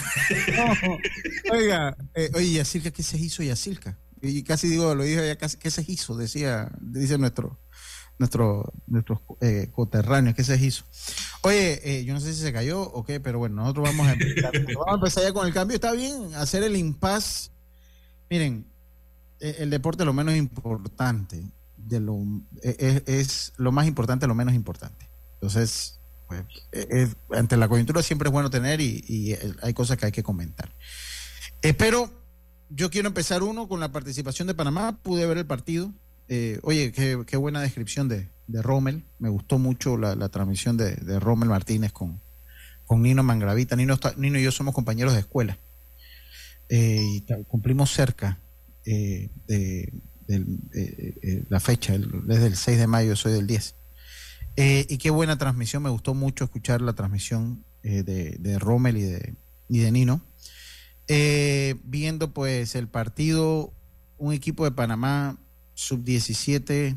Oiga, 1.53 1.95
eh, 2.15 2.31
oye, 2.33 2.51
Yacilca, 2.51 2.91
¿qué 2.91 3.01
se 3.01 3.17
hizo 3.17 3.43
Yacilca? 3.43 3.97
Y 4.21 4.43
casi 4.43 4.67
digo, 4.67 4.93
lo 4.93 5.03
dije 5.03 5.25
ya 5.25 5.37
casi, 5.37 5.55
¿qué 5.55 5.71
se 5.71 5.85
hizo? 5.87 6.17
Decía, 6.17 6.69
dice 6.81 7.17
nuestro, 7.17 7.57
nuestro, 8.17 8.73
nuestros 8.85 9.21
eh, 9.39 9.69
coterráneos, 9.71 10.35
¿qué 10.35 10.43
se 10.43 10.57
hizo? 10.57 10.83
Oye, 11.43 11.79
eh, 11.85 12.03
yo 12.03 12.13
no 12.13 12.19
sé 12.19 12.33
si 12.33 12.41
se 12.41 12.51
cayó 12.51 12.81
o 12.81 13.05
qué, 13.05 13.21
pero 13.21 13.39
bueno, 13.39 13.55
nosotros 13.55 13.85
vamos 13.85 14.05
a 14.05 14.11
empezar, 14.11 14.51
vamos 14.75 14.85
a 14.85 14.95
empezar 14.95 15.23
ya 15.23 15.31
con 15.31 15.47
el 15.47 15.53
cambio, 15.53 15.75
está 15.75 15.93
bien, 15.93 16.33
hacer 16.35 16.61
el 16.61 16.75
impas. 16.75 17.53
Miren, 18.29 18.65
eh, 19.39 19.55
el 19.59 19.69
deporte 19.69 20.03
es 20.03 20.05
lo 20.05 20.13
menos 20.13 20.35
importante 20.35 21.41
e, 21.97 23.03
e, 23.07 23.19
es, 23.19 23.53
lo 23.57 23.71
más 23.71 23.87
importante, 23.87 24.27
lo 24.27 24.35
menos 24.35 24.53
importante. 24.53 25.09
Entonces, 25.35 25.99
pues, 26.27 26.43
e, 26.71 27.07
ante 27.31 27.57
la 27.57 27.67
coyuntura 27.67 28.03
siempre 28.03 28.29
es 28.29 28.33
bueno 28.33 28.49
tener 28.49 28.81
y, 28.81 29.35
hay 29.61 29.73
cosas 29.73 29.97
que 29.97 30.05
hay 30.05 30.11
que 30.11 30.23
comentar. 30.23 30.73
pero 31.77 32.11
yo 32.69 32.89
quiero 32.89 33.07
empezar 33.07 33.43
uno 33.43 33.67
con 33.67 33.79
la 33.79 33.91
participación 33.91 34.47
de 34.47 34.53
Panamá. 34.53 34.99
Pude 35.01 35.25
ver 35.25 35.37
el 35.37 35.45
partido. 35.45 35.91
Eh, 36.27 36.59
oye, 36.61 36.91
qué, 36.91 37.23
qué, 37.25 37.37
buena 37.37 37.61
descripción 37.61 38.07
de, 38.07 38.29
de, 38.47 38.61
Rommel. 38.61 39.03
Me 39.17 39.29
gustó 39.29 39.57
mucho 39.57 39.97
la, 39.97 40.29
transmisión 40.29 40.77
de, 40.77 40.95
de, 40.95 41.19
Rommel 41.19 41.49
Martínez 41.49 41.91
con, 41.91 42.21
con 42.85 43.01
Nino 43.01 43.23
Mangravita. 43.23 43.75
Nino, 43.75 43.99
Nino 44.17 44.39
y 44.39 44.43
yo 44.43 44.51
somos 44.51 44.75
compañeros 44.75 45.13
de 45.13 45.19
escuela. 45.19 45.57
Eh, 46.69 47.01
y 47.01 47.25
cumplimos 47.45 47.91
cerca 47.91 48.37
eh, 48.85 49.29
de, 49.47 49.91
eh, 50.31 51.15
eh, 51.23 51.43
la 51.49 51.59
fecha, 51.59 51.97
desde 51.97 52.45
el 52.45 52.55
6 52.55 52.77
de 52.77 52.85
mayo, 52.85 53.15
soy 53.15 53.33
del 53.33 53.47
10. 53.47 53.75
Eh, 54.57 54.85
y 54.87 54.99
qué 54.99 55.09
buena 55.09 55.39
transmisión, 55.39 55.81
me 55.81 55.89
gustó 55.89 56.13
mucho 56.13 56.43
escuchar 56.43 56.81
la 56.81 56.93
transmisión 56.93 57.65
de, 57.81 58.03
de, 58.03 58.59
Rommel 58.59 58.97
y 58.97 59.03
de, 59.03 59.35
y 59.69 59.79
de 59.79 59.91
Nino. 59.91 60.21
viendo 61.83 62.31
pues 62.31 62.75
el 62.75 62.87
partido, 62.87 63.73
un 64.19 64.33
equipo 64.33 64.65
de 64.65 64.71
Panamá 64.71 65.39
sub-17, 65.73 66.95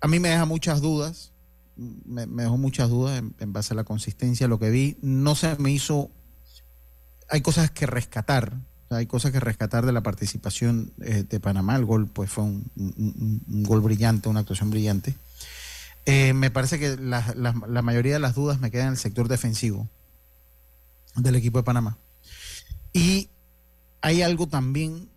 a 0.00 0.06
mí 0.06 0.20
me 0.20 0.28
deja 0.28 0.44
muchas 0.44 0.80
dudas, 0.80 1.32
me, 1.74 2.26
dejó 2.26 2.58
muchas 2.58 2.90
dudas 2.90 3.18
en, 3.18 3.34
en, 3.40 3.52
base 3.52 3.74
a 3.74 3.76
la 3.76 3.84
consistencia, 3.84 4.46
lo 4.46 4.60
que 4.60 4.70
vi, 4.70 4.98
no 5.00 5.34
se 5.34 5.56
me 5.56 5.72
hizo, 5.72 6.12
hay 7.28 7.40
cosas 7.40 7.72
que 7.72 7.86
rescatar, 7.86 8.67
hay 8.90 9.06
cosas 9.06 9.32
que 9.32 9.40
rescatar 9.40 9.84
de 9.84 9.92
la 9.92 10.02
participación 10.02 10.92
eh, 11.02 11.24
de 11.28 11.40
Panamá. 11.40 11.76
El 11.76 11.84
gol 11.84 12.06
pues 12.06 12.30
fue 12.30 12.44
un, 12.44 12.64
gol 13.46 13.80
brillante, 13.80 14.28
una 14.28 14.40
actuación 14.40 14.70
brillante. 14.70 15.14
Eh, 16.06 16.32
me 16.32 16.50
parece 16.50 16.78
que 16.78 16.96
la, 16.96 17.22
mayoría 17.82 18.14
de 18.14 18.18
las 18.18 18.34
dudas 18.34 18.60
me 18.60 18.70
quedan 18.70 18.86
en 18.86 18.92
el 18.92 18.98
sector 18.98 19.28
defensivo 19.28 19.88
del 21.16 21.36
equipo 21.36 21.58
de 21.58 21.64
Panamá. 21.64 21.98
Y 22.92 23.28
hay 24.00 24.22
algo 24.22 24.46
también 24.46 25.08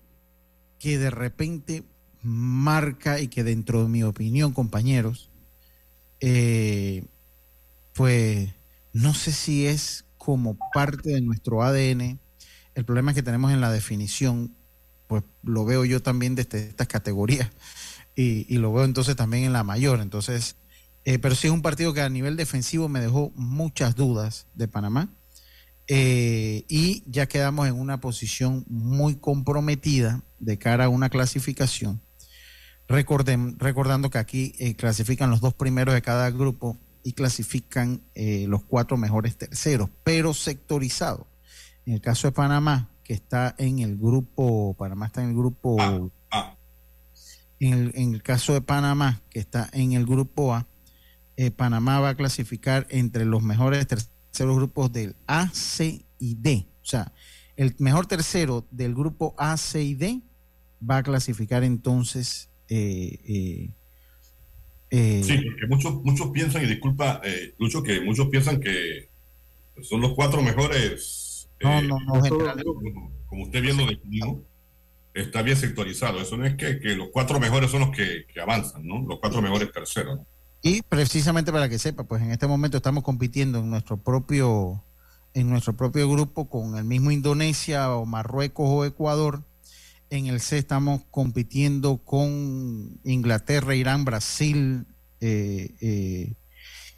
que 0.80 0.98
de 0.98 1.10
repente 1.10 1.84
marca 2.22 3.20
y 3.20 3.30
que 3.30 3.44
dentro 3.44 3.84
de 3.84 3.90
mi 3.90 4.04
opinión, 4.04 4.52
compañeros, 4.52 5.30
pues 7.94 8.50
no 8.94 9.14
sé 9.14 9.32
si 9.32 9.66
es 9.66 10.06
como 10.18 10.58
parte 10.74 11.12
de 11.12 11.22
nuestro 11.22 11.64
ADN 11.64 12.20
el 12.76 12.86
problema 12.86 13.14
que 13.14 13.24
tenemos 13.24 13.52
en 13.52 13.62
la 13.62 13.72
definición, 13.72 14.56
pues 15.08 15.24
lo 15.44 15.66
veo 15.66 15.86
yo 15.86 16.02
también 16.02 16.36
desde 16.36 16.70
estas 16.70 16.88
categorías 16.88 17.50
y, 18.16 18.58
lo 18.58 18.74
veo 18.74 18.86
entonces 18.86 19.16
también 19.16 19.46
en 19.46 19.54
la 19.54 19.64
mayor. 19.64 20.00
Entonces, 20.00 20.56
eh, 21.06 21.20
pero 21.20 21.36
sí 21.36 21.48
es 21.48 21.54
un 21.54 21.62
partido 21.62 21.94
que 21.94 22.02
a 22.02 22.10
nivel 22.10 22.36
defensivo 22.36 22.88
me 22.90 23.00
dejó 23.00 23.32
muchas 23.36 23.96
dudas 23.96 24.48
de 24.54 24.68
Panamá. 24.68 25.10
Eh, 25.88 26.64
y 26.70 27.04
ya 27.08 27.28
quedamos 27.28 27.68
en 27.68 27.78
una 27.78 28.00
posición 28.00 28.64
muy 28.70 29.16
comprometida 29.16 30.24
de 30.40 30.58
cara 30.58 30.86
a 30.86 30.90
una 30.90 31.10
clasificación. 31.10 32.02
Recordando 32.88 34.10
que 34.10 34.18
aquí 34.18 34.54
eh, 34.60 34.76
clasifican 34.76 35.30
los 35.30 35.42
dos 35.42 35.54
primeros 35.54 35.96
de 35.96 36.02
cada 36.02 36.30
grupo 36.30 36.78
y 37.04 37.14
clasifican 37.14 38.04
los 38.16 38.64
cuatro 38.64 38.96
mejores 38.96 39.36
terceros, 39.36 39.90
pero 40.04 40.34
sectorizados. 40.36 41.26
En 41.86 41.94
el 41.94 42.02
caso 42.02 42.28
de 42.28 42.32
Panamá, 42.32 42.89
que 43.04 43.13
está 43.13 43.56
en 43.58 43.80
el 43.80 43.98
grupo, 43.98 44.76
Panamá 44.76 45.08
está 45.08 45.24
en 45.24 45.30
el 45.30 45.36
grupo 45.36 45.78
A. 46.30 46.56
En, 47.60 47.74
el, 47.74 47.91
en 47.96 48.13
el 48.13 48.24
caso 48.24 48.54
de 48.54 48.62
Panamá, 48.62 49.22
que 49.30 49.39
está 49.39 49.70
en 49.74 49.94
el 49.94 50.06
grupo 50.06 50.54
A, 50.54 50.67
eh, 51.38 51.52
Panamá 51.52 52.00
va 52.00 52.10
a 52.10 52.15
clasificar 52.15 52.88
entre 52.89 53.26
los 53.26 53.41
mejores 53.41 53.86
terceros 53.88 54.56
grupos 54.56 54.91
del 54.91 55.15
A, 55.28 55.50
C 55.50 56.06
y 56.20 56.36
D. 56.36 56.67
O 56.82 56.86
sea, 56.86 57.12
el 57.56 57.76
mejor 57.80 58.06
tercero 58.06 58.65
del 58.72 58.94
grupo 58.96 59.36
A, 59.38 59.58
C 59.58 59.84
y 59.84 59.96
D 59.96 60.22
va 60.88 60.98
a 60.98 61.04
clasificar 61.04 61.63
entonces. 61.63 62.50
Eh, 62.70 63.20
eh, 63.28 63.70
eh, 64.89 65.22
sí, 65.24 65.38
porque 65.44 65.67
muchos, 65.67 66.04
muchos 66.04 66.30
piensan, 66.32 66.63
y 66.63 66.67
disculpa, 66.67 67.22
eh, 67.24 67.54
Lucho, 67.60 67.82
que 67.84 68.02
muchos 68.02 68.28
piensan 68.30 68.60
que 68.60 69.10
son 69.82 70.02
los 70.02 70.13
cuatro 70.13 70.41
mejores. 70.41 71.28
No, 71.63 71.80
eh, 71.80 71.82
no, 71.84 72.00
no, 72.00 72.21
general. 72.24 72.63
como, 72.63 73.12
como 73.26 73.43
usted 73.43 73.62
bien 73.62 73.78
lo 73.78 73.86
definió, 73.86 74.43
está 75.13 75.41
bien 75.41 75.58
sectorizado. 75.58 76.21
Eso 76.21 76.38
no 76.38 76.45
es 76.45 76.56
que, 76.56 76.80
que 76.80 76.95
los 76.95 77.10
cuatro 77.12 77.39
mejores 77.39 77.71
son 77.71 77.82
los 77.82 77.91
que, 77.91 78.26
que 78.34 78.41
avanzan, 78.41 78.86
¿no? 78.86 79.02
Los 79.08 79.19
cuatro 79.19 79.41
mejores 79.41 79.71
terceros. 79.71 80.19
¿no? 80.19 80.26
Y 80.62 80.82
precisamente 80.84 81.52
para 81.52 81.69
que 81.69 81.80
sepa, 81.80 82.04
pues 82.04 82.21
en 82.21 82.32
este 82.32 82.47
momento 82.47 82.78
estamos 82.78 83.04
compitiendo 83.04 83.60
en 83.60 83.69
nuestro 83.69 83.97
propio 83.97 84.84
en 85.34 85.50
nuestro 85.50 85.78
propio 85.78 86.10
grupo 86.10 86.50
con 86.50 86.78
el 86.78 86.84
mismo 86.84 87.10
Indonesia 87.10 87.95
o 87.95 88.06
Marruecos 88.06 88.67
o 88.69 88.86
Ecuador. 88.86 89.43
En 90.10 90.28
el 90.28 90.41
C 90.41 90.58
estamos 90.58 91.04
compitiendo 91.10 92.00
con 92.00 93.00
Inglaterra, 93.06 93.76
Irán, 93.76 94.04
Brasil. 94.04 94.86
eh, 95.21 95.74
eh, 95.80 96.34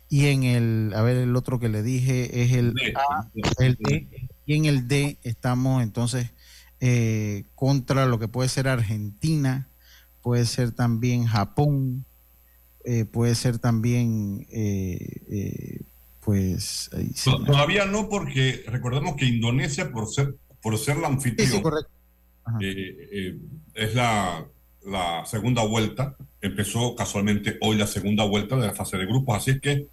y 0.10 0.28
en 0.28 0.44
el, 0.44 0.94
a 0.96 1.02
ver, 1.02 1.18
el 1.18 1.36
otro 1.36 1.60
que 1.60 1.70
le 1.70 1.82
dije 1.82 2.44
es 2.44 2.52
el 2.52 2.76
A, 2.96 3.32
el 3.58 3.78
D. 3.80 4.30
Y 4.46 4.56
en 4.56 4.66
el 4.66 4.88
D 4.88 5.18
estamos 5.24 5.84
entonces 5.84 6.32
eh, 6.80 7.46
contra 7.56 8.06
lo 8.06 8.20
que 8.20 8.28
puede 8.28 8.50
ser 8.50 8.68
Argentina, 8.68 9.70
puede 10.22 10.46
ser 10.46 10.72
también 10.72 11.26
Japón, 11.26 12.06
eh, 12.84 13.06
puede 13.06 13.36
ser 13.36 13.60
también, 13.60 14.46
eh, 14.52 15.80
pues, 16.20 16.90
sí. 17.16 17.32
Todavía 17.46 17.86
no, 17.86 18.10
porque 18.10 18.64
recordemos 18.68 19.16
que 19.16 19.26
Indonesia, 19.26 19.92
por 19.92 20.08
ser, 20.14 20.36
por 20.62 20.78
ser 20.78 20.98
la 20.98 21.08
Sí, 21.08 21.14
anfitrión, 21.14 21.64
sí, 22.60 22.66
eh, 22.66 23.38
es 23.76 23.96
la, 23.96 24.46
la 24.86 25.26
segunda 25.26 25.64
vuelta. 25.64 26.16
Empezó 26.42 26.96
casualmente 26.96 27.58
hoy 27.62 27.78
la 27.78 27.88
segunda 27.88 28.26
vuelta 28.26 28.58
de 28.58 28.68
la 28.68 28.74
fase 28.74 28.98
de 28.98 29.06
grupos, 29.06 29.38
así 29.38 29.52
es 29.52 29.62
que 29.62 29.88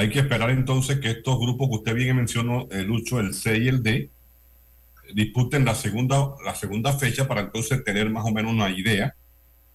hay 0.00 0.08
que 0.08 0.20
esperar 0.20 0.48
entonces 0.48 0.98
que 0.98 1.10
estos 1.10 1.38
grupos 1.38 1.68
que 1.68 1.74
usted 1.74 1.94
bien 1.94 2.16
mencionó, 2.16 2.66
el 2.70 2.86
Lucho, 2.86 3.20
el 3.20 3.34
C 3.34 3.58
y 3.58 3.68
el 3.68 3.82
D, 3.82 4.10
disputen 5.12 5.66
la 5.66 5.74
segunda, 5.74 6.36
la 6.42 6.54
segunda 6.54 6.94
fecha 6.94 7.28
para 7.28 7.42
entonces 7.42 7.84
tener 7.84 8.08
más 8.08 8.24
o 8.24 8.30
menos 8.30 8.50
una 8.50 8.70
idea 8.70 9.14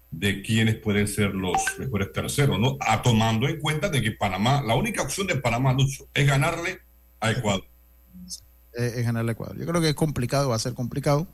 de 0.09 0.41
quiénes 0.41 0.77
pueden 0.77 1.07
ser 1.07 1.35
los 1.35 1.53
mejores 1.77 2.11
terceros, 2.11 2.59
¿no? 2.59 2.75
A 2.79 3.03
tomando 3.03 3.47
en 3.47 3.59
cuenta 3.59 3.89
de 3.89 4.01
que 4.01 4.13
Panamá, 4.13 4.63
la 4.65 4.73
única 4.73 5.03
opción 5.03 5.27
de 5.27 5.35
Panamá, 5.35 5.73
Lucho, 5.73 6.07
es 6.11 6.25
ganarle 6.25 6.79
a 7.19 7.29
Ecuador. 7.29 7.65
eh, 8.73 8.93
es 8.95 9.05
ganarle 9.05 9.29
a 9.29 9.33
Ecuador. 9.33 9.59
Yo 9.59 9.67
creo 9.67 9.79
que 9.79 9.89
es 9.89 9.95
complicado, 9.95 10.49
va 10.49 10.55
a 10.55 10.59
ser 10.59 10.73
complicado. 10.73 11.27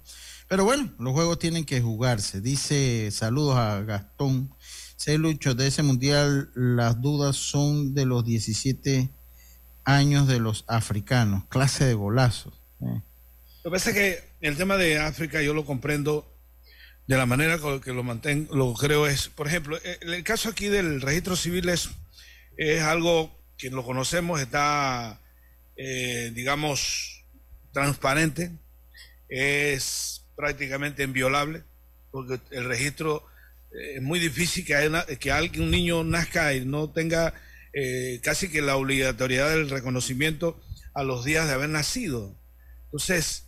Pero 0.50 0.66
bueno, 0.66 0.92
los 1.00 1.14
juegos 1.14 1.40
tienen 1.40 1.64
que 1.64 1.80
jugarse. 1.80 2.42
Dice, 2.42 3.10
saludos 3.12 3.56
a 3.56 3.84
Gastón. 3.84 4.54
Sé, 5.02 5.18
Lucho, 5.18 5.56
de 5.56 5.66
ese 5.66 5.82
mundial 5.82 6.52
las 6.54 7.02
dudas 7.02 7.36
son 7.36 7.96
de 7.96 8.06
los 8.06 8.24
17 8.24 9.10
años 9.84 10.28
de 10.28 10.40
los 10.40 10.64
africanos. 10.68 11.44
Clase 11.50 11.86
de 11.86 11.96
golazos. 11.96 12.54
Eh. 12.82 13.02
Lo 13.64 13.64
que 13.64 13.70
pasa 13.72 13.90
es 13.90 13.96
que 13.96 14.24
el 14.42 14.58
tema 14.58 14.78
de 14.78 15.00
África 15.00 15.42
yo 15.42 15.56
lo 15.56 15.66
comprendo 15.66 16.32
de 17.08 17.18
la 17.18 17.26
manera 17.26 17.58
con 17.58 17.82
que 17.82 17.94
lo 17.94 18.04
mantengo, 18.04 18.56
lo 18.56 18.76
creo 18.76 19.08
es, 19.08 19.28
por 19.28 19.48
ejemplo, 19.48 19.76
eh, 19.84 19.98
el, 20.02 20.24
caso 20.24 20.50
aquí 20.50 20.68
del 20.68 21.02
registro 21.02 21.36
civil 21.36 21.70
es, 21.70 21.90
es 22.56 22.84
algo 22.84 23.36
que 23.58 23.72
lo 23.72 23.84
conocemos, 23.84 24.40
está, 24.40 25.20
eh, 25.78 26.32
digamos, 26.36 27.26
transparente, 27.72 28.52
es 29.30 30.28
prácticamente 30.36 31.02
inviolable, 31.02 31.64
porque 32.12 32.40
el 32.52 32.66
registro 32.66 33.31
es 33.74 34.02
muy 34.02 34.20
difícil 34.20 34.66
que, 34.66 34.76
haya- 34.76 35.06
que 35.20 35.32
alguien, 35.32 35.64
un 35.64 35.72
niño 35.72 36.04
nazca 36.04 36.54
y 36.54 36.66
no 36.66 36.90
tenga 36.90 37.34
eh, 37.74 38.20
casi 38.24 38.50
que 38.50 38.62
la 38.62 38.76
obligatoriedad 38.76 39.50
del 39.52 39.70
reconocimiento 39.70 40.60
a 40.94 41.04
los 41.04 41.24
días 41.24 41.48
de 41.48 41.54
haber 41.54 41.70
nacido. 41.70 42.36
Entonces, 42.86 43.46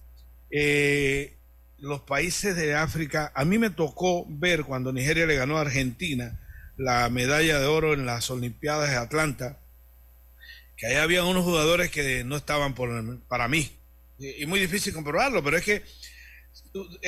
eh, 0.51 1.33
los 1.79 2.01
países 2.01 2.55
de 2.55 2.75
África, 2.75 3.31
a 3.35 3.43
mí 3.43 3.57
me 3.57 3.69
tocó 3.69 4.25
ver 4.29 4.63
cuando 4.63 4.93
Nigeria 4.93 5.25
le 5.25 5.35
ganó 5.35 5.57
a 5.57 5.61
Argentina 5.61 6.39
la 6.77 7.09
medalla 7.09 7.59
de 7.59 7.65
oro 7.65 7.93
en 7.93 8.05
las 8.05 8.29
Olimpiadas 8.31 8.89
de 8.89 8.95
Atlanta, 8.95 9.59
que 10.77 10.87
ahí 10.87 10.95
había 10.95 11.23
unos 11.23 11.43
jugadores 11.43 11.91
que 11.91 12.23
no 12.23 12.35
estaban 12.35 12.73
por, 12.73 13.19
para 13.27 13.47
mí. 13.47 13.69
Y, 14.19 14.45
muy 14.45 14.59
difícil 14.59 14.93
comprobarlo, 14.93 15.43
pero 15.43 15.57
es 15.57 15.63
que 15.63 15.75
eh, 15.75 15.83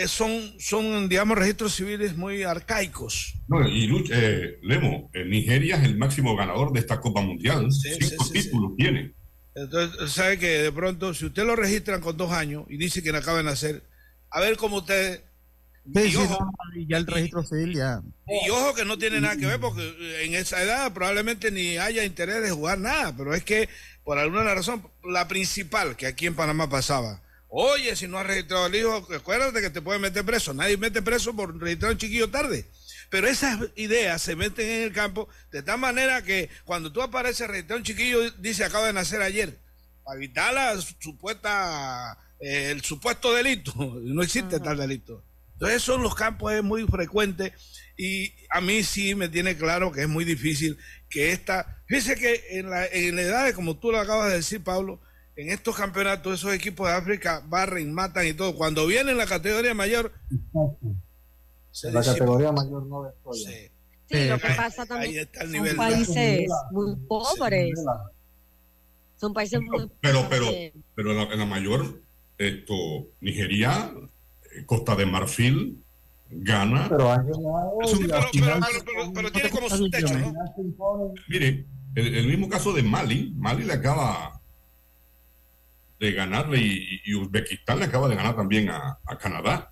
son, 0.07 0.53
son, 0.59 1.09
digamos, 1.09 1.37
registros 1.37 1.75
civiles 1.75 2.15
muy 2.15 2.43
arcaicos. 2.43 3.33
No, 3.47 3.67
y 3.67 3.89
eh, 4.11 4.59
Lemo, 4.61 5.09
eh, 5.13 5.25
Nigeria 5.25 5.77
es 5.77 5.83
el 5.83 5.97
máximo 5.97 6.35
ganador 6.35 6.71
de 6.71 6.79
esta 6.79 6.99
Copa 6.99 7.21
Mundial. 7.21 7.71
Cinco 7.71 8.29
títulos 8.31 8.71
tiene. 8.77 9.13
Entonces, 9.55 10.11
sabe 10.11 10.37
que 10.37 10.63
de 10.63 10.71
pronto, 10.71 11.13
si 11.13 11.25
usted 11.25 11.45
lo 11.45 11.55
registran 11.55 12.01
con 12.01 12.17
dos 12.17 12.31
años 12.31 12.65
y 12.69 12.77
dice 12.77 13.01
que 13.01 13.09
acaba 13.09 13.37
de 13.37 13.43
nacer, 13.45 13.83
a 14.29 14.41
ver 14.41 14.57
cómo 14.57 14.77
usted. 14.77 15.21
Sí, 15.93 16.01
y 16.01 16.11
sí, 16.11 16.17
ojo, 16.17 16.39
no, 16.43 16.79
y 16.81 16.87
ya 16.87 16.97
el 16.97 17.05
registro 17.05 17.43
civil 17.43 17.75
ya. 17.75 18.01
y 18.27 18.49
ojo 18.49 18.73
que 18.73 18.85
no 18.85 18.97
tiene 18.97 19.21
nada 19.21 19.37
que 19.37 19.45
ver 19.45 19.59
porque 19.59 20.23
en 20.25 20.33
esa 20.33 20.61
edad 20.63 20.91
probablemente 20.93 21.51
ni 21.51 21.77
haya 21.77 22.03
interés 22.03 22.41
de 22.41 22.49
jugar 22.49 22.79
nada, 22.79 23.15
pero 23.15 23.35
es 23.35 23.43
que 23.43 23.69
por 24.05 24.19
alguna 24.19 24.53
razón, 24.53 24.87
la 25.03 25.27
principal 25.27 25.95
que 25.95 26.05
aquí 26.05 26.27
en 26.27 26.35
Panamá 26.35 26.69
pasaba, 26.69 27.21
oye, 27.55 27.95
si 27.95 28.07
no 28.07 28.17
has 28.19 28.27
registrado 28.27 28.65
al 28.65 28.75
hijo, 28.75 29.07
acuérdate 29.15 29.61
que 29.61 29.69
te 29.69 29.81
pueden 29.81 30.01
meter 30.01 30.25
preso, 30.25 30.53
nadie 30.53 30.75
mete 30.77 31.01
preso 31.01 31.33
por 31.33 31.57
registrar 31.57 31.91
a 31.91 31.93
un 31.93 31.97
chiquillo 31.97 32.29
tarde. 32.29 32.65
Pero 33.09 33.27
esas 33.27 33.59
ideas 33.75 34.21
se 34.21 34.35
meten 34.35 34.67
en 34.67 34.83
el 34.83 34.91
campo 34.91 35.29
de 35.51 35.63
tal 35.63 35.79
manera 35.79 36.21
que 36.21 36.49
cuando 36.65 36.91
tú 36.91 37.01
apareces 37.01 37.47
registrado 37.47 37.77
un 37.79 37.85
chiquillo, 37.85 38.29
dice 38.31 38.65
acaba 38.65 38.87
de 38.87 38.93
nacer 38.93 39.21
ayer, 39.21 39.57
para 40.03 40.17
evitar 40.17 40.53
la 40.53 40.81
supuesta, 40.99 42.17
eh, 42.39 42.71
el 42.71 42.83
supuesto 42.83 43.33
delito. 43.33 43.73
No 44.03 44.21
existe 44.21 44.59
tal 44.59 44.77
delito. 44.77 45.23
Entonces, 45.53 45.77
eso 45.77 45.95
en 45.95 46.01
los 46.01 46.15
campos 46.15 46.51
es 46.51 46.63
muy 46.63 46.83
frecuente 46.83 47.53
y 47.95 48.33
a 48.49 48.59
mí 48.59 48.83
sí 48.83 49.15
me 49.15 49.29
tiene 49.29 49.55
claro 49.55 49.93
que 49.93 50.01
es 50.01 50.09
muy 50.09 50.25
difícil 50.25 50.77
que 51.09 51.31
esta. 51.31 51.81
Fíjese 51.87 52.15
que 52.17 52.59
en 52.59 52.69
la, 52.69 52.85
en 52.85 53.15
la 53.15 53.21
edad, 53.21 53.45
de, 53.45 53.53
como 53.53 53.77
tú 53.77 53.91
lo 53.91 53.99
acabas 53.99 54.29
de 54.29 54.37
decir, 54.37 54.61
Pablo, 54.61 54.99
en 55.35 55.49
estos 55.49 55.75
campeonatos, 55.75 56.33
esos 56.39 56.53
equipos 56.53 56.87
de 56.87 56.93
África 56.93 57.43
barren, 57.47 57.93
matan 57.93 58.25
y 58.27 58.33
todo. 58.33 58.55
Cuando 58.55 58.87
vienen 58.87 59.17
la 59.17 59.25
categoría 59.25 59.73
mayor, 59.73 60.13
se 61.71 61.91
La 61.91 61.99
disipa. 61.99 62.17
categoría 62.19 62.51
mayor 62.51 62.85
no 62.85 63.03
destroya. 63.03 63.49
Sí. 63.49 63.71
Sí, 64.09 64.27
lo 64.29 64.37
que 64.39 64.47
pasa 64.49 64.83
ahí 64.83 64.87
también 64.87 65.17
está 65.19 65.43
el 65.43 65.51
son 65.51 65.75
países 65.75 66.47
muy 66.71 66.95
pobres. 67.07 67.83
Son 69.17 69.33
países 69.33 69.59
muy 69.61 69.89
Pero, 70.01 70.27
pero, 70.29 70.45
pobres. 70.45 70.73
pero 70.95 71.11
en 71.11 71.17
la, 71.17 71.23
en 71.33 71.39
la 71.39 71.45
mayor, 71.45 72.01
esto, 72.37 72.73
Nigeria, 73.21 73.91
eh, 74.55 74.63
Costa 74.65 74.95
de 74.95 75.05
Marfil, 75.07 75.81
Ghana. 76.29 76.87
Pero 76.89 77.15
pero- 77.25 77.41
pero- 78.31 78.59
pero- 78.85 79.13
pero 79.13 79.31
tiene 79.31 79.49
como 79.49 79.69
su 79.69 79.89
techo, 79.89 80.17
¿no? 80.19 80.33
Mire, 81.27 81.65
el, 81.95 82.15
el 82.15 82.27
mismo 82.27 82.47
caso 82.47 82.73
de 82.73 82.83
Mali, 82.83 83.33
Mali 83.35 83.63
le 83.63 83.73
acaba 83.73 84.39
de 85.99 86.11
ganarle 86.11 86.59
y, 86.59 87.01
y 87.05 87.13
Uzbekistán 87.15 87.79
le 87.79 87.85
acaba 87.85 88.07
de 88.07 88.15
ganar 88.15 88.35
también 88.35 88.69
a, 88.69 88.99
a 89.05 89.17
Canadá. 89.17 89.71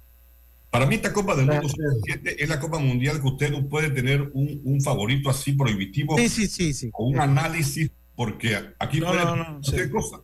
Para 0.69 0.85
mí 0.87 0.95
esta 0.95 1.13
Copa 1.13 1.35
del 1.35 1.45
Mundo 1.45 1.69
Sub-17 1.69 2.35
es 2.39 2.49
la 2.49 2.59
Copa 2.59 2.79
Mundial 2.79 3.21
que 3.21 3.27
usted 3.27 3.51
no 3.51 3.67
puede 3.67 3.89
tener 3.91 4.21
un, 4.33 4.61
un 4.63 4.81
favorito 4.81 5.29
así 5.29 5.51
prohibitivo 5.53 6.17
Sí, 6.17 6.29
sí, 6.29 6.47
sí, 6.47 6.73
sí. 6.73 6.89
o 6.93 7.05
un 7.07 7.19
análisis 7.19 7.91
porque 8.15 8.59
aquí 8.79 8.99
No, 8.99 9.07
puede 9.07 9.23
no, 9.25 9.35
no, 9.35 9.63
sí. 9.63 9.89
cosa. 9.91 10.17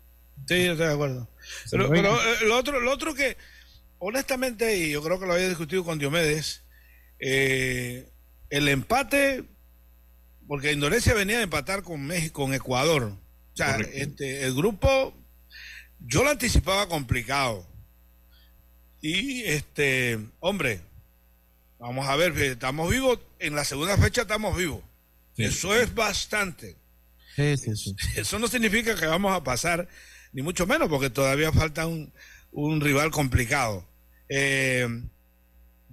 Sí, 0.48 0.66
yo 0.66 0.72
estoy 0.72 0.88
de 0.88 0.94
acuerdo. 0.94 1.30
Pero, 1.70 1.90
pero 1.90 2.16
eh, 2.16 2.36
lo, 2.48 2.58
otro, 2.58 2.80
lo 2.80 2.92
otro 2.92 3.14
que, 3.14 3.38
honestamente, 4.00 4.78
y 4.78 4.92
yo 4.92 5.04
creo 5.04 5.20
que 5.20 5.28
lo 5.28 5.34
había 5.34 5.48
discutido 5.50 5.84
con 5.84 6.00
Diomedes, 6.00 6.64
eh, 7.20 8.10
el 8.50 8.68
empate, 8.70 9.44
porque 10.48 10.72
Indonesia 10.72 11.14
venía 11.14 11.38
a 11.40 11.44
empatar 11.44 11.84
con 11.84 12.04
México, 12.06 12.42
con 12.44 12.54
Ecuador. 12.56 13.04
O 13.54 13.58
sea, 13.58 13.74
Correcto. 13.74 13.92
este, 13.96 14.44
el 14.46 14.56
grupo, 14.56 15.14
yo 16.00 16.24
lo 16.24 16.30
anticipaba 16.30 16.88
complicado. 16.88 17.66
Y, 19.02 19.44
este, 19.44 20.20
hombre, 20.40 20.82
vamos 21.80 22.08
a 22.08 22.16
ver, 22.16 22.38
estamos 22.38 22.90
vivos, 22.92 23.20
en 23.40 23.56
la 23.56 23.64
segunda 23.64 23.98
fecha 23.98 24.22
estamos 24.22 24.56
vivos. 24.58 24.82
Sí. 25.36 25.46
Eso 25.46 25.76
es 25.76 25.94
bastante. 25.94 26.76
Sí, 27.36 27.58
sí, 27.58 27.76
sí. 27.76 27.96
Eso 28.16 28.40
no 28.40 28.48
significa 28.48 28.96
que 28.96 29.06
vamos 29.06 29.34
a 29.34 29.44
pasar, 29.44 29.88
ni 30.34 30.42
mucho 30.42 30.68
menos, 30.68 30.90
porque 30.90 31.10
todavía 31.10 31.52
falta 31.52 31.88
un, 31.88 32.12
un 32.52 32.82
rival 32.82 33.12
complicado. 33.12 33.86
Eh, 34.28 34.88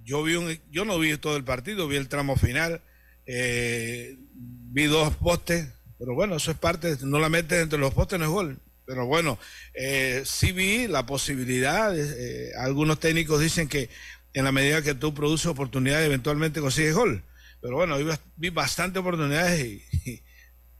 yo 0.03 0.23
vi 0.23 0.35
un, 0.35 0.57
yo 0.71 0.85
no 0.85 0.97
vi 0.99 1.17
todo 1.17 1.35
el 1.37 1.43
partido, 1.43 1.87
vi 1.87 1.97
el 1.97 2.07
tramo 2.07 2.35
final, 2.35 2.81
eh, 3.25 4.15
vi 4.33 4.85
dos 4.85 5.15
postes, 5.15 5.67
pero 5.99 6.13
bueno, 6.13 6.35
eso 6.35 6.51
es 6.51 6.57
parte, 6.57 6.97
no 7.01 7.19
la 7.19 7.29
metes 7.29 7.61
entre 7.61 7.79
los 7.79 7.93
postes, 7.93 8.19
no 8.19 8.25
es 8.25 8.31
gol. 8.31 8.59
Pero 8.87 9.05
bueno, 9.05 9.37
eh, 9.73 10.23
sí 10.25 10.53
vi 10.53 10.87
la 10.87 11.05
posibilidad, 11.05 11.93
eh, 11.95 12.51
algunos 12.57 12.99
técnicos 12.99 13.41
dicen 13.41 13.67
que 13.67 13.89
en 14.33 14.45
la 14.45 14.53
medida 14.53 14.81
que 14.81 14.95
tú 14.95 15.13
produces 15.13 15.47
oportunidades, 15.47 16.05
eventualmente 16.05 16.61
consigues 16.61 16.95
gol. 16.95 17.21
Pero 17.61 17.75
bueno, 17.75 17.97
vi, 18.37 18.49
bastantes 18.49 19.01
oportunidades 19.01 19.59
y, 19.65 20.23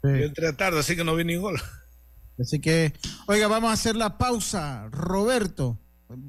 yo 0.03 0.09
entré 0.09 0.53
tarde, 0.53 0.79
así 0.79 0.95
que 0.95 1.03
no 1.03 1.15
vi 1.15 1.25
ni 1.25 1.35
gol. 1.35 1.61
Así 2.39 2.59
que, 2.59 2.93
oiga, 3.27 3.47
vamos 3.47 3.71
a 3.71 3.73
hacer 3.73 3.95
la 3.95 4.17
pausa. 4.17 4.87
Roberto, 4.89 5.77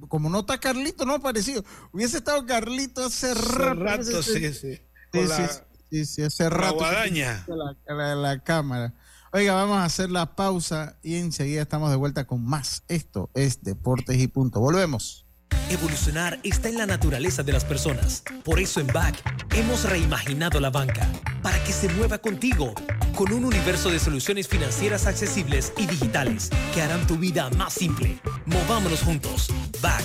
como 0.09 0.31
no 0.31 0.41
está 0.41 0.59
Carlito, 0.59 1.05
no 1.05 1.13
ha 1.13 1.17
aparecido. 1.19 1.65
Hubiese 1.93 2.17
estado 2.17 2.45
Carlito 2.45 3.05
hace, 3.05 3.35
rato. 3.35 4.23
sí, 4.23 4.53
sí. 4.53 4.81
Sí, 5.91 6.05
sí, 6.05 6.23
hace 6.23 6.51
rato. 6.51 6.75
guadaña. 6.75 7.47
La, 7.87 8.15
la, 8.15 8.39
cámara. 8.43 8.93
Oiga, 9.31 9.53
vamos 9.53 9.77
a 9.77 9.85
hacer 9.85 10.11
la 10.11 10.35
pausa 10.35 10.97
y 11.03 11.17
enseguida 11.17 11.61
estamos 11.61 11.91
de 11.91 11.97
vuelta 11.97 12.27
con 12.27 12.43
más. 12.43 12.83
Esto 12.89 13.29
es 13.35 13.63
Deportes 13.63 14.17
y 14.19 14.27
Punto. 14.27 14.59
Volvemos. 14.61 15.27
Evolucionar 15.69 16.41
está 16.45 16.71
en 16.71 16.79
la 16.79 16.87
naturaleza 16.87 17.43
de 17.43 17.53
las 17.53 17.67
personas. 17.67 18.23
Por 18.43 18.59
eso 18.59 18.81
en 18.81 18.87
BAC 18.87 19.17
hemos 19.55 19.85
reimaginado 19.85 20.61
la 20.61 20.71
banca 20.71 21.07
para 21.43 21.63
que 21.63 21.73
se 21.73 21.91
mueva 21.91 22.17
contigo 22.19 22.73
con 23.15 23.31
un 23.33 23.45
universo 23.45 23.91
de 23.91 23.99
soluciones 23.99 24.49
financieras 24.49 25.07
accesibles 25.07 25.75
y 25.77 25.87
digitales 25.87 26.49
que 26.73 26.81
harán 26.81 27.07
tu 27.07 27.17
vida 27.17 27.51
más 27.51 27.75
simple. 27.75 28.19
Movámonos 28.47 29.03
juntos. 29.03 29.49
BAC 29.83 30.05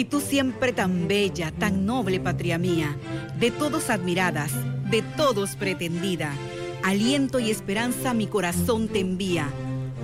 Y 0.00 0.04
tú 0.04 0.22
siempre 0.22 0.72
tan 0.72 1.08
bella, 1.08 1.52
tan 1.52 1.84
noble, 1.84 2.20
patria 2.20 2.56
mía, 2.56 2.96
de 3.38 3.50
todos 3.50 3.90
admiradas, 3.90 4.50
de 4.90 5.02
todos 5.02 5.56
pretendida, 5.56 6.32
aliento 6.82 7.38
y 7.38 7.50
esperanza 7.50 8.14
mi 8.14 8.26
corazón 8.26 8.88
te 8.88 9.00
envía, 9.00 9.50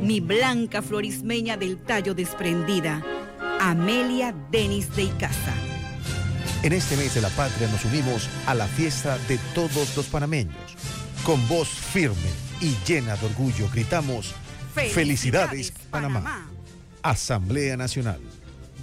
mi 0.02 0.20
blanca 0.20 0.82
florismeña 0.82 1.56
del 1.56 1.78
tallo 1.78 2.12
desprendida, 2.12 3.02
Amelia 3.58 4.34
Denis 4.50 4.94
de 4.94 5.04
Icaza. 5.04 5.54
En 6.62 6.74
este 6.74 6.94
mes 6.98 7.14
de 7.14 7.22
la 7.22 7.30
patria 7.30 7.66
nos 7.68 7.82
unimos 7.86 8.28
a 8.44 8.54
la 8.54 8.66
fiesta 8.66 9.16
de 9.28 9.38
todos 9.54 9.96
los 9.96 10.04
panameños. 10.08 10.76
Con 11.24 11.48
voz 11.48 11.68
firme 11.68 12.30
y 12.60 12.76
llena 12.86 13.16
de 13.16 13.24
orgullo 13.24 13.66
gritamos, 13.72 14.34
Felicidades, 14.74 15.72
Panamá. 15.90 16.50
Asamblea 17.00 17.78
Nacional 17.78 18.20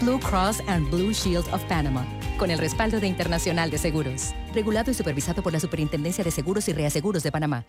Blue 0.00 0.18
Cross 0.18 0.62
and 0.66 0.90
Blue 0.90 1.12
Shield 1.12 1.46
of 1.52 1.62
Panama, 1.64 2.06
con 2.38 2.50
el 2.50 2.58
respaldo 2.58 3.00
de 3.00 3.06
Internacional 3.06 3.70
de 3.70 3.76
Seguros. 3.76 4.32
Regulado 4.54 4.90
y 4.90 4.94
supervisado 4.94 5.42
por 5.42 5.52
la 5.52 5.60
Superintendencia 5.60 6.24
de 6.24 6.30
Seguros 6.30 6.68
y 6.68 6.72
Reaseguros 6.72 7.22
de 7.22 7.30
Panamá. 7.30 7.66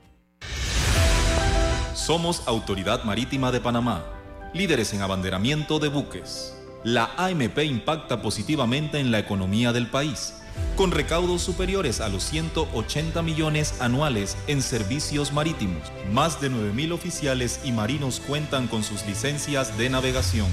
Somos 1.93 2.47
Autoridad 2.47 3.03
Marítima 3.03 3.51
de 3.51 3.59
Panamá, 3.59 4.05
líderes 4.53 4.93
en 4.93 5.01
abanderamiento 5.01 5.79
de 5.79 5.89
buques. 5.89 6.55
La 6.85 7.11
AMP 7.17 7.59
impacta 7.65 8.21
positivamente 8.21 8.99
en 8.99 9.11
la 9.11 9.19
economía 9.19 9.73
del 9.73 9.87
país, 9.87 10.33
con 10.77 10.91
recaudos 10.91 11.41
superiores 11.41 11.99
a 11.99 12.07
los 12.07 12.23
180 12.23 13.21
millones 13.23 13.81
anuales 13.81 14.37
en 14.47 14.61
servicios 14.61 15.33
marítimos. 15.33 15.83
Más 16.13 16.39
de 16.39 16.49
9.000 16.49 16.93
oficiales 16.93 17.59
y 17.65 17.73
marinos 17.73 18.21
cuentan 18.21 18.67
con 18.67 18.83
sus 18.83 19.05
licencias 19.05 19.77
de 19.77 19.89
navegación 19.89 20.47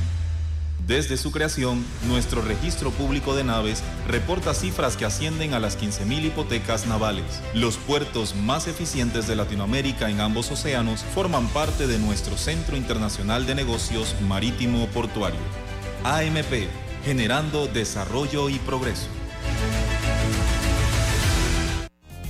desde 0.87 1.17
su 1.17 1.33
creación, 1.33 1.85
nuestro 2.07 2.41
registro 2.41 2.91
público 2.91 3.35
de 3.35 3.45
naves 3.45 3.83
reporta 4.07 4.55
cifras 4.55 4.97
que 4.97 5.05
ascienden 5.05 5.53
a 5.53 5.61
las 5.61 5.79
15.000 5.79 6.27
hipotecas 6.27 6.87
navales. 6.87 7.43
Los 7.53 7.77
puertos 7.77 8.35
más 8.35 8.69
eficientes 8.69 9.27
de 9.27 9.37
Latinoamérica 9.37 10.09
en 10.09 10.21
ambos 10.21 10.51
océanos 10.51 11.03
forman 11.15 11.47
parte 11.49 11.87
de 11.87 11.99
nuestro 11.99 12.37
Centro 12.39 12.77
Internacional 12.77 13.47
de 13.47 13.55
Negocios 13.55 14.15
Marítimo 14.27 14.87
Portuario. 14.87 15.41
AMP, 16.05 16.69
generando 17.05 17.67
desarrollo 17.67 18.49
y 18.49 18.59
progreso. 18.59 19.09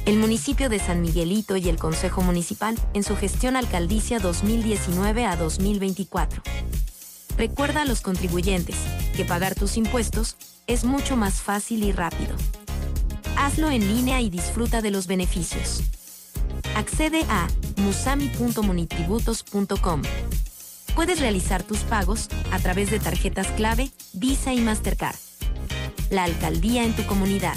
El 0.05 0.17
municipio 0.17 0.69
de 0.71 0.79
San 0.79 1.03
Miguelito 1.03 1.57
y 1.57 1.69
el 1.69 1.77
Consejo 1.77 2.23
Municipal 2.23 2.77
en 2.95 3.05
su 3.05 3.15
gestión 3.15 3.57
alcaldicia 3.57 4.19
2019 4.19 5.27
a 5.27 5.37
2024 5.37 6.43
Recuerda 7.38 7.83
a 7.83 7.85
los 7.85 8.01
contribuyentes 8.01 8.74
que 9.16 9.24
pagar 9.24 9.55
tus 9.55 9.77
impuestos 9.77 10.37
es 10.66 10.85
mucho 10.85 11.16
más 11.16 11.40
fácil 11.40 11.85
y 11.85 11.92
rápido. 11.92 12.35
Hazlo 13.37 13.70
en 13.70 13.87
línea 13.87 14.20
y 14.20 14.29
disfruta 14.29 14.83
de 14.83 14.90
los 14.90 15.07
beneficios. 15.07 15.85
Accede 16.74 17.24
a 17.29 17.46
musami.monitributos.com. 17.77 20.03
Puedes 20.96 21.20
realizar 21.20 21.62
tus 21.62 21.85
pagos 21.85 22.29
a 22.51 22.59
través 22.59 22.90
de 22.90 22.98
tarjetas 22.98 23.46
clave, 23.53 23.92
Visa 24.14 24.53
y 24.53 24.61
Mastercard. 24.61 25.14
La 26.11 26.24
alcaldía 26.24 26.83
en 26.83 26.96
tu 26.96 27.07
comunidad. 27.07 27.57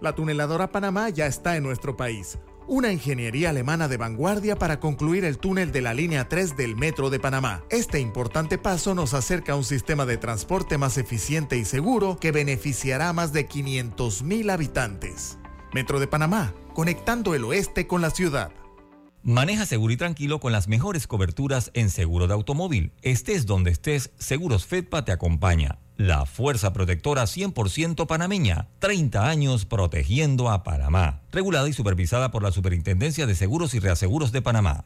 La 0.00 0.14
tuneladora 0.14 0.70
Panamá 0.70 1.08
ya 1.08 1.26
está 1.26 1.56
en 1.56 1.64
nuestro 1.64 1.96
país. 1.96 2.38
Una 2.68 2.92
ingeniería 2.92 3.50
alemana 3.50 3.88
de 3.88 3.96
vanguardia 3.96 4.56
para 4.56 4.78
concluir 4.78 5.24
el 5.24 5.38
túnel 5.38 5.72
de 5.72 5.80
la 5.80 5.94
línea 5.94 6.28
3 6.28 6.56
del 6.56 6.76
Metro 6.76 7.10
de 7.10 7.18
Panamá. 7.18 7.64
Este 7.70 7.98
importante 7.98 8.58
paso 8.58 8.94
nos 8.94 9.14
acerca 9.14 9.54
a 9.54 9.56
un 9.56 9.64
sistema 9.64 10.06
de 10.06 10.18
transporte 10.18 10.78
más 10.78 10.98
eficiente 10.98 11.56
y 11.56 11.64
seguro 11.64 12.18
que 12.20 12.30
beneficiará 12.30 13.08
a 13.08 13.12
más 13.12 13.32
de 13.32 13.48
500.000 13.48 14.52
habitantes. 14.52 15.38
Metro 15.72 15.98
de 15.98 16.06
Panamá, 16.06 16.52
conectando 16.74 17.34
el 17.34 17.44
oeste 17.44 17.86
con 17.86 18.00
la 18.00 18.10
ciudad. 18.10 18.52
Maneja 19.22 19.66
seguro 19.66 19.92
y 19.92 19.96
tranquilo 19.96 20.38
con 20.38 20.52
las 20.52 20.68
mejores 20.68 21.06
coberturas 21.06 21.70
en 21.74 21.90
seguro 21.90 22.28
de 22.28 22.34
automóvil. 22.34 22.92
Estés 23.02 23.46
donde 23.46 23.72
estés, 23.72 24.12
Seguros 24.18 24.64
Fedpa 24.64 25.04
te 25.04 25.12
acompaña. 25.12 25.78
La 25.98 26.26
fuerza 26.26 26.72
protectora 26.72 27.24
100% 27.24 28.06
panameña. 28.06 28.68
30 28.78 29.28
años 29.28 29.64
protegiendo 29.64 30.48
a 30.48 30.62
Panamá. 30.62 31.22
Regulada 31.32 31.68
y 31.68 31.72
supervisada 31.72 32.30
por 32.30 32.44
la 32.44 32.52
Superintendencia 32.52 33.26
de 33.26 33.34
Seguros 33.34 33.74
y 33.74 33.80
Reaseguros 33.80 34.30
de 34.30 34.40
Panamá. 34.40 34.84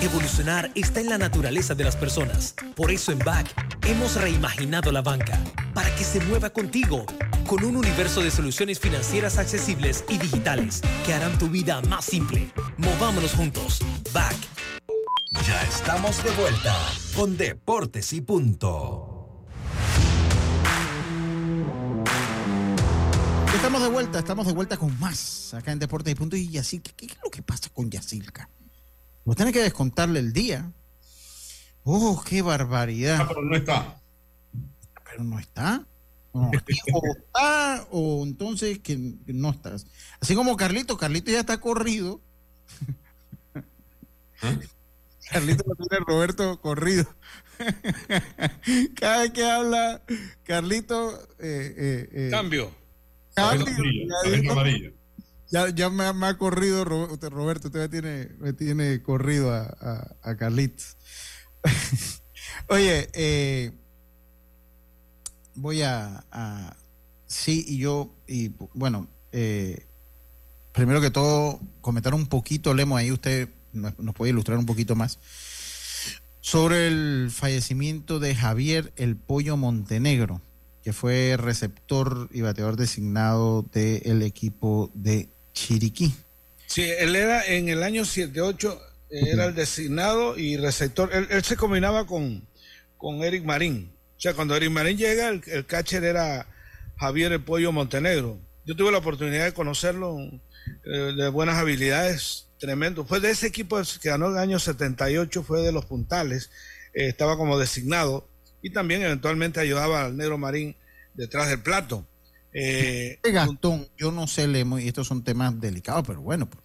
Evolucionar 0.00 0.70
está 0.74 1.00
en 1.00 1.10
la 1.10 1.18
naturaleza 1.18 1.74
de 1.74 1.84
las 1.84 1.94
personas. 1.94 2.54
Por 2.74 2.90
eso 2.90 3.12
en 3.12 3.18
BAC 3.18 3.54
hemos 3.86 4.18
reimaginado 4.18 4.92
la 4.92 5.02
banca 5.02 5.38
para 5.74 5.94
que 5.94 6.04
se 6.04 6.20
mueva 6.20 6.48
contigo 6.48 7.04
con 7.46 7.62
un 7.62 7.76
universo 7.76 8.22
de 8.22 8.30
soluciones 8.30 8.80
financieras 8.80 9.36
accesibles 9.36 10.04
y 10.08 10.16
digitales 10.16 10.80
que 11.04 11.12
harán 11.12 11.36
tu 11.38 11.50
vida 11.50 11.82
más 11.82 12.06
simple. 12.06 12.50
Movámonos 12.78 13.34
juntos. 13.34 13.80
BAC. 14.14 14.34
Ya 15.46 15.62
estamos 15.64 16.24
de 16.24 16.30
vuelta 16.30 16.74
con 17.14 17.36
Deportes 17.36 18.14
y 18.14 18.22
Punto. 18.22 19.15
Estamos 23.56 23.80
de 23.82 23.88
vuelta, 23.88 24.18
estamos 24.18 24.46
de 24.46 24.52
vuelta 24.52 24.76
con 24.76 25.00
más 25.00 25.54
acá 25.54 25.72
en 25.72 25.78
Deportes 25.78 26.12
y 26.12 26.14
Punto. 26.14 26.36
Y 26.36 26.50
Yacilca, 26.50 26.92
¿qué, 26.94 27.06
es 27.06 27.16
lo 27.24 27.30
que 27.30 27.42
pasa 27.42 27.70
con 27.70 27.90
Yacilca? 27.90 28.50
Vos 29.24 29.34
tenés 29.34 29.54
que 29.54 29.62
descontarle 29.62 30.20
el 30.20 30.34
día. 30.34 30.70
¡Oh, 31.82 32.22
qué 32.22 32.42
barbaridad! 32.42 33.18
Ah, 33.22 33.26
pero 33.26 33.42
no 33.42 33.56
está. 33.56 34.00
Pero 35.10 35.24
no 35.24 35.38
está. 35.38 35.86
o 36.32 36.50
está, 36.52 37.88
o 37.90 38.24
entonces 38.24 38.78
que 38.80 39.14
no 39.26 39.50
estás. 39.50 39.86
Así 40.20 40.34
como 40.34 40.56
Carlito, 40.56 40.98
Carlito 40.98 41.30
ya 41.30 41.40
está 41.40 41.58
corrido. 41.58 42.20
¿Eh? 44.42 44.58
Carlito 45.30 45.64
lo 45.66 45.74
tiene 45.76 46.04
Roberto 46.06 46.60
corrido. 46.60 47.06
Cada 48.94 49.22
vez 49.22 49.30
que 49.32 49.50
habla, 49.50 50.02
Carlito. 50.44 51.18
Eh, 51.38 52.06
eh, 52.12 52.30
Cambio. 53.36 54.92
Ya, 55.48 55.68
ya 55.68 55.90
me, 55.90 56.04
ha 56.04 56.38
corrido 56.38 56.84
Roberto, 56.84 57.68
usted 57.68 57.80
me 57.80 57.88
tiene, 57.88 58.28
me 58.38 58.52
tiene 58.52 59.02
corrido 59.02 59.52
a, 59.52 60.16
a, 60.22 60.36
Carlitos. 60.36 60.96
Oye, 62.68 63.08
eh, 63.12 63.72
voy 65.54 65.82
a, 65.82 66.24
sí 67.26 67.64
y 67.68 67.78
yo, 67.78 68.12
y 68.26 68.52
bueno, 68.74 69.06
eh, 69.30 69.86
primero 70.72 71.00
que 71.00 71.10
todo, 71.10 71.60
comentar 71.80 72.14
un 72.14 72.26
poquito, 72.26 72.74
Lemo, 72.74 72.96
ahí 72.96 73.12
usted 73.12 73.48
nos, 73.72 73.96
nos, 74.00 74.14
puede 74.14 74.30
ilustrar 74.30 74.58
un 74.58 74.66
poquito 74.66 74.96
más, 74.96 75.20
sobre 76.40 76.88
el 76.88 77.30
fallecimiento 77.30 78.18
de 78.18 78.34
Javier 78.34 78.92
El 78.96 79.16
Pollo 79.16 79.56
Montenegro 79.56 80.40
que 80.86 80.92
fue 80.92 81.36
receptor 81.36 82.28
y 82.30 82.42
bateador 82.42 82.76
designado 82.76 83.62
del 83.72 84.22
equipo 84.22 84.92
de 84.94 85.28
Chiriquí. 85.52 86.14
Sí, 86.68 86.82
él 86.82 87.16
era 87.16 87.44
en 87.44 87.68
el 87.68 87.82
año 87.82 88.02
7-8, 88.02 88.78
era 89.10 89.46
el 89.46 89.56
designado 89.56 90.38
y 90.38 90.56
receptor. 90.56 91.10
Él, 91.12 91.42
se 91.42 91.56
combinaba 91.56 92.06
con, 92.06 92.46
con 92.98 93.24
Eric 93.24 93.42
Marín. 93.42 93.90
O 94.16 94.20
sea, 94.20 94.34
cuando 94.34 94.54
Eric 94.54 94.70
Marín 94.70 94.96
llega, 94.96 95.28
el, 95.28 95.66
catcher 95.66 96.04
era 96.04 96.46
Javier 96.98 97.32
El 97.32 97.42
Pollo 97.42 97.72
Montenegro. 97.72 98.38
Yo 98.64 98.76
tuve 98.76 98.92
la 98.92 98.98
oportunidad 98.98 99.46
de 99.46 99.54
conocerlo, 99.54 100.16
eh, 100.84 101.14
de 101.16 101.28
buenas 101.30 101.56
habilidades, 101.56 102.46
tremendo. 102.60 103.04
Fue 103.04 103.18
de 103.18 103.32
ese 103.32 103.48
equipo 103.48 103.82
que 104.00 104.08
ganó 104.08 104.28
el 104.28 104.38
año 104.38 104.60
78, 104.60 105.42
fue 105.42 105.62
de 105.62 105.72
los 105.72 105.86
puntales, 105.86 106.48
eh, 106.94 107.08
estaba 107.08 107.36
como 107.36 107.58
designado 107.58 108.28
y 108.66 108.70
también 108.70 109.00
eventualmente 109.02 109.60
ayudaba 109.60 110.06
al 110.06 110.16
negro 110.16 110.38
marín 110.38 110.74
detrás 111.14 111.48
del 111.48 111.62
plato. 111.62 112.04
Eh, 112.52 113.20
Gastón, 113.22 113.88
yo 113.96 114.10
no 114.10 114.26
sé, 114.26 114.48
Lemo, 114.48 114.80
y 114.80 114.88
estos 114.88 115.06
son 115.06 115.22
temas 115.22 115.60
delicados, 115.60 116.02
pero 116.04 116.20
bueno, 116.20 116.50
pues, 116.50 116.64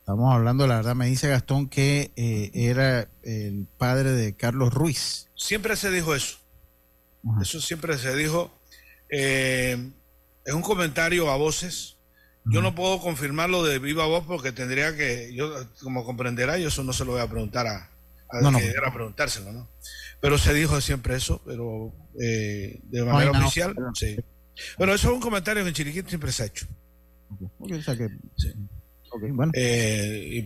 estamos 0.00 0.34
hablando, 0.34 0.66
la 0.66 0.76
verdad, 0.76 0.96
me 0.96 1.06
dice 1.06 1.28
Gastón 1.28 1.68
que 1.68 2.10
eh, 2.16 2.50
era 2.54 3.08
el 3.22 3.68
padre 3.78 4.10
de 4.10 4.34
Carlos 4.34 4.74
Ruiz. 4.74 5.28
Siempre 5.36 5.76
se 5.76 5.92
dijo 5.92 6.12
eso. 6.12 6.38
Eso 7.40 7.60
siempre 7.60 7.96
se 7.98 8.16
dijo. 8.16 8.52
Eh, 9.08 9.92
es 10.44 10.54
un 10.54 10.62
comentario 10.62 11.30
a 11.30 11.36
voces. 11.36 11.98
Yo 12.46 12.62
no 12.62 12.74
puedo 12.74 12.98
confirmarlo 12.98 13.62
de 13.62 13.78
viva 13.78 14.06
voz 14.06 14.24
porque 14.26 14.50
tendría 14.50 14.96
que, 14.96 15.32
yo 15.32 15.68
como 15.80 16.04
comprenderá, 16.04 16.58
yo 16.58 16.66
eso 16.66 16.82
no 16.82 16.92
se 16.92 17.04
lo 17.04 17.12
voy 17.12 17.20
a 17.20 17.30
preguntar 17.30 17.68
a, 17.68 17.91
no, 18.40 18.58
que 18.58 18.68
era 18.68 18.92
preguntárselo, 18.92 19.52
¿no? 19.52 19.68
Pero 20.20 20.38
se 20.38 20.54
dijo 20.54 20.80
siempre 20.80 21.16
eso, 21.16 21.42
pero 21.44 21.92
eh, 22.20 22.80
de 22.84 23.04
manera 23.04 23.32
oficial, 23.32 23.74
sí. 23.94 24.16
Bueno, 24.78 24.94
eso 24.94 25.08
es 25.08 25.14
un 25.14 25.20
comentario 25.20 25.62
que 25.62 25.68
en 25.68 25.74
Chiriquí 25.74 26.02
siempre 26.02 26.30
se 26.30 26.42
ha 26.44 26.46
hecho. 26.46 26.66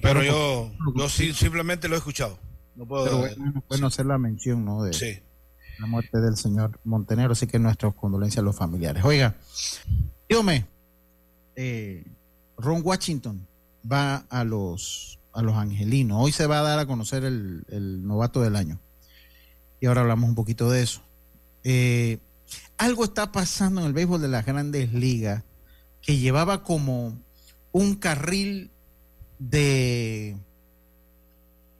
pero 0.02 0.22
yo, 0.22 0.72
yo 0.96 1.08
simplemente 1.08 1.88
lo 1.88 1.94
he 1.94 1.98
escuchado. 1.98 2.38
No 2.74 2.86
puedo. 2.86 3.28
bueno, 3.68 3.86
hacer 3.86 4.06
la 4.06 4.18
mención, 4.18 4.64
¿no? 4.64 4.82
De 4.82 5.22
la 5.78 5.86
muerte 5.86 6.18
del 6.20 6.36
señor 6.36 6.78
Montenegro, 6.84 7.32
así 7.32 7.46
que 7.46 7.58
nuestras 7.58 7.94
condolencias 7.94 8.42
a 8.42 8.44
los 8.44 8.56
familiares. 8.56 9.04
Oiga, 9.04 9.34
dígame, 10.28 10.66
eh, 11.54 12.04
Ron 12.56 12.80
Washington 12.82 13.46
va 13.90 14.24
a 14.28 14.44
los 14.44 15.18
a 15.36 15.42
los 15.42 15.54
angelinos. 15.54 16.18
Hoy 16.20 16.32
se 16.32 16.46
va 16.46 16.60
a 16.60 16.62
dar 16.62 16.78
a 16.78 16.86
conocer 16.86 17.24
el, 17.24 17.64
el 17.68 18.06
novato 18.06 18.40
del 18.42 18.56
año 18.56 18.80
y 19.80 19.86
ahora 19.86 20.00
hablamos 20.02 20.28
un 20.28 20.34
poquito 20.34 20.70
de 20.70 20.82
eso. 20.82 21.02
Eh, 21.64 22.18
algo 22.78 23.04
está 23.04 23.32
pasando 23.32 23.80
en 23.80 23.88
el 23.88 23.92
béisbol 23.92 24.20
de 24.20 24.28
las 24.28 24.46
grandes 24.46 24.92
ligas 24.92 25.42
que 26.00 26.18
llevaba 26.18 26.62
como 26.62 27.18
un 27.72 27.94
carril 27.96 28.70
de, 29.38 30.36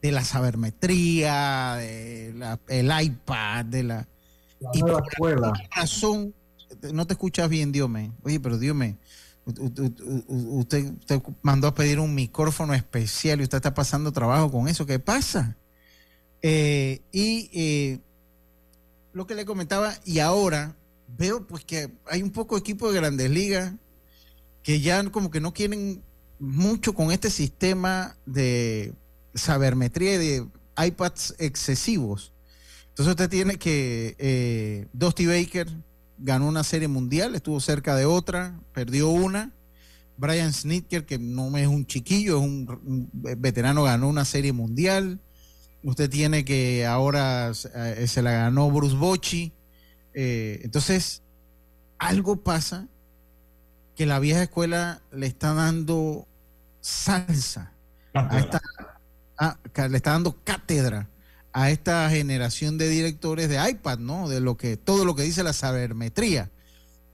de 0.03 0.13
la 0.13 0.25
sabermetría, 0.25 1.77
de 1.77 2.57
el 2.69 2.93
iPad, 3.03 3.65
de 3.67 3.83
la... 3.83 4.09
y 4.73 4.81
por 4.81 5.05
escuela. 5.09 5.53
razón, 5.75 6.35
no 6.93 7.07
te 7.07 7.15
escuchas 7.15 7.49
bien, 7.49 7.73
Dios 7.73 7.89
mío. 7.89 8.13
Oye, 8.23 8.41
pero 8.41 8.59
Dios 8.59 8.75
mío, 8.75 8.97
usted, 9.47 10.93
mandó 11.43 11.69
a 11.69 11.75
pedir 11.75 12.01
un 12.01 12.15
micrófono 12.15 12.75
especial 12.75 13.41
y 13.41 13.45
usted 13.45 13.59
está 13.59 13.75
pasando 13.75 14.13
trabajo 14.13 14.51
con 14.51 14.69
eso. 14.69 14.87
¿Qué 14.87 14.99
pasa? 14.99 15.57
Eh, 16.43 17.01
y 17.13 17.51
eh, 17.53 18.01
lo 19.13 19.27
que 19.27 19.35
le 19.35 19.45
comentaba, 19.45 19.95
y 20.05 20.19
ahora 20.19 20.77
veo 21.17 21.47
pues 21.47 21.65
que 21.65 21.93
hay 22.11 22.23
un 22.23 22.31
poco 22.31 22.57
de 22.57 22.61
equipo 22.61 22.91
de 22.91 22.99
grandes 22.99 23.31
ligas 23.31 23.73
que 24.63 24.81
ya 24.81 25.09
como 25.11 25.31
que 25.31 25.41
no 25.41 25.55
quieren 25.55 26.03
mucho 26.41 26.93
con 26.95 27.13
este 27.13 27.31
sistema 27.31 28.17
de 28.27 28.93
sabermetría 29.35 30.15
y 30.15 30.19
de 30.19 30.47
iPads 30.77 31.37
excesivos. 31.39 32.33
Entonces 32.89 33.13
usted 33.13 33.29
tiene 33.29 33.57
que 33.57 34.17
eh, 34.19 34.89
Dusty 34.93 35.27
Baker 35.27 35.69
ganó 36.19 36.49
una 36.49 36.65
serie 36.65 36.89
mundial, 36.89 37.35
estuvo 37.35 37.61
cerca 37.61 37.95
de 37.95 38.05
otra, 38.05 38.61
perdió 38.73 39.09
una. 39.09 39.53
Brian 40.17 40.53
Snitker, 40.53 41.05
que 41.05 41.19
no 41.19 41.55
es 41.59 41.67
un 41.67 41.87
chiquillo, 41.87 42.39
es 42.39 42.45
un 42.45 43.11
veterano, 43.13 43.83
ganó 43.83 44.09
una 44.09 44.25
serie 44.25 44.53
mundial. 44.53 45.21
Usted 45.83 46.09
tiene 46.09 46.45
que 46.45 46.87
ahora 46.87 47.53
eh, 47.75 48.07
se 48.09 48.23
la 48.23 48.33
ganó 48.33 48.71
Bruce 48.71 48.97
Bocci. 48.97 49.53
Eh, 50.15 50.61
entonces, 50.65 51.23
algo 51.99 52.43
pasa 52.43 52.89
que 53.95 54.07
la 54.07 54.19
vieja 54.19 54.43
escuela 54.43 55.03
le 55.13 55.27
está 55.27 55.53
dando 55.53 56.27
salsa, 56.81 57.73
a 58.15 58.39
esta, 58.39 58.61
le 59.89 59.97
está 59.97 60.13
dando 60.13 60.43
cátedra 60.43 61.11
a 61.57 61.71
esta 61.71 62.11
generación 62.11 62.77
de 62.77 62.87
directores 62.87 63.49
de 63.49 63.71
iPad, 63.71 63.99
¿no? 63.99 64.29
De 64.29 64.41
lo 64.41 64.59
que 64.59 64.77
todo 64.77 65.07
lo 65.07 65.15
que 65.15 65.23
dice 65.23 65.43
la 65.43 65.55
sabermetría. 65.55 66.51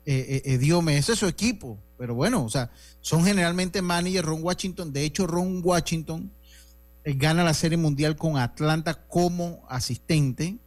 Eh, 0.05 0.43
eh, 0.45 0.59
eh 0.61 0.97
ese 0.99 1.13
es 1.13 1.19
su 1.21 1.29
equipo, 1.29 1.79
pero 1.97 2.17
bueno, 2.17 2.45
o 2.45 2.51
sea, 2.51 2.73
son 3.01 3.25
generalmente 3.25 3.83
managers, 3.83 4.27
Ron 4.27 4.43
Washington, 4.43 4.93
de 4.93 5.05
hecho 5.05 5.29
Ron 5.29 5.61
Washington 5.63 6.33
eh, 7.05 7.15
gana 7.15 7.45
la 7.45 7.55
Serie 7.55 7.79
Mundial 7.79 8.17
con 8.17 8.37
Atlanta 8.37 8.95
como 9.07 9.65
asistente 9.69 10.59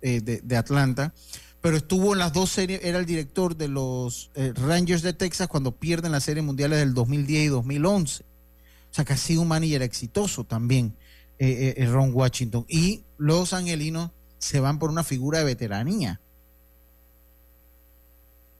de, 0.00 0.20
de, 0.22 0.56
Atlanta, 0.56 1.12
pero 1.60 1.76
estuvo 1.76 2.14
en 2.14 2.18
las 2.18 2.32
dos 2.32 2.48
series, 2.48 2.80
era 2.82 2.98
el 2.98 3.04
director 3.04 3.54
de 3.58 3.68
los 3.68 4.30
Rangers 4.54 5.02
de 5.02 5.12
Texas 5.12 5.48
cuando 5.48 5.76
pierden 5.76 6.12
las 6.12 6.24
Series 6.24 6.46
Mundiales 6.46 6.78
del 6.78 6.94
2010 6.94 7.44
y 7.44 7.48
2011. 7.48 8.24
O 8.24 8.94
sea, 8.94 9.04
que 9.04 9.12
ha 9.12 9.18
sido 9.18 9.42
un 9.42 9.48
manager 9.48 9.82
exitoso 9.82 10.44
también. 10.44 10.96
Eh, 11.44 11.74
eh, 11.76 11.86
Ron 11.86 12.14
Washington. 12.14 12.64
Y 12.68 13.02
los 13.18 13.52
angelinos 13.52 14.12
se 14.38 14.60
van 14.60 14.78
por 14.78 14.90
una 14.90 15.02
figura 15.02 15.40
de 15.40 15.44
veteranía. 15.44 16.20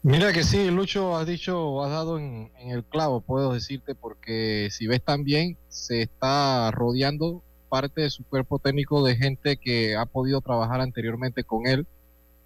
Mira 0.02 0.32
que 0.32 0.42
sí, 0.42 0.68
Lucho, 0.68 1.16
has 1.16 1.28
dicho, 1.28 1.84
has 1.84 1.90
dado 1.92 2.18
en, 2.18 2.50
el 2.58 2.82
clavo, 2.82 3.20
puedo 3.20 3.52
decirte, 3.52 3.94
porque 3.94 4.66
si 4.72 4.88
ves 4.88 5.00
también, 5.00 5.56
se 5.68 6.02
está 6.02 6.72
rodeando 6.72 7.44
parte 7.68 8.00
de 8.00 8.10
su 8.10 8.24
cuerpo 8.24 8.58
técnico 8.58 9.04
de 9.04 9.14
gente 9.14 9.58
que 9.58 9.94
ha 9.94 10.04
podido 10.04 10.40
trabajar 10.40 10.80
anteriormente 10.80 11.44
con 11.44 11.68
él. 11.68 11.86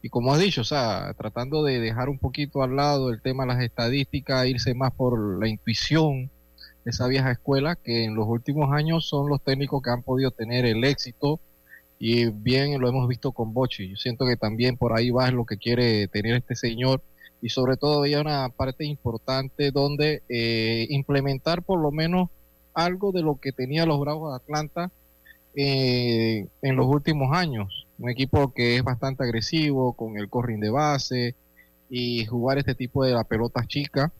Y 0.03 0.11
como 0.11 0.34
has 0.34 0.41
dicho, 0.41 0.61
o 0.61 0.64
sea, 0.64 1.14
tratando 1.16 1.64
de 1.64 1.80
dejar 1.80 2.11
un 2.11 2.18
poquito 2.18 2.62
al 2.62 2.76
lado 2.76 3.09
el 3.09 3.22
tema 3.22 3.45
de 3.45 3.55
las 3.55 3.62
estadísticas, 3.62 4.47
irse 4.47 4.74
más 4.74 4.93
por 4.93 5.41
la 5.41 5.49
intuición, 5.49 6.30
esa 6.87 7.09
vieja 7.09 7.32
escuela 7.32 7.74
que 7.74 8.05
en 8.05 8.14
los 8.14 8.26
últimos 8.28 8.72
años 8.72 9.09
son 9.09 9.28
los 9.28 9.43
técnicos 9.43 9.82
que 9.82 9.91
han 9.91 10.03
podido 10.03 10.30
tener 10.30 10.64
el 10.64 10.84
éxito 10.84 11.41
y 11.99 12.26
bien 12.26 12.80
lo 12.80 12.89
hemos 12.89 13.09
visto 13.09 13.32
con 13.32 13.53
Bochi. 13.53 13.89
Yo 13.89 13.97
siento 13.97 14.24
que 14.24 14.37
también 14.37 14.76
por 14.76 14.97
ahí 14.97 15.11
va 15.11 15.30
lo 15.32 15.45
que 15.45 15.57
quiere 15.57 16.07
tener 16.07 16.37
este 16.37 16.55
señor 16.55 17.03
y 17.43 17.49
sobre 17.49 17.76
todo 17.76 18.01
había 18.01 18.20
una 18.20 18.49
parte 18.51 18.84
importante 18.84 19.72
donde 19.72 20.22
eh, 20.28 20.87
implementar 20.91 21.62
por 21.62 21.80
lo 21.80 21.91
menos 21.91 22.30
algo 22.72 23.11
de 23.11 23.22
lo 23.22 23.41
que 23.41 23.51
tenía 23.51 23.84
los 23.84 23.99
Bravos 23.99 24.32
de 24.32 24.37
Atlanta 24.37 24.93
eh, 25.57 26.47
en 26.62 26.76
los 26.76 26.87
últimos 26.87 27.37
años. 27.37 27.89
Un 27.99 28.11
equipo 28.11 28.53
que 28.53 28.76
es 28.76 28.84
bastante 28.84 29.24
agresivo 29.24 29.95
con 29.95 30.18
el 30.18 30.28
corring 30.28 30.61
de 30.61 30.70
base 30.70 31.34
y 31.91 32.26
jugar 32.26 32.59
este 32.59 32.76
tipo 32.76 33.05
de 33.05 33.12
la 33.12 33.24
pelota 33.24 33.66
chica 33.66 34.12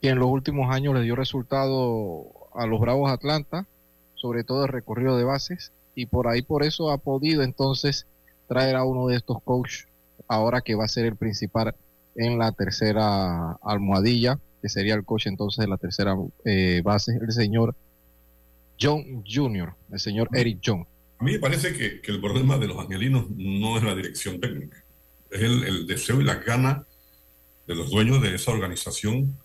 que 0.00 0.08
en 0.08 0.18
los 0.18 0.28
últimos 0.28 0.74
años 0.74 0.94
le 0.94 1.02
dio 1.02 1.16
resultado 1.16 2.26
a 2.54 2.66
los 2.66 2.80
Bravos 2.80 3.10
Atlanta, 3.10 3.66
sobre 4.14 4.44
todo 4.44 4.64
el 4.64 4.72
recorrido 4.72 5.16
de 5.16 5.24
bases, 5.24 5.72
y 5.94 6.06
por 6.06 6.28
ahí 6.28 6.42
por 6.42 6.62
eso 6.62 6.90
ha 6.90 6.98
podido 6.98 7.42
entonces 7.42 8.06
traer 8.46 8.76
a 8.76 8.84
uno 8.84 9.08
de 9.08 9.16
estos 9.16 9.42
coaches 9.42 9.88
ahora 10.28 10.60
que 10.60 10.74
va 10.74 10.84
a 10.84 10.88
ser 10.88 11.06
el 11.06 11.16
principal 11.16 11.74
en 12.16 12.38
la 12.38 12.52
tercera 12.52 13.52
almohadilla, 13.62 14.38
que 14.60 14.68
sería 14.68 14.94
el 14.94 15.04
coach 15.04 15.26
entonces 15.26 15.64
de 15.64 15.68
la 15.68 15.76
tercera 15.76 16.16
eh, 16.44 16.82
base, 16.84 17.18
el 17.20 17.32
señor 17.32 17.74
John 18.80 19.24
Jr., 19.26 19.74
el 19.92 20.00
señor 20.00 20.28
Eric 20.32 20.60
John. 20.64 20.86
A 21.18 21.24
mí 21.24 21.32
me 21.32 21.38
parece 21.38 21.72
que, 21.72 22.00
el 22.10 22.20
problema 22.20 22.58
de 22.58 22.68
los 22.68 22.78
angelinos 22.78 23.26
no 23.30 23.76
es 23.76 23.82
la 23.82 23.94
dirección 23.94 24.40
técnica, 24.40 24.84
es 25.30 25.42
el, 25.42 25.64
el 25.64 25.86
deseo 25.86 26.20
y 26.20 26.24
la 26.24 26.36
gana 26.36 26.84
de 27.66 27.74
los 27.74 27.90
dueños 27.90 28.22
de 28.22 28.34
esa 28.34 28.52
organización 28.52 29.36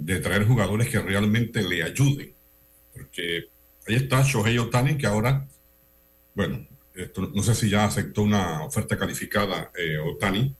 de 0.00 0.18
traer 0.18 0.46
jugadores 0.46 0.88
que 0.88 0.98
realmente 0.98 1.62
le 1.62 1.82
ayuden. 1.82 2.34
Porque 2.92 3.44
ahí 3.86 3.94
está 3.96 4.22
Shohei 4.22 4.58
Otani, 4.58 4.96
que 4.96 5.06
ahora, 5.06 5.46
bueno, 6.34 6.66
no 7.34 7.42
sé 7.42 7.54
si 7.54 7.68
ya 7.68 7.84
aceptó 7.84 8.22
una 8.22 8.64
oferta 8.64 8.98
calificada 8.98 9.70
eh, 9.76 9.98
Otani 9.98 10.54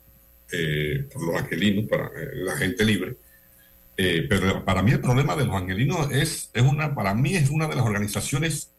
eh, 0.53 1.09
por 1.13 1.27
los 1.27 1.37
angelinos, 1.37 1.87
para 1.89 2.07
eh, 2.07 2.31
la 2.35 2.57
gente 2.57 2.85
libre. 2.85 3.17
pero 3.97 4.65
para 4.65 4.83
mí 4.83 4.93
el 4.93 5.01
problema 5.01 5.37
de 5.37 5.45
los 5.45 5.55
angelinos 5.55 6.11
es, 6.11 6.51
es 6.53 6.63
una, 6.63 6.95
para 6.95 7.15
mí 7.15 7.35
es 7.35 7.51
una 7.51 7.67
de 7.67 7.77
las 7.77 7.85
organizaciones 7.85 8.73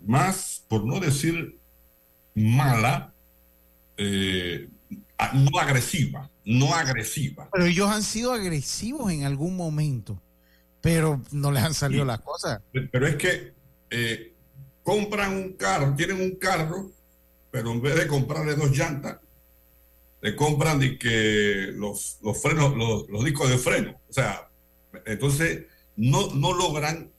más, 0.00 0.64
por 0.68 0.84
no 0.84 1.00
decir 1.00 1.56
mala, 2.34 3.12
no 5.34 5.58
agresiva, 5.58 6.28
no 6.44 6.74
agresiva. 6.74 7.48
Pero 7.52 7.64
ellos 7.64 7.88
han 7.88 8.02
sido 8.02 8.32
agresivos 8.32 9.10
en 9.12 9.24
algún 9.24 9.56
momento, 9.56 10.20
pero 10.80 11.22
no 11.32 11.50
les 11.50 11.62
han 11.62 11.74
salido 11.74 12.04
las 12.04 12.20
cosas. 12.20 12.60
Pero 12.72 13.06
es 13.06 13.16
que 13.16 13.54
eh, 13.90 14.34
compran 14.82 15.34
un 15.34 15.52
carro, 15.54 15.94
tienen 15.96 16.20
un 16.20 16.36
carro, 16.36 16.90
pero 17.50 17.72
en 17.72 17.80
vez 17.80 17.96
de 17.96 18.06
comprarle 18.06 18.54
dos 18.54 18.76
llantas, 18.76 19.18
le 20.20 20.36
compran 20.36 20.78
de 20.78 20.98
que 20.98 21.70
los, 21.74 22.18
los 22.22 22.40
frenos, 22.40 22.74
los, 22.76 23.24
discos 23.24 23.50
de 23.50 23.58
freno. 23.58 24.00
O 24.08 24.12
sea, 24.12 24.48
entonces 25.06 25.66
no, 25.96 26.34
no 26.34 26.52
logran, 26.52 27.10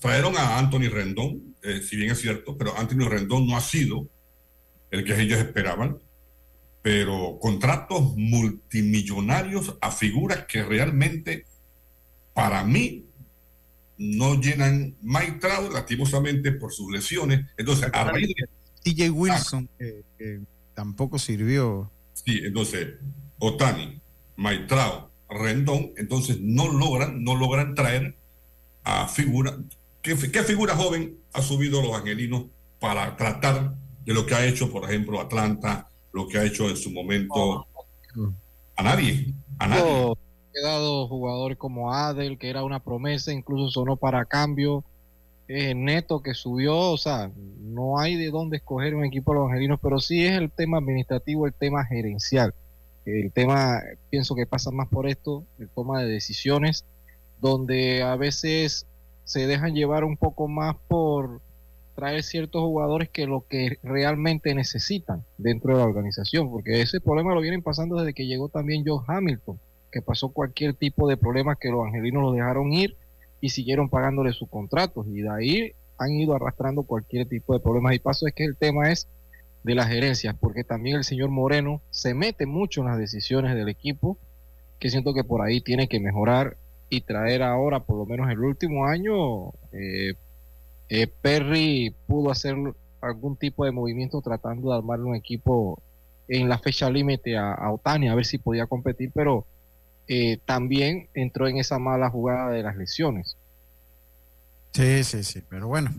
trajeron 0.00 0.36
a 0.36 0.58
Anthony 0.58 0.88
Rendón, 0.88 1.56
eh, 1.62 1.80
si 1.82 1.96
bien 1.96 2.12
es 2.12 2.20
cierto, 2.20 2.56
pero 2.56 2.76
Anthony 2.78 3.08
Rendón 3.08 3.46
no 3.46 3.56
ha 3.56 3.60
sido 3.60 4.08
el 4.90 5.04
que 5.04 5.20
ellos 5.20 5.38
esperaban 5.38 5.98
pero 6.84 7.38
contratos 7.40 8.14
multimillonarios 8.14 9.74
a 9.80 9.90
figuras 9.90 10.44
que 10.44 10.62
realmente 10.62 11.46
para 12.34 12.62
mí 12.62 13.06
no 13.96 14.38
llenan 14.38 14.94
Mike 15.00 15.38
Trout 15.40 15.72
lastimosamente 15.72 16.52
por 16.52 16.74
sus 16.74 16.92
lesiones. 16.92 17.46
Entonces, 17.56 17.88
a 17.90 18.04
raíz 18.04 18.28
de... 18.36 18.44
TJ 18.82 19.08
Wilson, 19.08 19.66
que, 19.78 20.42
tampoco 20.74 21.18
sirvió. 21.18 21.90
Sí, 22.12 22.42
entonces, 22.44 22.96
Otani, 23.38 23.98
Mike 24.36 24.66
Trout, 24.66 25.08
Rendón, 25.30 25.92
entonces 25.96 26.38
no 26.38 26.70
logran, 26.70 27.24
no 27.24 27.34
logran 27.34 27.74
traer 27.74 28.14
a 28.82 29.08
figuras. 29.08 29.54
¿Qué, 30.02 30.14
¿Qué 30.30 30.42
figura 30.42 30.76
joven 30.76 31.16
ha 31.32 31.40
subido 31.40 31.80
los 31.80 31.94
angelinos 31.94 32.44
para 32.78 33.16
tratar 33.16 33.74
de 34.04 34.12
lo 34.12 34.26
que 34.26 34.34
ha 34.34 34.44
hecho, 34.44 34.70
por 34.70 34.84
ejemplo, 34.84 35.18
Atlanta, 35.18 35.88
lo 36.14 36.28
que 36.28 36.38
ha 36.38 36.44
hecho 36.44 36.70
en 36.70 36.76
su 36.76 36.90
momento 36.90 37.66
a 38.76 38.82
nadie, 38.82 39.34
a 39.58 39.66
nadie. 39.66 39.82
Ha 39.82 40.52
quedado 40.52 41.08
jugadores 41.08 41.58
como 41.58 41.92
Adel, 41.92 42.38
que 42.38 42.48
era 42.48 42.62
una 42.62 42.78
promesa, 42.78 43.32
incluso 43.32 43.68
sonó 43.68 43.96
para 43.96 44.24
cambio. 44.24 44.84
Eh, 45.48 45.74
Neto 45.74 46.22
que 46.22 46.32
subió, 46.32 46.78
o 46.92 46.96
sea, 46.96 47.30
no 47.60 47.98
hay 47.98 48.14
de 48.14 48.30
dónde 48.30 48.58
escoger 48.58 48.94
un 48.94 49.04
equipo 49.04 49.32
de 49.32 49.40
los 49.40 49.48
angelinos, 49.48 49.80
pero 49.82 49.98
sí 49.98 50.24
es 50.24 50.38
el 50.38 50.52
tema 50.52 50.78
administrativo, 50.78 51.46
el 51.46 51.52
tema 51.52 51.84
gerencial. 51.84 52.54
El 53.04 53.32
tema, 53.32 53.80
pienso 54.08 54.36
que 54.36 54.46
pasa 54.46 54.70
más 54.70 54.88
por 54.88 55.08
esto, 55.08 55.44
el 55.58 55.68
toma 55.68 56.00
de 56.00 56.08
decisiones, 56.08 56.84
donde 57.40 58.02
a 58.02 58.14
veces 58.14 58.86
se 59.24 59.48
dejan 59.48 59.74
llevar 59.74 60.04
un 60.04 60.16
poco 60.16 60.46
más 60.46 60.76
por 60.86 61.42
traer 61.94 62.22
ciertos 62.22 62.62
jugadores 62.62 63.08
que 63.08 63.26
lo 63.26 63.44
que 63.48 63.78
realmente 63.82 64.54
necesitan 64.54 65.24
dentro 65.38 65.72
de 65.72 65.78
la 65.78 65.88
organización, 65.88 66.50
porque 66.50 66.80
ese 66.80 67.00
problema 67.00 67.34
lo 67.34 67.40
vienen 67.40 67.62
pasando 67.62 67.96
desde 67.96 68.14
que 68.14 68.26
llegó 68.26 68.48
también 68.48 68.84
John 68.86 69.04
Hamilton, 69.06 69.58
que 69.92 70.02
pasó 70.02 70.30
cualquier 70.30 70.74
tipo 70.74 71.08
de 71.08 71.16
problema 71.16 71.56
que 71.56 71.70
los 71.70 71.86
angelinos 71.86 72.22
lo 72.22 72.32
dejaron 72.32 72.72
ir 72.72 72.96
y 73.40 73.50
siguieron 73.50 73.88
pagándole 73.88 74.32
sus 74.32 74.48
contratos 74.48 75.06
y 75.06 75.22
de 75.22 75.30
ahí 75.30 75.72
han 75.98 76.10
ido 76.10 76.34
arrastrando 76.34 76.82
cualquier 76.82 77.28
tipo 77.28 77.54
de 77.54 77.60
problemas. 77.60 77.94
Y 77.94 78.00
paso 78.00 78.26
es 78.26 78.34
que 78.34 78.44
el 78.44 78.56
tema 78.56 78.90
es 78.90 79.06
de 79.62 79.74
las 79.74 79.88
gerencias, 79.88 80.34
porque 80.38 80.64
también 80.64 80.96
el 80.96 81.04
señor 81.04 81.30
Moreno 81.30 81.80
se 81.90 82.14
mete 82.14 82.46
mucho 82.46 82.80
en 82.80 82.88
las 82.88 82.98
decisiones 82.98 83.54
del 83.54 83.68
equipo, 83.68 84.18
que 84.78 84.90
siento 84.90 85.14
que 85.14 85.24
por 85.24 85.42
ahí 85.42 85.60
tiene 85.60 85.88
que 85.88 86.00
mejorar 86.00 86.56
y 86.90 87.00
traer 87.00 87.42
ahora, 87.42 87.80
por 87.80 87.96
lo 87.96 88.06
menos 88.06 88.30
el 88.30 88.40
último 88.40 88.86
año, 88.86 89.50
eh, 89.72 90.14
eh, 90.88 91.06
Perry 91.06 91.94
pudo 92.06 92.30
hacer 92.30 92.56
algún 93.00 93.36
tipo 93.36 93.64
de 93.64 93.72
movimiento 93.72 94.20
tratando 94.20 94.70
de 94.70 94.76
armar 94.76 95.00
un 95.00 95.14
equipo 95.14 95.82
en 96.28 96.48
la 96.48 96.58
fecha 96.58 96.90
límite 96.90 97.36
a, 97.36 97.70
Otani 97.70 98.08
a 98.08 98.14
ver 98.14 98.24
si 98.24 98.38
podía 98.38 98.66
competir, 98.66 99.10
pero 99.14 99.46
eh, 100.08 100.38
también 100.44 101.08
entró 101.14 101.48
en 101.48 101.58
esa 101.58 101.78
mala 101.78 102.10
jugada 102.10 102.50
de 102.50 102.62
las 102.62 102.76
lesiones. 102.76 103.36
Sí, 104.72 105.04
sí, 105.04 105.22
sí, 105.22 105.42
pero 105.48 105.68
bueno, 105.68 105.92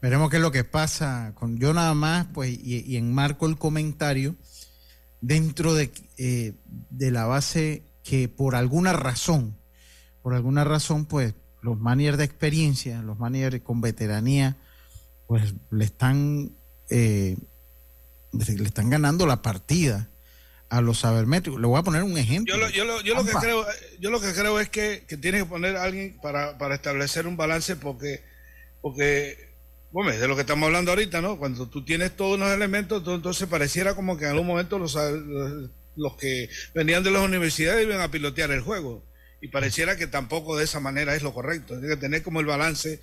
veremos 0.00 0.30
qué 0.30 0.36
es 0.36 0.42
lo 0.42 0.52
que 0.52 0.64
pasa 0.64 1.32
con 1.34 1.58
yo 1.58 1.74
nada 1.74 1.94
más, 1.94 2.26
pues, 2.32 2.50
y, 2.50 2.96
enmarco 2.96 3.46
el 3.46 3.58
comentario 3.58 4.34
dentro 5.20 5.74
de, 5.74 5.90
eh, 6.16 6.54
de 6.64 7.10
la 7.10 7.26
base 7.26 7.82
que 8.02 8.28
por 8.28 8.54
alguna 8.54 8.92
razón, 8.92 9.56
por 10.22 10.34
alguna 10.34 10.64
razón, 10.64 11.06
pues 11.06 11.34
los 11.64 11.80
managers 11.80 12.18
de 12.18 12.24
experiencia, 12.24 13.00
los 13.00 13.18
managers 13.18 13.62
con 13.62 13.80
veteranía, 13.80 14.56
pues 15.26 15.54
le 15.70 15.86
están, 15.86 16.52
eh, 16.90 17.36
le 18.32 18.64
están 18.64 18.90
ganando 18.90 19.26
la 19.26 19.40
partida 19.40 20.10
a 20.68 20.82
los 20.82 21.00
sabermétricos. 21.00 21.58
Le 21.58 21.66
voy 21.66 21.80
a 21.80 21.82
poner 21.82 22.02
un 22.02 22.18
ejemplo. 22.18 22.54
Yo 22.54 22.60
lo, 22.60 22.68
yo 22.68 22.84
lo, 22.84 23.00
yo 23.00 23.14
lo 23.14 23.24
que 23.24 23.32
creo, 23.32 23.64
yo 23.98 24.10
lo 24.10 24.20
que 24.20 24.34
creo 24.34 24.60
es 24.60 24.68
que, 24.68 25.04
que 25.08 25.16
tiene 25.16 25.38
que 25.38 25.46
poner 25.46 25.76
a 25.76 25.84
alguien 25.84 26.18
para, 26.22 26.58
para 26.58 26.74
establecer 26.74 27.26
un 27.26 27.38
balance 27.38 27.76
porque, 27.76 28.22
porque 28.82 29.54
bueno, 29.90 30.10
de 30.10 30.28
lo 30.28 30.34
que 30.34 30.42
estamos 30.42 30.66
hablando 30.66 30.90
ahorita, 30.90 31.22
¿no? 31.22 31.38
Cuando 31.38 31.66
tú 31.70 31.82
tienes 31.82 32.14
todos 32.14 32.38
los 32.38 32.50
elementos, 32.50 33.02
entonces 33.06 33.48
pareciera 33.48 33.94
como 33.94 34.18
que 34.18 34.26
en 34.26 34.32
algún 34.32 34.48
momento 34.48 34.78
los, 34.78 34.98
los 35.96 36.16
que 36.16 36.50
venían 36.74 37.02
de 37.02 37.10
las 37.10 37.22
universidades 37.22 37.86
iban 37.86 38.02
a 38.02 38.10
pilotear 38.10 38.50
el 38.50 38.60
juego. 38.60 39.02
Y 39.44 39.48
pareciera 39.48 39.98
que 39.98 40.06
tampoco 40.06 40.56
de 40.56 40.64
esa 40.64 40.80
manera 40.80 41.14
es 41.14 41.22
lo 41.22 41.34
correcto. 41.34 41.78
Tiene 41.78 41.96
que 41.96 42.00
tener 42.00 42.22
como 42.22 42.40
el 42.40 42.46
balance, 42.46 43.02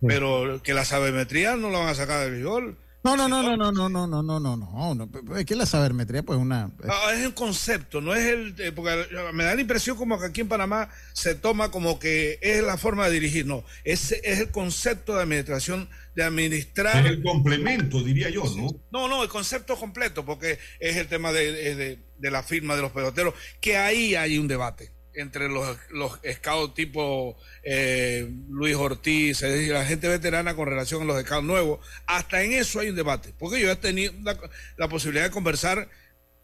pero 0.00 0.62
que 0.62 0.72
la 0.72 0.84
sabermetría 0.84 1.56
no 1.56 1.68
lo 1.68 1.80
van 1.80 1.88
a 1.88 1.94
sacar 1.96 2.20
del 2.20 2.30
béisbol 2.30 2.78
no, 3.02 3.16
no, 3.16 3.28
no, 3.28 3.42
no, 3.42 3.56
no, 3.56 3.72
no, 3.72 3.88
no, 3.88 4.06
no, 4.06 4.22
no, 4.22 4.40
no, 4.40 4.56
no, 4.56 4.94
no. 4.94 5.36
Es 5.36 5.46
que 5.46 5.56
la 5.56 5.64
sabermetría, 5.64 6.22
pues, 6.22 6.38
una. 6.38 6.70
Ah, 6.86 7.12
es 7.14 7.26
un 7.26 7.32
concepto, 7.32 8.02
no 8.02 8.14
es 8.14 8.26
el. 8.26 8.54
Eh, 8.58 8.72
porque 8.72 9.06
me 9.32 9.44
da 9.44 9.54
la 9.54 9.60
impresión 9.60 9.96
como 9.96 10.18
que 10.20 10.26
aquí 10.26 10.42
en 10.42 10.48
Panamá 10.48 10.90
se 11.14 11.34
toma 11.34 11.70
como 11.70 11.98
que 11.98 12.38
es 12.42 12.62
la 12.62 12.76
forma 12.76 13.06
de 13.06 13.12
dirigir. 13.12 13.46
No, 13.46 13.64
ese 13.84 14.20
es 14.22 14.40
el 14.40 14.50
concepto 14.50 15.16
de 15.16 15.22
administración, 15.22 15.88
de 16.14 16.24
administrar. 16.24 17.06
Es 17.06 17.12
el 17.12 17.22
complemento, 17.22 18.02
diría 18.02 18.28
yo, 18.28 18.44
¿no? 18.54 18.68
No, 18.92 19.08
no, 19.08 19.22
el 19.22 19.30
concepto 19.30 19.76
completo, 19.76 20.26
porque 20.26 20.58
es 20.78 20.96
el 20.96 21.08
tema 21.08 21.32
de, 21.32 21.74
de, 21.74 21.98
de 22.18 22.30
la 22.30 22.42
firma 22.42 22.76
de 22.76 22.82
los 22.82 22.92
peloteros, 22.92 23.32
que 23.62 23.78
ahí 23.78 24.14
hay 24.14 24.36
un 24.36 24.46
debate 24.46 24.99
entre 25.20 25.48
los, 25.48 25.76
los 25.90 26.18
scouts 26.32 26.74
tipo 26.74 27.36
eh, 27.62 28.28
Luis 28.48 28.74
Ortiz, 28.76 29.42
es 29.42 29.68
la 29.68 29.84
gente 29.84 30.08
veterana 30.08 30.54
con 30.54 30.68
relación 30.68 31.02
a 31.02 31.04
los 31.04 31.22
scouts 31.22 31.46
nuevos, 31.46 31.80
hasta 32.06 32.42
en 32.42 32.52
eso 32.52 32.80
hay 32.80 32.90
un 32.90 32.96
debate, 32.96 33.34
porque 33.38 33.60
yo 33.60 33.70
he 33.70 33.76
tenido 33.76 34.12
la, 34.76 34.88
posibilidad 34.88 35.24
de 35.24 35.30
conversar 35.30 35.88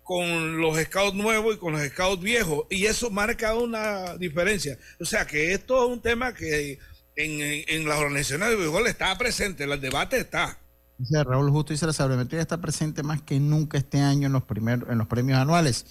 con 0.03 0.59
los 0.61 0.79
scouts 0.79 1.15
nuevos 1.15 1.57
y 1.57 1.59
con 1.59 1.73
los 1.73 1.83
scouts 1.89 2.23
viejos, 2.23 2.67
y 2.71 2.87
eso 2.87 3.11
marca 3.11 3.55
una 3.55 4.17
diferencia. 4.17 4.79
O 5.01 5.05
sea 5.05 5.27
que 5.27 5.53
esto 5.53 5.85
es 5.85 5.91
un 5.91 6.01
tema 6.01 6.35
que 6.35 6.79
en, 7.17 7.65
en 7.69 7.89
las 7.89 7.99
organizaciones 7.99 8.51
de 8.51 8.57
béisbol 8.57 8.87
está 8.87 9.17
presente, 9.19 9.65
el 9.65 9.81
debate 9.81 10.19
está. 10.19 10.59
Raúl 10.99 11.51
Justo 11.51 11.73
dice 11.73 11.87
la 11.87 11.93
sabermetría 11.93 12.41
está 12.41 12.59
presente 12.61 13.03
más 13.03 13.21
que 13.21 13.39
nunca 13.39 13.77
este 13.77 14.01
año 14.01 14.29
en 14.29 14.33
los, 14.33 14.45
primeros 14.45 14.89
en 14.89 14.97
los 14.97 15.07
premios 15.07 15.39
anuales 15.39 15.85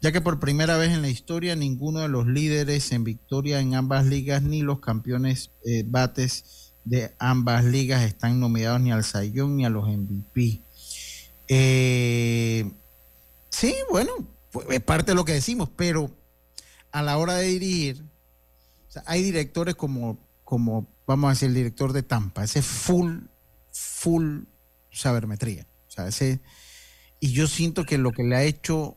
ya 0.00 0.12
que 0.12 0.20
por 0.20 0.38
primera 0.38 0.76
vez 0.76 0.92
en 0.92 1.02
la 1.02 1.08
historia 1.08 1.56
ninguno 1.56 2.00
de 2.00 2.08
los 2.08 2.26
líderes 2.26 2.92
en 2.92 3.04
victoria 3.04 3.60
en 3.60 3.74
ambas 3.74 4.06
ligas 4.06 4.42
ni 4.42 4.62
los 4.62 4.80
campeones 4.80 5.50
eh, 5.64 5.84
bates 5.86 6.72
de 6.84 7.14
ambas 7.18 7.64
ligas 7.64 8.04
están 8.04 8.38
nominados 8.38 8.80
ni 8.80 8.92
al 8.92 9.04
Sayón 9.04 9.56
ni 9.56 9.64
a 9.64 9.70
los 9.70 9.88
MVP. 9.88 10.60
Eh, 11.48 12.70
sí, 13.50 13.74
bueno, 13.90 14.12
es 14.70 14.80
parte 14.80 15.10
de 15.10 15.16
lo 15.16 15.24
que 15.24 15.32
decimos, 15.32 15.68
pero 15.76 16.10
a 16.92 17.02
la 17.02 17.18
hora 17.18 17.34
de 17.34 17.46
dirigir, 17.48 18.04
hay 19.04 19.22
directores 19.22 19.74
como, 19.74 20.16
como, 20.44 20.86
vamos 21.06 21.28
a 21.28 21.30
decir, 21.32 21.48
el 21.48 21.54
director 21.54 21.92
de 21.92 22.04
Tampa, 22.04 22.44
ese 22.44 22.62
full, 22.62 23.24
full 23.72 24.44
sabermetría. 24.92 25.66
O 25.88 25.90
sea, 25.90 26.06
ese, 26.06 26.40
y 27.18 27.32
yo 27.32 27.48
siento 27.48 27.84
que 27.84 27.98
lo 27.98 28.12
que 28.12 28.22
le 28.22 28.36
ha 28.36 28.44
hecho 28.44 28.96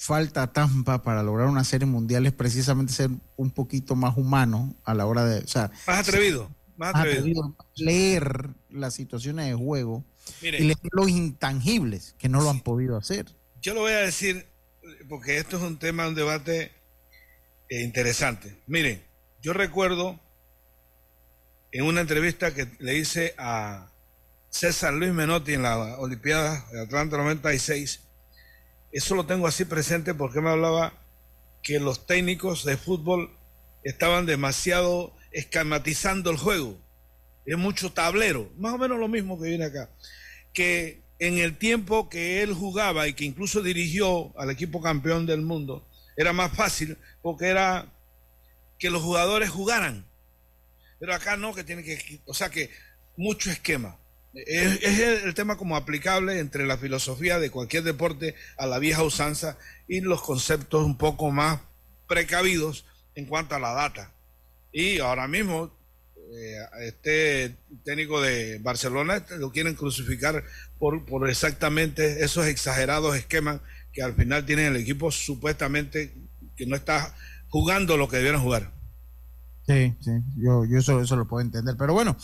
falta 0.00 0.50
Tampa 0.50 1.02
para 1.02 1.22
lograr 1.22 1.48
una 1.48 1.62
serie 1.62 1.86
mundial 1.86 2.24
es 2.24 2.32
precisamente 2.32 2.90
ser 2.90 3.10
un 3.36 3.50
poquito 3.50 3.94
más 3.94 4.16
humano 4.16 4.74
a 4.82 4.94
la 4.94 5.04
hora 5.04 5.26
de, 5.26 5.40
o 5.40 5.46
sea, 5.46 5.70
más 5.86 6.08
atrevido, 6.08 6.50
más 6.78 6.94
atrevido. 6.94 7.54
leer 7.76 8.48
las 8.70 8.94
situaciones 8.94 9.46
de 9.46 9.54
juego 9.54 10.02
y 10.40 10.52
leer 10.52 10.78
los 10.92 11.10
intangibles 11.10 12.14
que 12.18 12.30
no 12.30 12.40
lo 12.40 12.48
han 12.48 12.60
podido 12.60 12.96
hacer. 12.96 13.26
Yo 13.60 13.74
lo 13.74 13.80
voy 13.80 13.92
a 13.92 13.98
decir 13.98 14.46
porque 15.06 15.36
esto 15.36 15.58
es 15.58 15.62
un 15.62 15.78
tema, 15.78 16.08
un 16.08 16.14
debate 16.14 16.72
eh, 17.68 17.82
interesante. 17.82 18.56
Miren, 18.66 19.04
yo 19.42 19.52
recuerdo 19.52 20.18
en 21.72 21.84
una 21.84 22.00
entrevista 22.00 22.54
que 22.54 22.68
le 22.78 22.96
hice 22.96 23.34
a 23.36 23.90
César 24.48 24.94
Luis 24.94 25.12
Menotti 25.12 25.52
en 25.52 25.62
la 25.62 25.76
Olimpiada 25.98 26.64
de 26.72 26.80
Atlanta 26.80 27.18
96 27.18 28.00
eso 28.92 29.14
lo 29.14 29.26
tengo 29.26 29.46
así 29.46 29.64
presente 29.64 30.14
porque 30.14 30.40
me 30.40 30.50
hablaba 30.50 30.92
que 31.62 31.78
los 31.78 32.06
técnicos 32.06 32.64
de 32.64 32.76
fútbol 32.76 33.30
estaban 33.84 34.26
demasiado 34.26 35.14
escamatizando 35.32 36.30
el 36.30 36.36
juego. 36.36 36.76
Es 37.46 37.56
mucho 37.56 37.92
tablero, 37.92 38.50
más 38.58 38.74
o 38.74 38.78
menos 38.78 38.98
lo 38.98 39.08
mismo 39.08 39.40
que 39.40 39.48
viene 39.48 39.64
acá. 39.64 39.90
Que 40.52 41.02
en 41.18 41.38
el 41.38 41.56
tiempo 41.56 42.08
que 42.08 42.42
él 42.42 42.54
jugaba 42.54 43.06
y 43.06 43.14
que 43.14 43.24
incluso 43.24 43.62
dirigió 43.62 44.36
al 44.38 44.50
equipo 44.50 44.80
campeón 44.80 45.26
del 45.26 45.42
mundo, 45.42 45.86
era 46.16 46.32
más 46.32 46.52
fácil 46.52 46.98
porque 47.22 47.46
era 47.46 47.92
que 48.78 48.90
los 48.90 49.02
jugadores 49.02 49.50
jugaran. 49.50 50.06
Pero 50.98 51.14
acá 51.14 51.36
no, 51.36 51.54
que 51.54 51.64
tiene 51.64 51.82
que, 51.82 52.20
o 52.26 52.34
sea 52.34 52.50
que 52.50 52.70
mucho 53.16 53.50
esquema. 53.50 53.98
Es, 54.32 55.00
el 55.24 55.34
tema 55.34 55.56
como 55.56 55.76
aplicable 55.76 56.38
entre 56.38 56.66
la 56.66 56.78
filosofía 56.78 57.38
de 57.38 57.50
cualquier 57.50 57.82
deporte 57.82 58.34
a 58.56 58.66
la 58.66 58.78
vieja 58.78 59.02
usanza 59.02 59.58
y 59.88 60.00
los 60.00 60.22
conceptos 60.22 60.84
un 60.84 60.96
poco 60.96 61.30
más 61.30 61.60
precavidos 62.06 62.84
en 63.14 63.26
cuanto 63.26 63.56
a 63.56 63.60
la 63.60 63.72
data. 63.72 64.12
Y 64.72 65.00
ahora 65.00 65.26
mismo, 65.26 65.72
eh, 66.32 66.54
este 66.82 67.56
técnico 67.84 68.20
de 68.20 68.58
Barcelona 68.58 69.24
lo 69.38 69.50
quieren 69.50 69.74
crucificar 69.74 70.44
por, 70.78 71.04
por 71.06 71.28
exactamente 71.28 72.24
esos 72.24 72.46
exagerados 72.46 73.16
esquemas 73.16 73.60
que 73.92 74.02
al 74.02 74.14
final 74.14 74.46
tienen 74.46 74.66
el 74.66 74.76
equipo 74.76 75.10
supuestamente 75.10 76.14
que 76.56 76.66
no 76.66 76.76
está 76.76 77.16
jugando 77.48 77.96
lo 77.96 78.08
que 78.08 78.18
debieron 78.18 78.42
jugar. 78.42 78.72
Sí, 79.66 79.94
sí, 80.00 80.10
yo, 80.36 80.64
yo 80.64 80.78
eso, 80.78 81.00
eso 81.00 81.16
lo 81.16 81.26
puedo 81.26 81.44
entender. 81.44 81.74
Pero 81.76 81.92
bueno, 81.94 82.16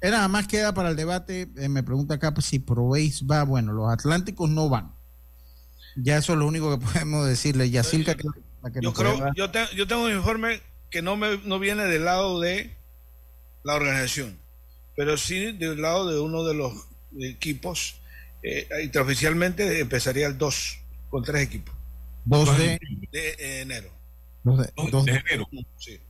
era 0.00 0.16
nada 0.16 0.28
más 0.28 0.46
queda 0.46 0.72
para 0.72 0.90
el 0.90 0.96
debate. 0.96 1.48
Eh, 1.56 1.68
me 1.68 1.82
pregunta 1.82 2.14
acá 2.14 2.32
pues, 2.32 2.46
si 2.46 2.58
Proveis 2.58 3.24
va. 3.30 3.44
Bueno, 3.44 3.72
los 3.72 3.92
Atlánticos 3.92 4.48
no 4.48 4.68
van. 4.68 4.94
Ya 5.96 6.16
eso 6.16 6.32
es 6.32 6.38
lo 6.38 6.46
único 6.46 6.70
que 6.70 6.84
podemos 6.92 7.26
decirle. 7.26 7.70
Yacilca, 7.70 8.14
que, 8.14 8.24
yo, 8.80 8.92
creo, 8.92 9.18
yo, 9.34 9.50
yo, 9.74 9.86
tengo 9.86 10.04
un 10.04 10.12
informe 10.12 10.60
que 10.90 11.02
no, 11.02 11.16
me, 11.16 11.38
no 11.44 11.58
viene 11.58 11.84
del 11.84 12.04
lado 12.04 12.40
de 12.40 12.76
la 13.64 13.74
organización, 13.74 14.38
pero 14.96 15.16
sí 15.16 15.52
del 15.52 15.80
lado 15.80 16.10
de 16.10 16.18
uno 16.20 16.44
de 16.44 16.54
los 16.54 16.72
equipos. 17.18 17.96
Eh, 18.42 18.66
intraoficialmente 18.82 19.80
empezaría 19.80 20.26
el 20.26 20.38
2 20.38 20.78
con 21.10 21.22
tres 21.22 21.42
equipos. 21.42 21.74
2 22.24 22.58
de, 22.58 22.80
de 23.12 23.60
enero. 23.60 23.90
2 24.44 24.58
de, 24.58 25.12
de, 25.12 25.18
enero. 25.18 25.48
Sí. 25.76 26.00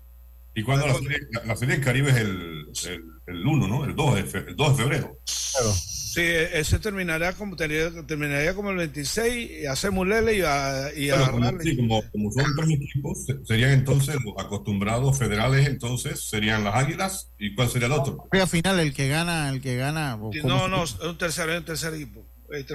¿Y 0.54 0.62
cuando 0.62 0.86
la, 0.86 0.94
serie, 0.94 1.18
la, 1.44 1.56
serie 1.56 1.74
del 1.76 1.84
Caribe 1.84 2.10
es 2.10 2.16
el, 2.16 2.68
el, 2.86 3.19
1, 3.36 3.68
¿no? 3.68 3.84
El 3.84 3.94
2 3.94 4.14
de, 4.14 4.38
el 4.38 4.56
2 4.56 4.76
de 4.76 4.82
febrero. 4.82 5.18
Claro. 5.52 5.72
Sí, 6.12 6.22
ese 6.22 6.80
terminaría 6.80 7.34
como, 7.34 7.54
terminaría 7.54 8.52
como 8.52 8.70
el 8.70 8.76
26, 8.78 9.62
y 9.62 9.66
hacemos 9.66 10.08
Lele 10.08 10.38
y 10.38 10.42
a, 10.42 10.90
y 10.96 11.08
como, 11.08 11.60
sí, 11.60 11.76
como, 11.76 12.02
como, 12.10 12.32
son 12.32 12.56
tres 12.56 12.70
equipos, 12.70 13.26
serían 13.44 13.70
entonces 13.70 14.16
los 14.24 14.34
acostumbrados 14.44 15.16
federales, 15.16 15.68
entonces 15.68 16.28
serían 16.28 16.64
las 16.64 16.74
Águilas, 16.74 17.30
¿y 17.38 17.54
cuál 17.54 17.68
sería 17.68 17.86
el 17.86 17.92
otro? 17.92 18.26
Al 18.32 18.48
final, 18.48 18.80
el 18.80 18.92
que 18.92 19.06
gana, 19.06 19.50
el 19.50 19.60
que 19.60 19.76
gana. 19.76 20.16
no, 20.16 20.66
no, 20.66 20.84
un 21.08 21.16
tercer, 21.16 21.48
un 21.48 21.64
tercer 21.64 21.94
equipo. 21.94 22.26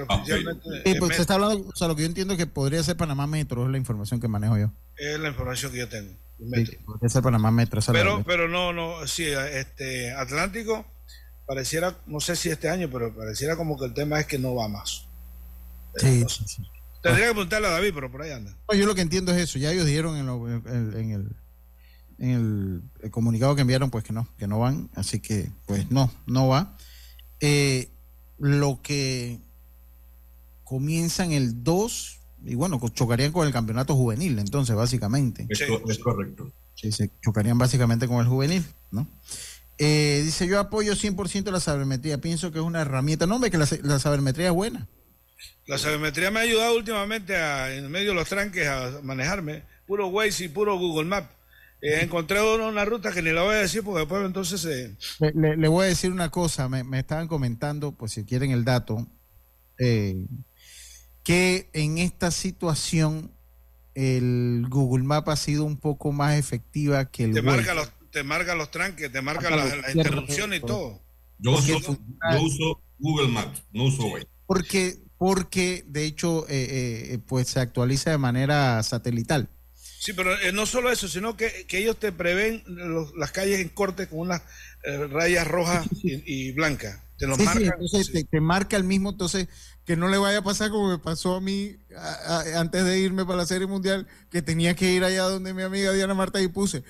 Ah, 0.08 0.24
sí, 0.24 0.94
pues 0.98 1.16
se 1.16 1.20
está 1.20 1.34
hablando, 1.34 1.68
o 1.68 1.76
sea, 1.76 1.88
lo 1.88 1.94
que 1.94 2.02
yo 2.02 2.08
entiendo 2.08 2.32
es 2.32 2.38
que 2.38 2.46
podría 2.46 2.82
ser 2.82 2.96
Panamá 2.96 3.26
Metro, 3.26 3.66
es 3.66 3.70
la 3.70 3.76
información 3.76 4.18
que 4.18 4.28
manejo 4.28 4.56
yo. 4.56 4.72
Es 4.96 5.20
la 5.20 5.28
información 5.28 5.72
que 5.72 5.78
yo 5.78 5.88
tengo. 5.88 6.14
Pero, 7.92 8.22
pero 8.24 8.48
no, 8.48 8.72
no, 8.72 9.06
sí, 9.06 9.24
este 9.24 10.12
Atlántico 10.12 10.84
pareciera, 11.46 11.96
no 12.06 12.20
sé 12.20 12.36
si 12.36 12.50
este 12.50 12.68
año, 12.68 12.90
pero 12.90 13.14
pareciera 13.14 13.56
como 13.56 13.78
que 13.78 13.86
el 13.86 13.94
tema 13.94 14.20
es 14.20 14.26
que 14.26 14.38
no 14.38 14.54
va 14.54 14.68
más. 14.68 15.06
Sí, 15.96 16.24
Tendría 17.02 17.28
que 17.28 17.34
preguntarle 17.34 17.68
a 17.68 17.70
David, 17.70 17.92
pero 17.94 18.10
por 18.10 18.22
ahí 18.22 18.32
anda. 18.32 18.56
yo 18.74 18.84
lo 18.84 18.94
que 18.94 19.00
entiendo 19.00 19.32
es 19.32 19.38
eso, 19.38 19.58
ya 19.58 19.70
ellos 19.70 19.86
dijeron 19.86 20.16
en, 20.16 21.10
el, 21.12 21.36
en 22.18 22.82
el, 23.00 23.10
comunicado 23.10 23.54
que 23.54 23.60
enviaron, 23.60 23.90
pues 23.90 24.02
que 24.02 24.12
no, 24.12 24.28
que 24.36 24.48
no 24.48 24.58
van, 24.58 24.90
así 24.96 25.20
que 25.20 25.50
pues 25.66 25.90
no, 25.90 26.12
no 26.26 26.48
va. 26.48 26.76
Eh, 27.40 27.90
lo 28.38 28.80
que 28.82 29.40
comienzan 30.64 31.30
el 31.30 31.62
2 31.62 32.20
y 32.44 32.54
bueno, 32.54 32.80
chocarían 32.94 33.32
con 33.32 33.46
el 33.46 33.52
campeonato 33.52 33.94
juvenil, 33.94 34.38
entonces, 34.38 34.76
básicamente. 34.76 35.46
es 35.48 35.98
correcto. 35.98 36.52
Sí, 36.74 36.92
se 36.92 37.10
chocarían 37.22 37.58
básicamente 37.58 38.06
con 38.06 38.18
el 38.18 38.26
juvenil, 38.26 38.64
¿no? 38.90 39.08
Eh, 39.78 40.22
dice, 40.24 40.46
yo 40.46 40.58
apoyo 40.58 40.94
100% 40.94 41.50
la 41.50 41.60
sabermetría, 41.60 42.18
pienso 42.18 42.52
que 42.52 42.58
es 42.58 42.64
una 42.64 42.82
herramienta, 42.82 43.26
no, 43.26 43.36
hombre, 43.36 43.50
que 43.50 43.58
la, 43.58 43.98
sabermetría 43.98 44.48
es 44.48 44.52
buena. 44.52 44.86
La 45.66 45.78
sabermetría 45.78 46.30
me 46.30 46.40
ha 46.40 46.42
ayudado 46.42 46.76
últimamente 46.76 47.36
a, 47.36 47.74
en 47.74 47.90
medio 47.90 48.10
de 48.10 48.14
los 48.14 48.28
tranques 48.28 48.66
a 48.66 49.00
manejarme, 49.02 49.64
puro 49.86 50.08
Waze 50.08 50.44
y 50.44 50.48
puro 50.48 50.78
Google 50.78 51.06
Maps. 51.06 51.28
Eh, 51.82 52.00
encontré 52.00 52.40
una, 52.40 52.84
ruta 52.86 53.12
que 53.12 53.20
ni 53.20 53.32
la 53.32 53.42
voy 53.42 53.54
a 53.54 53.58
decir 53.58 53.82
porque 53.82 54.00
después 54.00 54.24
entonces... 54.24 54.64
Eh... 54.64 54.96
Le, 55.34 55.68
voy 55.68 55.84
a 55.84 55.88
decir 55.88 56.10
una 56.10 56.30
cosa, 56.30 56.68
me, 56.68 56.84
me 56.84 57.00
estaban 57.00 57.28
comentando, 57.28 57.92
pues 57.92 58.12
si 58.12 58.24
quieren 58.24 58.50
el 58.50 58.64
dato, 58.64 59.06
eh, 59.78 60.16
que 61.26 61.68
en 61.72 61.98
esta 61.98 62.30
situación 62.30 63.32
el 63.96 64.64
Google 64.68 65.02
Map 65.02 65.28
ha 65.28 65.34
sido 65.36 65.64
un 65.64 65.76
poco 65.76 66.12
más 66.12 66.38
efectiva 66.38 67.10
que 67.10 67.24
el 67.24 67.32
te 67.32 67.42
marca 67.42 67.74
los 67.74 67.90
te 68.12 68.22
marca 68.22 68.54
los 68.54 68.70
tranques, 68.70 69.10
te 69.10 69.20
marca 69.20 69.50
las 69.50 69.76
los 69.76 69.88
interrupciones 69.88 70.60
y 70.60 70.62
todo. 70.64 71.02
Yo 71.38 71.50
uso, 71.50 71.80
yo 71.80 72.40
uso 72.40 72.80
Google 72.98 73.28
Maps, 73.28 73.64
no 73.72 73.84
uso 73.86 74.06
Waze. 74.06 74.28
Porque, 74.46 74.98
porque 75.18 75.84
de 75.88 76.04
hecho, 76.04 76.46
eh, 76.48 77.14
eh, 77.14 77.18
pues 77.26 77.48
se 77.48 77.58
actualiza 77.60 78.10
de 78.12 78.18
manera 78.18 78.80
satelital. 78.84 79.48
Sí, 79.74 80.12
pero 80.12 80.38
eh, 80.40 80.52
no 80.52 80.64
solo 80.64 80.92
eso, 80.92 81.08
sino 81.08 81.36
que, 81.36 81.66
que 81.66 81.78
ellos 81.78 81.96
te 81.98 82.12
prevén 82.12 82.62
los- 82.66 83.12
las 83.16 83.32
calles 83.32 83.58
en 83.58 83.68
corte 83.70 84.06
con 84.06 84.20
unas 84.20 84.42
eh, 84.84 85.08
rayas 85.08 85.46
rojas 85.48 85.88
y, 86.04 86.22
y 86.48 86.52
blancas. 86.52 87.00
Te 87.18 87.26
lo 87.26 87.34
Sí, 87.34 87.42
entonces 87.64 88.12
te, 88.12 88.24
te 88.24 88.40
marca 88.40 88.76
el 88.76 88.84
mismo, 88.84 89.10
entonces 89.10 89.48
que 89.86 89.96
no 89.96 90.08
le 90.08 90.18
vaya 90.18 90.38
a 90.38 90.42
pasar 90.42 90.70
como 90.70 90.88
me 90.90 90.98
pasó 90.98 91.36
a 91.36 91.40
mí 91.40 91.76
a- 91.96 92.38
a- 92.40 92.60
antes 92.60 92.84
de 92.84 92.98
irme 92.98 93.24
para 93.24 93.38
la 93.38 93.46
Serie 93.46 93.66
Mundial, 93.66 94.06
que 94.30 94.42
tenía 94.42 94.74
que 94.76 94.92
ir 94.92 95.04
allá 95.04 95.22
donde 95.22 95.54
mi 95.54 95.62
amiga 95.62 95.92
Diana 95.92 96.12
Marta 96.12 96.40
y 96.42 96.48
puse. 96.48 96.82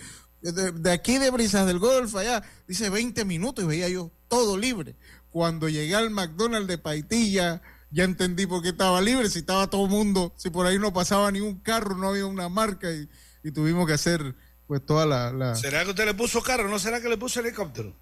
De, 0.42 0.72
de 0.72 0.90
aquí 0.92 1.18
de 1.18 1.30
Brisas 1.30 1.66
del 1.66 1.78
Golf 1.78 2.14
allá, 2.16 2.42
dice 2.66 2.88
20 2.90 3.24
minutos 3.24 3.64
y 3.64 3.68
veía 3.68 3.88
yo 3.88 4.10
todo 4.28 4.56
libre. 4.58 4.96
Cuando 5.30 5.68
llegué 5.68 5.94
al 5.94 6.10
McDonald's 6.10 6.68
de 6.68 6.78
Paitilla, 6.78 7.60
ya 7.90 8.04
entendí 8.04 8.46
por 8.46 8.62
qué 8.62 8.70
estaba 8.70 9.00
libre, 9.02 9.28
si 9.28 9.40
estaba 9.40 9.68
todo 9.68 9.84
el 9.84 9.90
mundo, 9.90 10.32
si 10.36 10.50
por 10.50 10.66
ahí 10.66 10.78
no 10.78 10.92
pasaba 10.92 11.30
ningún 11.30 11.60
carro, 11.60 11.96
no 11.96 12.08
había 12.08 12.26
una 12.26 12.48
marca 12.48 12.90
y, 12.90 13.08
y 13.44 13.50
tuvimos 13.52 13.86
que 13.86 13.92
hacer 13.92 14.34
pues 14.66 14.84
toda 14.84 15.04
la... 15.06 15.30
la... 15.32 15.54
¿Será 15.54 15.84
que 15.84 15.90
usted 15.90 16.06
le 16.06 16.14
puso 16.14 16.42
carro? 16.42 16.68
¿No 16.68 16.78
será 16.78 17.00
que 17.00 17.08
le 17.08 17.16
puso 17.18 17.40
helicóptero? 17.40 17.94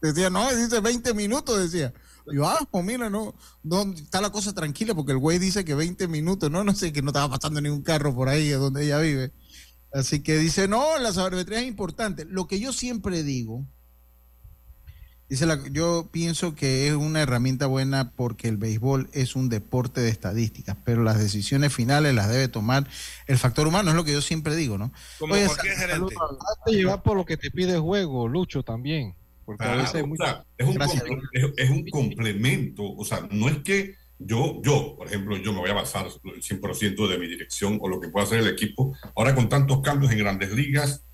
Decía, 0.00 0.30
no, 0.30 0.52
dice 0.54 0.80
20 0.80 1.14
minutos, 1.14 1.58
decía. 1.70 1.92
Yo, 2.32 2.46
ah, 2.46 2.66
pues 2.70 2.84
mira, 2.84 3.10
no, 3.10 3.34
no, 3.62 3.82
está 3.94 4.20
la 4.20 4.30
cosa 4.30 4.52
tranquila 4.54 4.94
porque 4.94 5.12
el 5.12 5.18
güey 5.18 5.38
dice 5.38 5.64
que 5.64 5.74
20 5.74 6.08
minutos, 6.08 6.50
no, 6.50 6.62
no 6.64 6.74
sé, 6.74 6.92
que 6.92 7.02
no 7.02 7.08
estaba 7.08 7.34
pasando 7.34 7.60
ningún 7.60 7.82
carro 7.82 8.14
por 8.14 8.28
ahí 8.28 8.48
donde 8.50 8.84
ella 8.84 8.98
vive. 8.98 9.32
Así 9.92 10.20
que 10.20 10.38
dice, 10.38 10.68
no, 10.68 10.98
la 10.98 11.12
sabermetría 11.12 11.60
es 11.60 11.66
importante. 11.66 12.24
Lo 12.24 12.46
que 12.46 12.58
yo 12.58 12.72
siempre 12.72 13.22
digo, 13.22 13.66
dice, 15.28 15.44
la, 15.44 15.60
yo 15.70 16.08
pienso 16.10 16.54
que 16.54 16.88
es 16.88 16.94
una 16.94 17.20
herramienta 17.20 17.66
buena 17.66 18.12
porque 18.12 18.48
el 18.48 18.56
béisbol 18.56 19.10
es 19.12 19.36
un 19.36 19.48
deporte 19.48 20.00
de 20.00 20.08
estadísticas, 20.08 20.76
pero 20.84 21.02
las 21.02 21.18
decisiones 21.18 21.74
finales 21.74 22.14
las 22.14 22.28
debe 22.28 22.48
tomar 22.48 22.88
el 23.26 23.38
factor 23.38 23.66
humano, 23.66 23.90
es 23.90 23.96
lo 23.96 24.04
que 24.04 24.12
yo 24.12 24.22
siempre 24.22 24.56
digo, 24.56 24.78
¿no? 24.78 24.92
Como 25.18 25.34
Oye, 25.34 25.46
cualquier 25.46 25.74
gerente. 25.74 26.14
Hazte 26.14 26.72
llevar 26.72 27.02
por 27.02 27.16
lo 27.16 27.26
que 27.26 27.36
te 27.36 27.50
pide 27.50 27.74
el 27.74 27.80
juego, 27.80 28.28
Lucho, 28.28 28.62
también. 28.62 29.14
Porque 29.44 29.64
a 29.64 29.74
veces 29.76 30.02
o 30.08 30.16
sea, 30.16 30.44
es, 30.56 30.66
un 30.66 30.82
es- 31.32 31.52
es 31.56 31.70
un 31.70 31.84
complemento, 31.88 32.82
o 32.84 33.04
sea, 33.04 33.26
no 33.30 33.48
es 33.48 33.58
que 33.58 33.94
yo, 34.18 34.60
yo, 34.62 34.94
por 34.96 35.08
ejemplo, 35.08 35.36
yo 35.36 35.52
me 35.52 35.58
voy 35.60 35.70
a 35.70 35.74
basar 35.74 36.06
el 36.06 36.42
100% 36.42 37.08
de 37.08 37.18
mi 37.18 37.26
dirección 37.26 37.78
o 37.80 37.88
lo 37.88 38.00
que 38.00 38.08
pueda 38.08 38.24
hacer 38.26 38.38
el 38.38 38.48
equipo. 38.48 38.96
Ahora 39.16 39.34
con 39.34 39.48
tantos 39.48 39.80
cambios 39.82 40.12
en 40.12 40.18
grandes 40.18 40.52
ligas, 40.52 41.04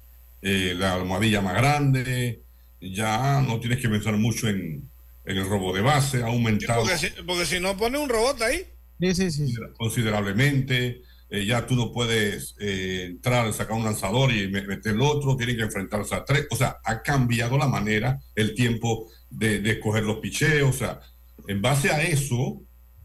eh, 0.42 0.74
la 0.76 0.94
almohadilla 0.94 1.40
más 1.40 1.54
grande, 1.54 2.42
ya 2.80 3.40
no 3.40 3.58
tienes 3.60 3.80
que 3.80 3.88
pensar 3.88 4.16
mucho 4.18 4.48
en, 4.48 4.88
en 5.24 5.36
el 5.36 5.48
robo 5.48 5.74
de 5.74 5.80
base, 5.80 6.22
ha 6.22 6.26
aumentado 6.26 6.82
Porque 6.82 6.98
si, 6.98 7.08
porque 7.26 7.46
si 7.46 7.60
no 7.60 7.76
pone 7.76 7.98
un 7.98 8.08
robot 8.08 8.42
ahí. 8.42 8.66
Sí, 9.00 9.14
sí, 9.14 9.30
sí. 9.30 9.54
considerablemente. 9.78 11.02
Eh, 11.30 11.44
ya 11.44 11.66
tú 11.66 11.74
no 11.74 11.92
puedes 11.92 12.54
eh, 12.58 13.06
entrar, 13.10 13.52
sacar 13.52 13.76
un 13.76 13.84
lanzador 13.84 14.32
y 14.32 14.48
me- 14.48 14.62
meter 14.66 14.94
el 14.94 15.00
otro, 15.02 15.36
tienen 15.36 15.56
que 15.56 15.62
enfrentarse 15.62 16.14
a 16.14 16.24
tres. 16.24 16.46
O 16.50 16.56
sea, 16.56 16.78
ha 16.84 17.02
cambiado 17.02 17.58
la 17.58 17.66
manera, 17.68 18.18
el 18.34 18.54
tiempo 18.54 19.10
de, 19.30 19.60
de 19.60 19.72
escoger 19.72 20.04
los 20.04 20.18
picheos. 20.18 20.74
O 20.74 20.78
sea, 20.78 21.00
en 21.46 21.60
base 21.62 21.90
a 21.90 22.02
eso, 22.02 22.60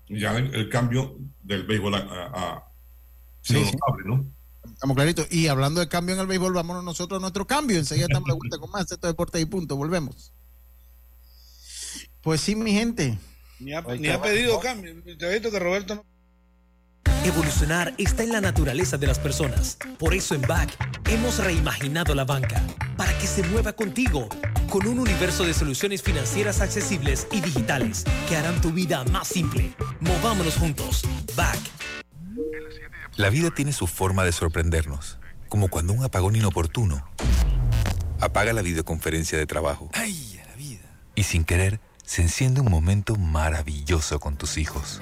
ya 0.07 0.37
el, 0.37 0.53
el 0.55 0.69
cambio 0.69 1.17
del 1.41 1.63
béisbol 1.65 1.95
Sí, 3.41 3.55
sí. 3.55 3.71
notable, 3.73 4.03
¿no? 4.05 4.25
Estamos 4.73 4.95
claritos. 4.95 5.27
Y 5.29 5.47
hablando 5.47 5.81
de 5.81 5.89
cambio 5.89 6.15
en 6.15 6.21
el 6.21 6.27
béisbol, 6.27 6.53
vámonos 6.53 6.83
nosotros 6.83 7.17
a 7.17 7.21
nuestro 7.21 7.45
cambio. 7.45 7.77
Enseguida 7.77 8.05
estamos 8.05 8.27
de 8.29 8.35
vuelta 8.35 8.57
con 8.57 8.71
más. 8.71 8.83
Esto 8.83 8.95
es 9.07 9.11
Deportes 9.13 9.41
y 9.41 9.45
Punto. 9.45 9.75
Volvemos. 9.75 10.31
Pues 12.21 12.39
sí, 12.39 12.55
mi 12.55 12.71
gente. 12.71 13.17
Ni 13.59 13.73
ha, 13.73 13.81
ni 13.81 14.07
ha 14.07 14.21
pedido 14.21 14.59
cambio. 14.61 14.93
Te 15.17 15.27
he 15.27 15.33
visto 15.33 15.51
que 15.51 15.59
Roberto 15.59 15.95
no. 15.95 16.05
Evolucionar 17.25 17.93
está 17.97 18.23
en 18.23 18.31
la 18.31 18.41
naturaleza 18.41 18.97
de 18.97 19.07
las 19.07 19.19
personas. 19.19 19.77
Por 19.97 20.13
eso 20.13 20.35
en 20.35 20.41
BAC 20.41 20.69
hemos 21.09 21.39
reimaginado 21.39 22.15
la 22.15 22.25
banca 22.25 22.61
para 22.97 23.17
que 23.17 23.27
se 23.27 23.43
mueva 23.43 23.73
contigo 23.73 24.27
con 24.69 24.87
un 24.87 24.99
universo 24.99 25.45
de 25.45 25.53
soluciones 25.53 26.01
financieras 26.01 26.61
accesibles 26.61 27.27
y 27.31 27.41
digitales 27.41 28.03
que 28.27 28.35
harán 28.35 28.59
tu 28.61 28.71
vida 28.71 29.03
más 29.05 29.27
simple. 29.27 29.73
Movámonos 29.99 30.55
juntos. 30.55 31.03
BAC. 31.35 31.59
La 33.15 33.29
vida 33.29 33.51
tiene 33.51 33.73
su 33.73 33.87
forma 33.87 34.23
de 34.23 34.31
sorprendernos, 34.31 35.19
como 35.47 35.69
cuando 35.69 35.93
un 35.93 36.03
apagón 36.03 36.35
inoportuno 36.35 37.07
apaga 38.19 38.53
la 38.53 38.61
videoconferencia 38.61 39.37
de 39.37 39.45
trabajo. 39.45 39.89
¡Ay, 39.93 40.41
la 40.47 40.55
vida! 40.55 40.81
Y 41.15 41.23
sin 41.23 41.43
querer, 41.43 41.79
se 42.05 42.21
enciende 42.21 42.61
un 42.61 42.71
momento 42.71 43.15
maravilloso 43.15 44.19
con 44.19 44.35
tus 44.37 44.57
hijos. 44.57 45.01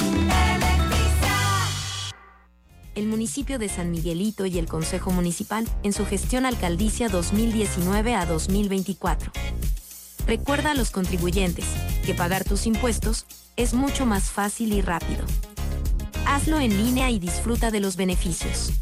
El 2.95 3.07
municipio 3.07 3.59
de 3.59 3.67
San 3.69 3.91
Miguelito 3.91 4.45
y 4.45 4.59
el 4.59 4.67
Consejo 4.67 5.11
Municipal 5.11 5.65
en 5.83 5.93
su 5.93 6.05
gestión 6.05 6.45
alcaldicia 6.45 7.07
2019 7.09 8.15
a 8.15 8.25
2024. 8.25 9.31
Recuerda 10.27 10.71
a 10.71 10.75
los 10.75 10.91
contribuyentes 10.91 11.65
que 12.05 12.13
pagar 12.13 12.43
tus 12.43 12.65
impuestos 12.65 13.25
es 13.55 13.73
mucho 13.73 14.05
más 14.05 14.31
fácil 14.31 14.73
y 14.73 14.81
rápido. 14.81 15.23
Hazlo 16.25 16.59
en 16.59 16.75
línea 16.77 17.09
y 17.09 17.19
disfruta 17.19 17.71
de 17.71 17.79
los 17.79 17.95
beneficios. 17.95 18.73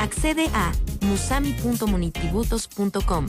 Accede 0.00 0.48
a 0.54 0.72
musami.munitributos.com. 1.02 3.26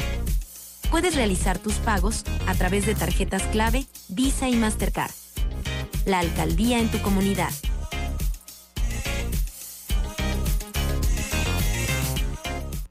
Puedes 0.89 1.15
realizar 1.15 1.59
tus 1.59 1.73
pagos 1.75 2.23
a 2.47 2.55
través 2.55 2.85
de 2.85 2.95
tarjetas 2.95 3.43
clave, 3.43 3.85
Visa 4.07 4.47
y 4.49 4.55
Mastercard. 4.55 5.11
La 6.05 6.19
alcaldía 6.19 6.79
en 6.79 6.89
tu 6.89 7.01
comunidad. 7.01 7.51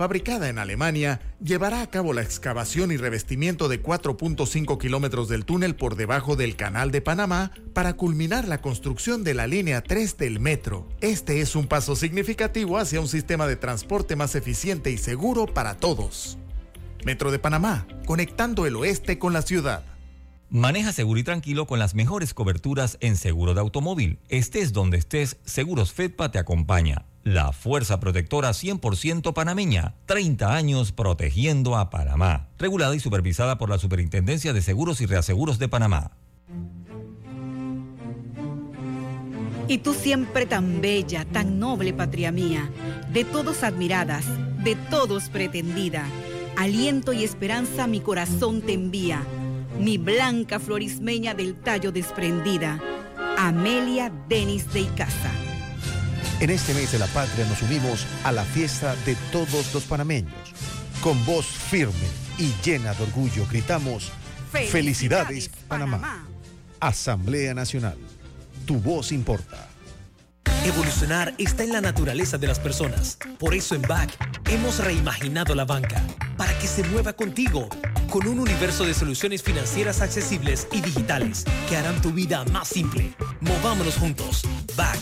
fabricada 0.00 0.48
en 0.48 0.58
Alemania, 0.58 1.20
llevará 1.44 1.82
a 1.82 1.90
cabo 1.90 2.14
la 2.14 2.22
excavación 2.22 2.90
y 2.90 2.96
revestimiento 2.96 3.68
de 3.68 3.82
4.5 3.82 4.78
kilómetros 4.78 5.28
del 5.28 5.44
túnel 5.44 5.76
por 5.76 5.94
debajo 5.94 6.36
del 6.36 6.56
Canal 6.56 6.90
de 6.90 7.02
Panamá 7.02 7.50
para 7.74 7.92
culminar 7.92 8.48
la 8.48 8.62
construcción 8.62 9.24
de 9.24 9.34
la 9.34 9.46
línea 9.46 9.82
3 9.82 10.16
del 10.16 10.40
metro. 10.40 10.88
Este 11.02 11.42
es 11.42 11.54
un 11.54 11.66
paso 11.66 11.96
significativo 11.96 12.78
hacia 12.78 12.98
un 12.98 13.08
sistema 13.08 13.46
de 13.46 13.56
transporte 13.56 14.16
más 14.16 14.34
eficiente 14.36 14.90
y 14.90 14.96
seguro 14.96 15.44
para 15.44 15.76
todos. 15.76 16.38
Metro 17.04 17.30
de 17.30 17.38
Panamá, 17.38 17.86
conectando 18.06 18.64
el 18.64 18.76
oeste 18.76 19.18
con 19.18 19.34
la 19.34 19.42
ciudad. 19.42 19.84
Maneja 20.48 20.92
seguro 20.92 21.20
y 21.20 21.24
tranquilo 21.24 21.66
con 21.66 21.78
las 21.78 21.94
mejores 21.94 22.32
coberturas 22.32 22.96
en 23.02 23.16
seguro 23.16 23.52
de 23.52 23.60
automóvil. 23.60 24.18
Estés 24.30 24.72
donde 24.72 24.96
estés, 24.96 25.36
Seguros 25.44 25.92
Fedpa 25.92 26.30
te 26.30 26.38
acompaña. 26.38 27.04
La 27.30 27.52
fuerza 27.52 28.00
protectora 28.00 28.50
100% 28.50 29.32
panameña, 29.32 29.94
30 30.06 30.52
años 30.52 30.90
protegiendo 30.90 31.76
a 31.76 31.88
Panamá. 31.88 32.48
Regulada 32.58 32.96
y 32.96 32.98
supervisada 32.98 33.56
por 33.56 33.70
la 33.70 33.78
Superintendencia 33.78 34.52
de 34.52 34.60
Seguros 34.60 35.00
y 35.00 35.06
Reaseguros 35.06 35.60
de 35.60 35.68
Panamá. 35.68 36.10
Y 39.68 39.78
tú 39.78 39.94
siempre 39.94 40.44
tan 40.44 40.80
bella, 40.80 41.24
tan 41.24 41.60
noble, 41.60 41.92
patria 41.92 42.32
mía, 42.32 42.68
de 43.12 43.24
todos 43.24 43.62
admiradas, 43.62 44.24
de 44.64 44.74
todos 44.74 45.28
pretendida. 45.28 46.06
Aliento 46.56 47.12
y 47.12 47.22
esperanza 47.22 47.86
mi 47.86 48.00
corazón 48.00 48.60
te 48.60 48.72
envía, 48.72 49.22
mi 49.78 49.98
blanca 49.98 50.58
florismeña 50.58 51.34
del 51.34 51.54
tallo 51.54 51.92
desprendida. 51.92 52.80
Amelia 53.38 54.10
Denis 54.28 54.72
de 54.72 54.80
Icaza. 54.80 55.49
En 56.40 56.48
este 56.48 56.72
mes 56.72 56.90
de 56.90 56.98
la 56.98 57.06
patria 57.08 57.44
nos 57.44 57.60
unimos 57.60 58.06
a 58.24 58.32
la 58.32 58.44
fiesta 58.44 58.96
de 59.04 59.14
todos 59.30 59.74
los 59.74 59.82
panameños. 59.84 60.32
Con 61.02 61.22
voz 61.26 61.44
firme 61.44 61.92
y 62.38 62.50
llena 62.64 62.94
de 62.94 63.02
orgullo 63.02 63.46
gritamos, 63.50 64.10
Felicidades, 64.50 65.50
Panamá. 65.68 66.26
Asamblea 66.80 67.52
Nacional. 67.52 67.98
Tu 68.64 68.76
voz 68.76 69.12
importa. 69.12 69.68
Evolucionar 70.64 71.34
está 71.36 71.62
en 71.62 71.72
la 71.72 71.82
naturaleza 71.82 72.38
de 72.38 72.46
las 72.46 72.58
personas. 72.58 73.18
Por 73.38 73.54
eso 73.54 73.74
en 73.74 73.82
BAC 73.82 74.16
hemos 74.48 74.78
reimaginado 74.78 75.54
la 75.54 75.66
banca 75.66 76.02
para 76.38 76.58
que 76.58 76.66
se 76.66 76.82
mueva 76.84 77.12
contigo 77.12 77.68
con 78.08 78.26
un 78.26 78.40
universo 78.40 78.84
de 78.84 78.94
soluciones 78.94 79.42
financieras 79.42 80.00
accesibles 80.00 80.66
y 80.72 80.80
digitales 80.80 81.44
que 81.68 81.76
harán 81.76 82.00
tu 82.00 82.12
vida 82.12 82.46
más 82.46 82.68
simple. 82.68 83.12
Movámonos 83.40 83.96
juntos. 83.96 84.42
BAC 84.74 84.98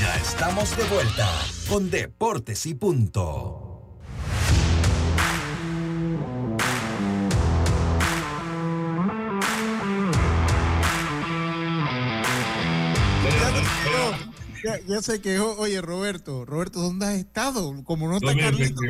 ya 0.00 0.16
estamos 0.16 0.74
de 0.78 0.84
vuelta 0.84 1.28
con 1.68 1.90
Deportes 1.90 2.64
y 2.64 2.72
Punto. 2.72 3.66
Ya, 14.86 15.02
se 15.02 15.20
quejó. 15.20 15.54
Oye, 15.58 15.80
Roberto, 15.82 16.44
Roberto, 16.46 16.80
¿dónde 16.80 17.06
has 17.06 17.14
estado? 17.16 17.84
Como 17.84 18.08
no 18.08 18.16
está 18.16 18.34
Carlito. 18.34 18.80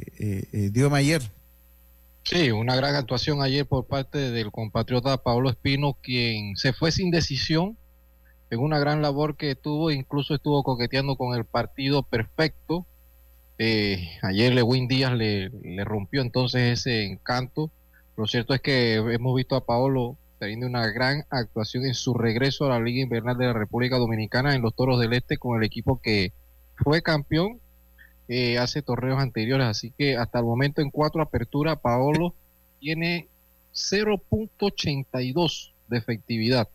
eh, 0.54 0.70
dio 0.72 0.94
ayer. 0.94 1.22
Sí, 2.24 2.52
una 2.52 2.76
gran 2.78 2.96
actuación 2.96 3.42
ayer 3.42 3.66
por 3.66 3.86
parte 3.88 4.32
del 4.32 4.52
compatriota 4.52 5.18
Paolo 5.18 5.50
Espino, 5.50 5.98
quien 6.02 6.56
se 6.56 6.72
fue 6.72 6.92
sin 6.92 7.12
decisión 7.12 7.78
en 8.50 8.60
una 8.60 8.80
gran 8.80 9.02
labor 9.02 9.36
que 9.36 9.56
tuvo, 9.56 9.92
incluso 9.92 10.36
estuvo 10.36 10.64
coqueteando 10.64 11.18
con 11.18 11.36
el 11.36 11.44
partido 11.44 12.04
perfecto. 12.04 12.86
ayer 14.22 14.54
Lewin 14.54 14.88
Díaz 14.88 15.14
le, 15.14 15.50
le 15.50 15.84
rompió 15.84 16.22
entonces 16.22 16.80
ese 16.80 17.04
encanto. 17.04 17.72
Lo 18.16 18.26
cierto 18.26 18.54
es 18.54 18.62
que 18.62 18.96
hemos 18.96 19.36
visto 19.36 19.56
a 19.56 19.66
Paolo 19.66 20.18
teniendo 20.40 20.68
una 20.68 20.88
gran 20.88 21.26
actuación 21.30 21.86
en 21.86 21.94
su 21.94 22.14
regreso 22.14 22.66
a 22.66 22.70
la 22.70 22.80
Liga 22.80 23.02
Invernal 23.02 23.38
de 23.38 23.46
la 23.46 23.54
República 23.54 23.98
Dominicana 23.98 24.56
en 24.56 24.62
los 24.62 24.74
Toros 24.74 25.00
del 25.00 25.14
Este 25.14 25.38
con 25.38 25.58
el 25.58 25.66
equipo 25.66 26.00
que 26.02 26.32
fue 26.78 27.02
campeón 27.02 27.60
eh, 28.30 28.58
hace 28.58 28.82
torneos 28.82 29.20
anteriores. 29.20 29.68
Así 29.68 29.92
que 29.98 30.16
hasta 30.16 30.40
el 30.40 30.46
momento 30.46 30.82
en 30.82 30.92
cuatro 30.92 31.22
aperturas, 31.22 31.80
Paolo 31.80 32.36
tiene 32.80 33.28
0.82 33.74 35.74
de 35.88 35.98
efectividad. 35.98 36.70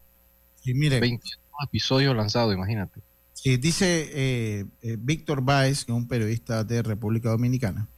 Y 0.65 0.75
mire, 0.75 1.01
21 1.01 1.37
episodios 1.67 2.17
lanzados, 2.17 2.55
imagínate. 2.55 3.01
Sí, 3.33 3.57
dice 3.57 4.11
eh, 4.12 4.65
eh, 4.83 4.97
Víctor 4.99 5.43
Báez, 5.43 5.85
que 5.85 5.93
es 5.93 5.97
un 5.97 6.09
periodista 6.09 6.65
de 6.65 6.83
República 6.83 7.31
Dominicana. 7.31 7.89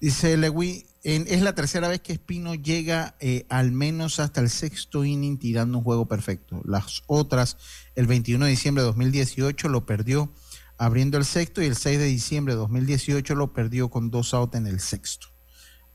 Dice 0.00 0.36
Lewin, 0.36 0.84
es 1.06 1.40
la 1.40 1.54
tercera 1.54 1.86
vez 1.86 2.00
que 2.00 2.12
Espino 2.12 2.56
llega 2.56 3.14
eh, 3.20 3.46
al 3.48 3.70
menos 3.70 4.18
hasta 4.18 4.40
el 4.40 4.50
sexto 4.50 5.04
inning 5.04 5.38
tirando 5.38 5.78
un 5.78 5.84
juego 5.84 6.06
perfecto. 6.06 6.60
Las 6.64 7.04
otras, 7.06 7.58
el 7.94 8.08
21 8.08 8.44
de 8.44 8.50
diciembre 8.50 8.82
de 8.82 8.86
2018 8.86 9.68
lo 9.68 9.86
perdió 9.86 10.32
abriendo 10.78 11.16
el 11.16 11.24
sexto 11.24 11.62
y 11.62 11.66
el 11.66 11.76
6 11.76 12.00
de 12.00 12.06
diciembre 12.06 12.54
de 12.54 12.58
2018 12.58 13.36
lo 13.36 13.52
perdió 13.52 13.88
con 13.88 14.10
dos 14.10 14.34
outs 14.34 14.56
en 14.56 14.66
el 14.66 14.80
sexto. 14.80 15.28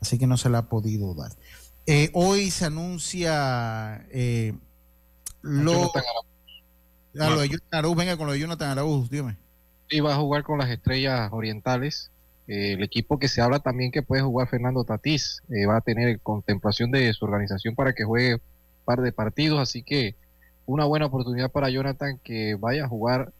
Así 0.00 0.18
que 0.18 0.26
no 0.26 0.38
se 0.38 0.48
le 0.48 0.56
ha 0.56 0.70
podido 0.70 1.14
dar. 1.14 1.32
Eh, 1.84 2.10
hoy 2.14 2.50
se 2.50 2.64
anuncia 2.64 4.06
eh, 4.10 4.54
lo, 5.42 5.92
ah, 5.94 7.28
lo 7.28 7.40
de 7.40 7.48
Jonathan 7.50 7.78
Araúz. 7.78 7.96
Venga 7.98 8.16
con 8.16 8.28
lo 8.28 8.32
de 8.32 8.38
Jonathan 8.38 8.70
Araúz, 8.70 9.10
dígame. 9.10 9.36
Sí, 9.90 10.00
va 10.00 10.14
a 10.14 10.16
jugar 10.16 10.42
con 10.42 10.58
las 10.58 10.70
estrellas 10.70 11.28
orientales. 11.32 12.11
Eh, 12.48 12.74
el 12.74 12.82
equipo 12.82 13.18
que 13.18 13.28
se 13.28 13.40
habla 13.40 13.60
también 13.60 13.92
que 13.92 14.02
puede 14.02 14.22
jugar 14.22 14.48
Fernando 14.48 14.84
Tatís 14.84 15.42
va 15.68 15.76
a 15.76 15.80
tener 15.80 16.20
contemplación 16.20 16.90
de 16.90 17.12
su 17.12 17.24
organización 17.24 17.74
para 17.74 17.92
que 17.92 18.04
juegue 18.04 18.34
un 18.34 18.40
par 18.84 19.00
de 19.00 19.12
partidos. 19.12 19.60
Así 19.60 19.82
que 19.82 20.16
una 20.66 20.84
buena 20.84 21.06
oportunidad 21.06 21.50
para 21.50 21.70
Jonathan 21.70 22.18
que 22.22 22.54
vaya 22.54 22.84
a 22.84 22.88
jugar 22.88 23.32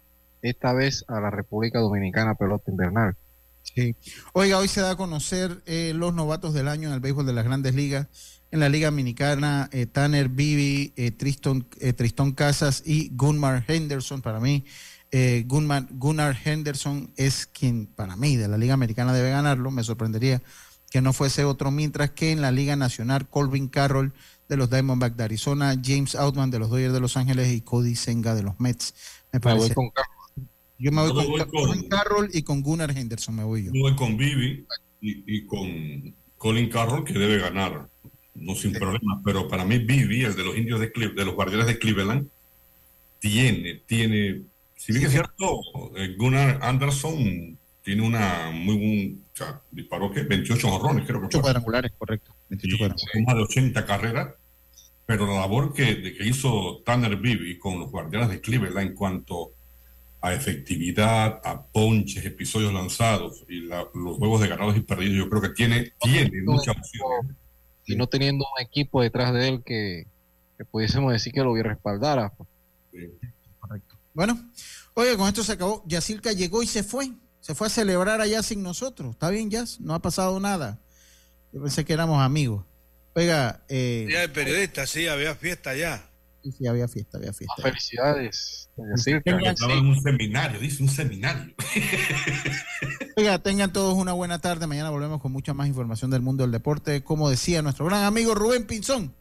esta 0.42 0.72
vez 0.72 1.05
a 1.09 1.20
la 1.20 1.30
República 1.30 1.78
Dominicana 1.78 2.34
pelota 2.34 2.70
invernal. 2.70 3.16
Sí. 3.62 3.94
Oiga, 4.32 4.59
hoy 4.59 4.68
se 4.68 4.80
da 4.80 4.90
a 4.90 4.96
conocer 4.96 5.62
eh, 5.66 5.92
los 5.94 6.12
novatos 6.12 6.53
del 6.53 6.68
año 6.68 6.88
en 6.88 6.94
el 6.94 7.00
béisbol 7.00 7.26
de 7.26 7.32
las 7.32 7.44
grandes 7.44 7.74
ligas. 7.74 8.09
En 8.50 8.61
la 8.61 8.68
Liga 8.68 8.90
Dominicana, 8.90 9.70
eh, 9.72 9.86
Tanner 9.86 10.28
Bibi, 10.28 10.92
eh, 10.96 11.11
Triston, 11.11 11.66
Tristón 11.96 12.32
Casas 12.32 12.82
y 12.84 13.11
Gunmar 13.16 13.64
Henderson. 13.66 14.20
Para 14.20 14.40
mí, 14.40 14.66
Gunmar, 15.47 15.87
Gunnar 15.91 16.37
Henderson 16.43 17.13
es 17.17 17.47
quien, 17.47 17.87
para 17.87 18.17
mí, 18.17 18.37
de 18.37 18.49
la 18.49 18.57
Liga 18.57 18.75
Americana 18.75 19.13
debe 19.13 19.31
ganarlo. 19.31 19.71
Me 19.71 19.85
sorprendería 19.85 20.43
que 20.91 21.01
no 21.01 21.13
fuese 21.13 21.45
otro, 21.45 21.71
mientras 21.71 22.11
que 22.11 22.33
en 22.33 22.41
la 22.41 22.51
Liga 22.51 22.77
Nacional, 22.77 23.29
Colvin 23.29 23.69
Carroll 23.69 24.13
de 24.49 24.57
los 24.57 24.71
Diamondbacks 24.71 25.17
de 25.17 25.25
Arizona, 25.25 25.75
James 25.83 26.15
Outman 26.15 26.51
de 26.51 26.59
los 26.59 26.71
Dodgers 26.71 26.93
de 26.93 27.01
Los 27.01 27.17
Ángeles 27.17 27.53
y 27.53 27.63
Cody 27.63 27.95
Senga 27.95 28.35
de 28.35 28.43
los 28.43 28.61
Mets. 28.61 28.95
Me 29.33 29.41
parece. 29.41 29.75
con 29.75 29.91
yo 30.83 30.91
me 30.91 31.09
voy, 31.09 31.47
con, 31.47 31.89
Carroll 31.89 32.29
y 32.33 32.43
con 32.43 32.61
Gunnar 32.61 32.91
Henderson, 32.91 33.37
me 33.37 33.45
voy 33.45 33.67
yo. 33.67 33.71
Voy 33.73 33.95
con 33.95 34.17
Bibi 34.17 34.67
y, 35.01 35.47
con 35.47 36.13
Colin 36.37 36.69
Carroll, 36.69 37.05
que 37.05 37.13
debe 37.13 37.39
ganar, 37.39 37.89
no 38.35 38.55
sin 38.57 38.73
problemas, 38.73 39.21
pero 39.25 39.47
para 39.47 39.65
mí 39.65 39.79
Bibi, 39.79 40.25
el 40.25 40.35
de 40.35 40.43
los 40.43 40.57
indios 40.57 40.81
de, 40.81 40.89
de 40.89 41.25
los 41.25 41.37
guardianes 41.37 41.69
de 41.69 41.79
Cleveland, 41.79 42.29
tiene, 43.21 43.83
tiene, 43.87 44.43
si 44.83 44.93
bien 44.93 45.05
es 45.05 45.12
cierto, 45.12 45.61
eh, 45.95 46.16
Gunnar 46.18 46.59
Anderson 46.61 47.57
tiene 47.85 48.03
una 48.03 48.51
muy 48.53 48.76
buen, 48.76 49.24
o 49.33 49.37
sea, 49.37 49.62
disparó 49.70 50.11
que 50.11 50.24
28 50.24 50.68
jorrones, 50.68 51.05
creo 51.05 51.18
que 51.18 51.26
28 51.26 51.41
cuadrangulares, 51.41 51.93
correcto. 51.97 52.35
28 52.49 52.95
Más 53.24 53.37
de 53.37 53.43
80 53.43 53.87
carreras, 53.87 54.35
pero 55.07 55.24
la 55.28 55.35
labor 55.35 55.72
que, 55.72 56.14
que 56.14 56.26
hizo 56.26 56.83
Tanner 56.85 57.16
Bibi 57.16 57.61
con 57.61 57.78
los 57.78 57.93
guardianes 57.93 58.30
de 58.30 58.41
Cleveland 58.41 58.89
en 58.89 58.95
cuanto 58.97 59.53
a 60.20 60.35
efectividad, 60.35 61.41
a 61.45 61.62
ponches, 61.62 62.26
episodios 62.26 62.74
lanzados 62.74 63.45
y 63.49 63.61
los 63.61 64.18
juegos 64.18 64.41
de 64.41 64.49
ganados 64.49 64.76
y 64.76 64.80
perdidos, 64.80 65.14
yo 65.14 65.30
creo 65.30 65.43
que 65.43 65.51
tiene, 65.51 65.93
tiene 66.01 66.43
mucha 66.43 66.72
opción. 66.72 67.37
Y 67.87 67.95
no 67.95 68.09
teniendo 68.09 68.45
un 68.45 68.66
equipo 68.66 69.01
detrás 69.01 69.33
de 69.33 69.49
él 69.49 69.62
que, 69.64 70.07
pudiésemos 70.72 71.12
decir 71.12 71.33
que 71.33 71.41
lo 71.41 71.55
respaldara. 71.55 72.33
Correcto. 72.91 73.32
Bueno, 74.15 74.39
oye, 74.95 75.17
con 75.17 75.29
esto 75.29 75.43
se 75.43 75.53
acabó. 75.53 75.83
Yacirca 75.87 76.33
llegó 76.33 76.63
y 76.63 76.67
se 76.67 76.83
fue. 76.83 77.13
Se 77.41 77.55
fue 77.55 77.67
a 77.67 77.71
celebrar 77.71 78.21
allá 78.21 78.43
sin 78.43 78.63
nosotros. 78.63 79.13
¿Está 79.13 79.31
bien, 79.31 79.51
Yas? 79.51 79.81
No 79.81 79.95
ha 79.95 80.03
pasado 80.03 80.39
nada. 80.39 80.81
Yo 81.53 81.61
pensé 81.61 81.85
que 81.85 81.93
éramos 81.93 82.23
amigos. 82.23 82.65
Oiga. 83.15 83.65
Eh, 83.69 84.05
Día 84.09 84.21
de 84.21 84.29
periodista, 84.29 84.87
sí, 84.87 85.07
había 85.07 85.35
fiesta 85.35 85.75
ya. 85.75 86.09
Sí, 86.43 86.53
sí, 86.53 86.67
había 86.67 86.89
fiesta, 86.89 87.19
había 87.19 87.33
fiesta. 87.33 87.55
Ah, 87.59 87.63
felicidades. 87.63 88.71
Estaba 88.97 89.75
en 89.75 89.87
un 89.87 90.03
seminario, 90.03 90.59
dice 90.59 90.83
un 90.83 90.89
seminario. 90.89 91.55
Oiga, 93.17 93.39
tengan 93.41 93.73
todos 93.73 93.95
una 93.95 94.13
buena 94.13 94.41
tarde. 94.41 94.67
Mañana 94.67 94.91
volvemos 94.91 95.21
con 95.21 95.31
mucha 95.31 95.55
más 95.55 95.69
información 95.69 96.11
del 96.11 96.23
mundo 96.23 96.43
del 96.43 96.51
deporte. 96.51 97.05
Como 97.05 97.31
decía 97.31 97.63
nuestro 97.63 97.85
gran 97.87 98.05
amigo 98.05 98.35
Rubén 98.35 98.67
Pinzón. 98.67 99.15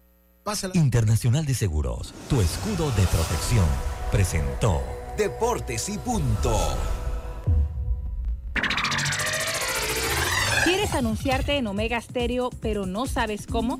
Pásala. 0.44 0.74
Internacional 0.76 1.46
de 1.46 1.54
Seguros, 1.54 2.16
tu 2.28 2.42
escudo 2.42 2.90
de 2.92 3.06
protección, 3.06 3.66
presentó 4.12 4.84
Deportes 5.18 5.90
y 5.90 5.98
Punto. 5.98 6.56
¿Quieres 10.66 10.94
anunciarte 10.94 11.58
en 11.58 11.66
Omega 11.68 12.02
Stereo, 12.02 12.50
pero 12.62 12.86
no 12.86 13.08
sabes 13.08 13.48
cómo? 13.48 13.80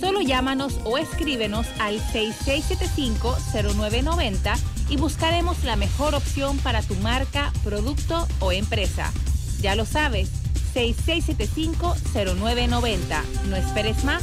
Solo 0.00 0.22
llámanos 0.22 0.80
o 0.84 0.98
escríbenos 0.98 1.66
al 1.78 2.00
6675-0990 2.00 4.58
y 4.88 4.96
buscaremos 4.96 5.62
la 5.64 5.76
mejor 5.76 6.14
opción 6.14 6.56
para 6.58 6.80
tu 6.82 6.94
marca, 6.96 7.52
producto 7.62 8.26
o 8.40 8.50
empresa. 8.52 9.12
Ya 9.60 9.76
lo 9.76 9.84
sabes, 9.84 10.30
6675-0990. 10.74 13.22
No 13.48 13.56
esperes 13.56 14.02
más. 14.04 14.22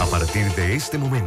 A 0.00 0.06
partir 0.06 0.52
de 0.54 0.74
este 0.74 0.98
momento. 0.98 1.22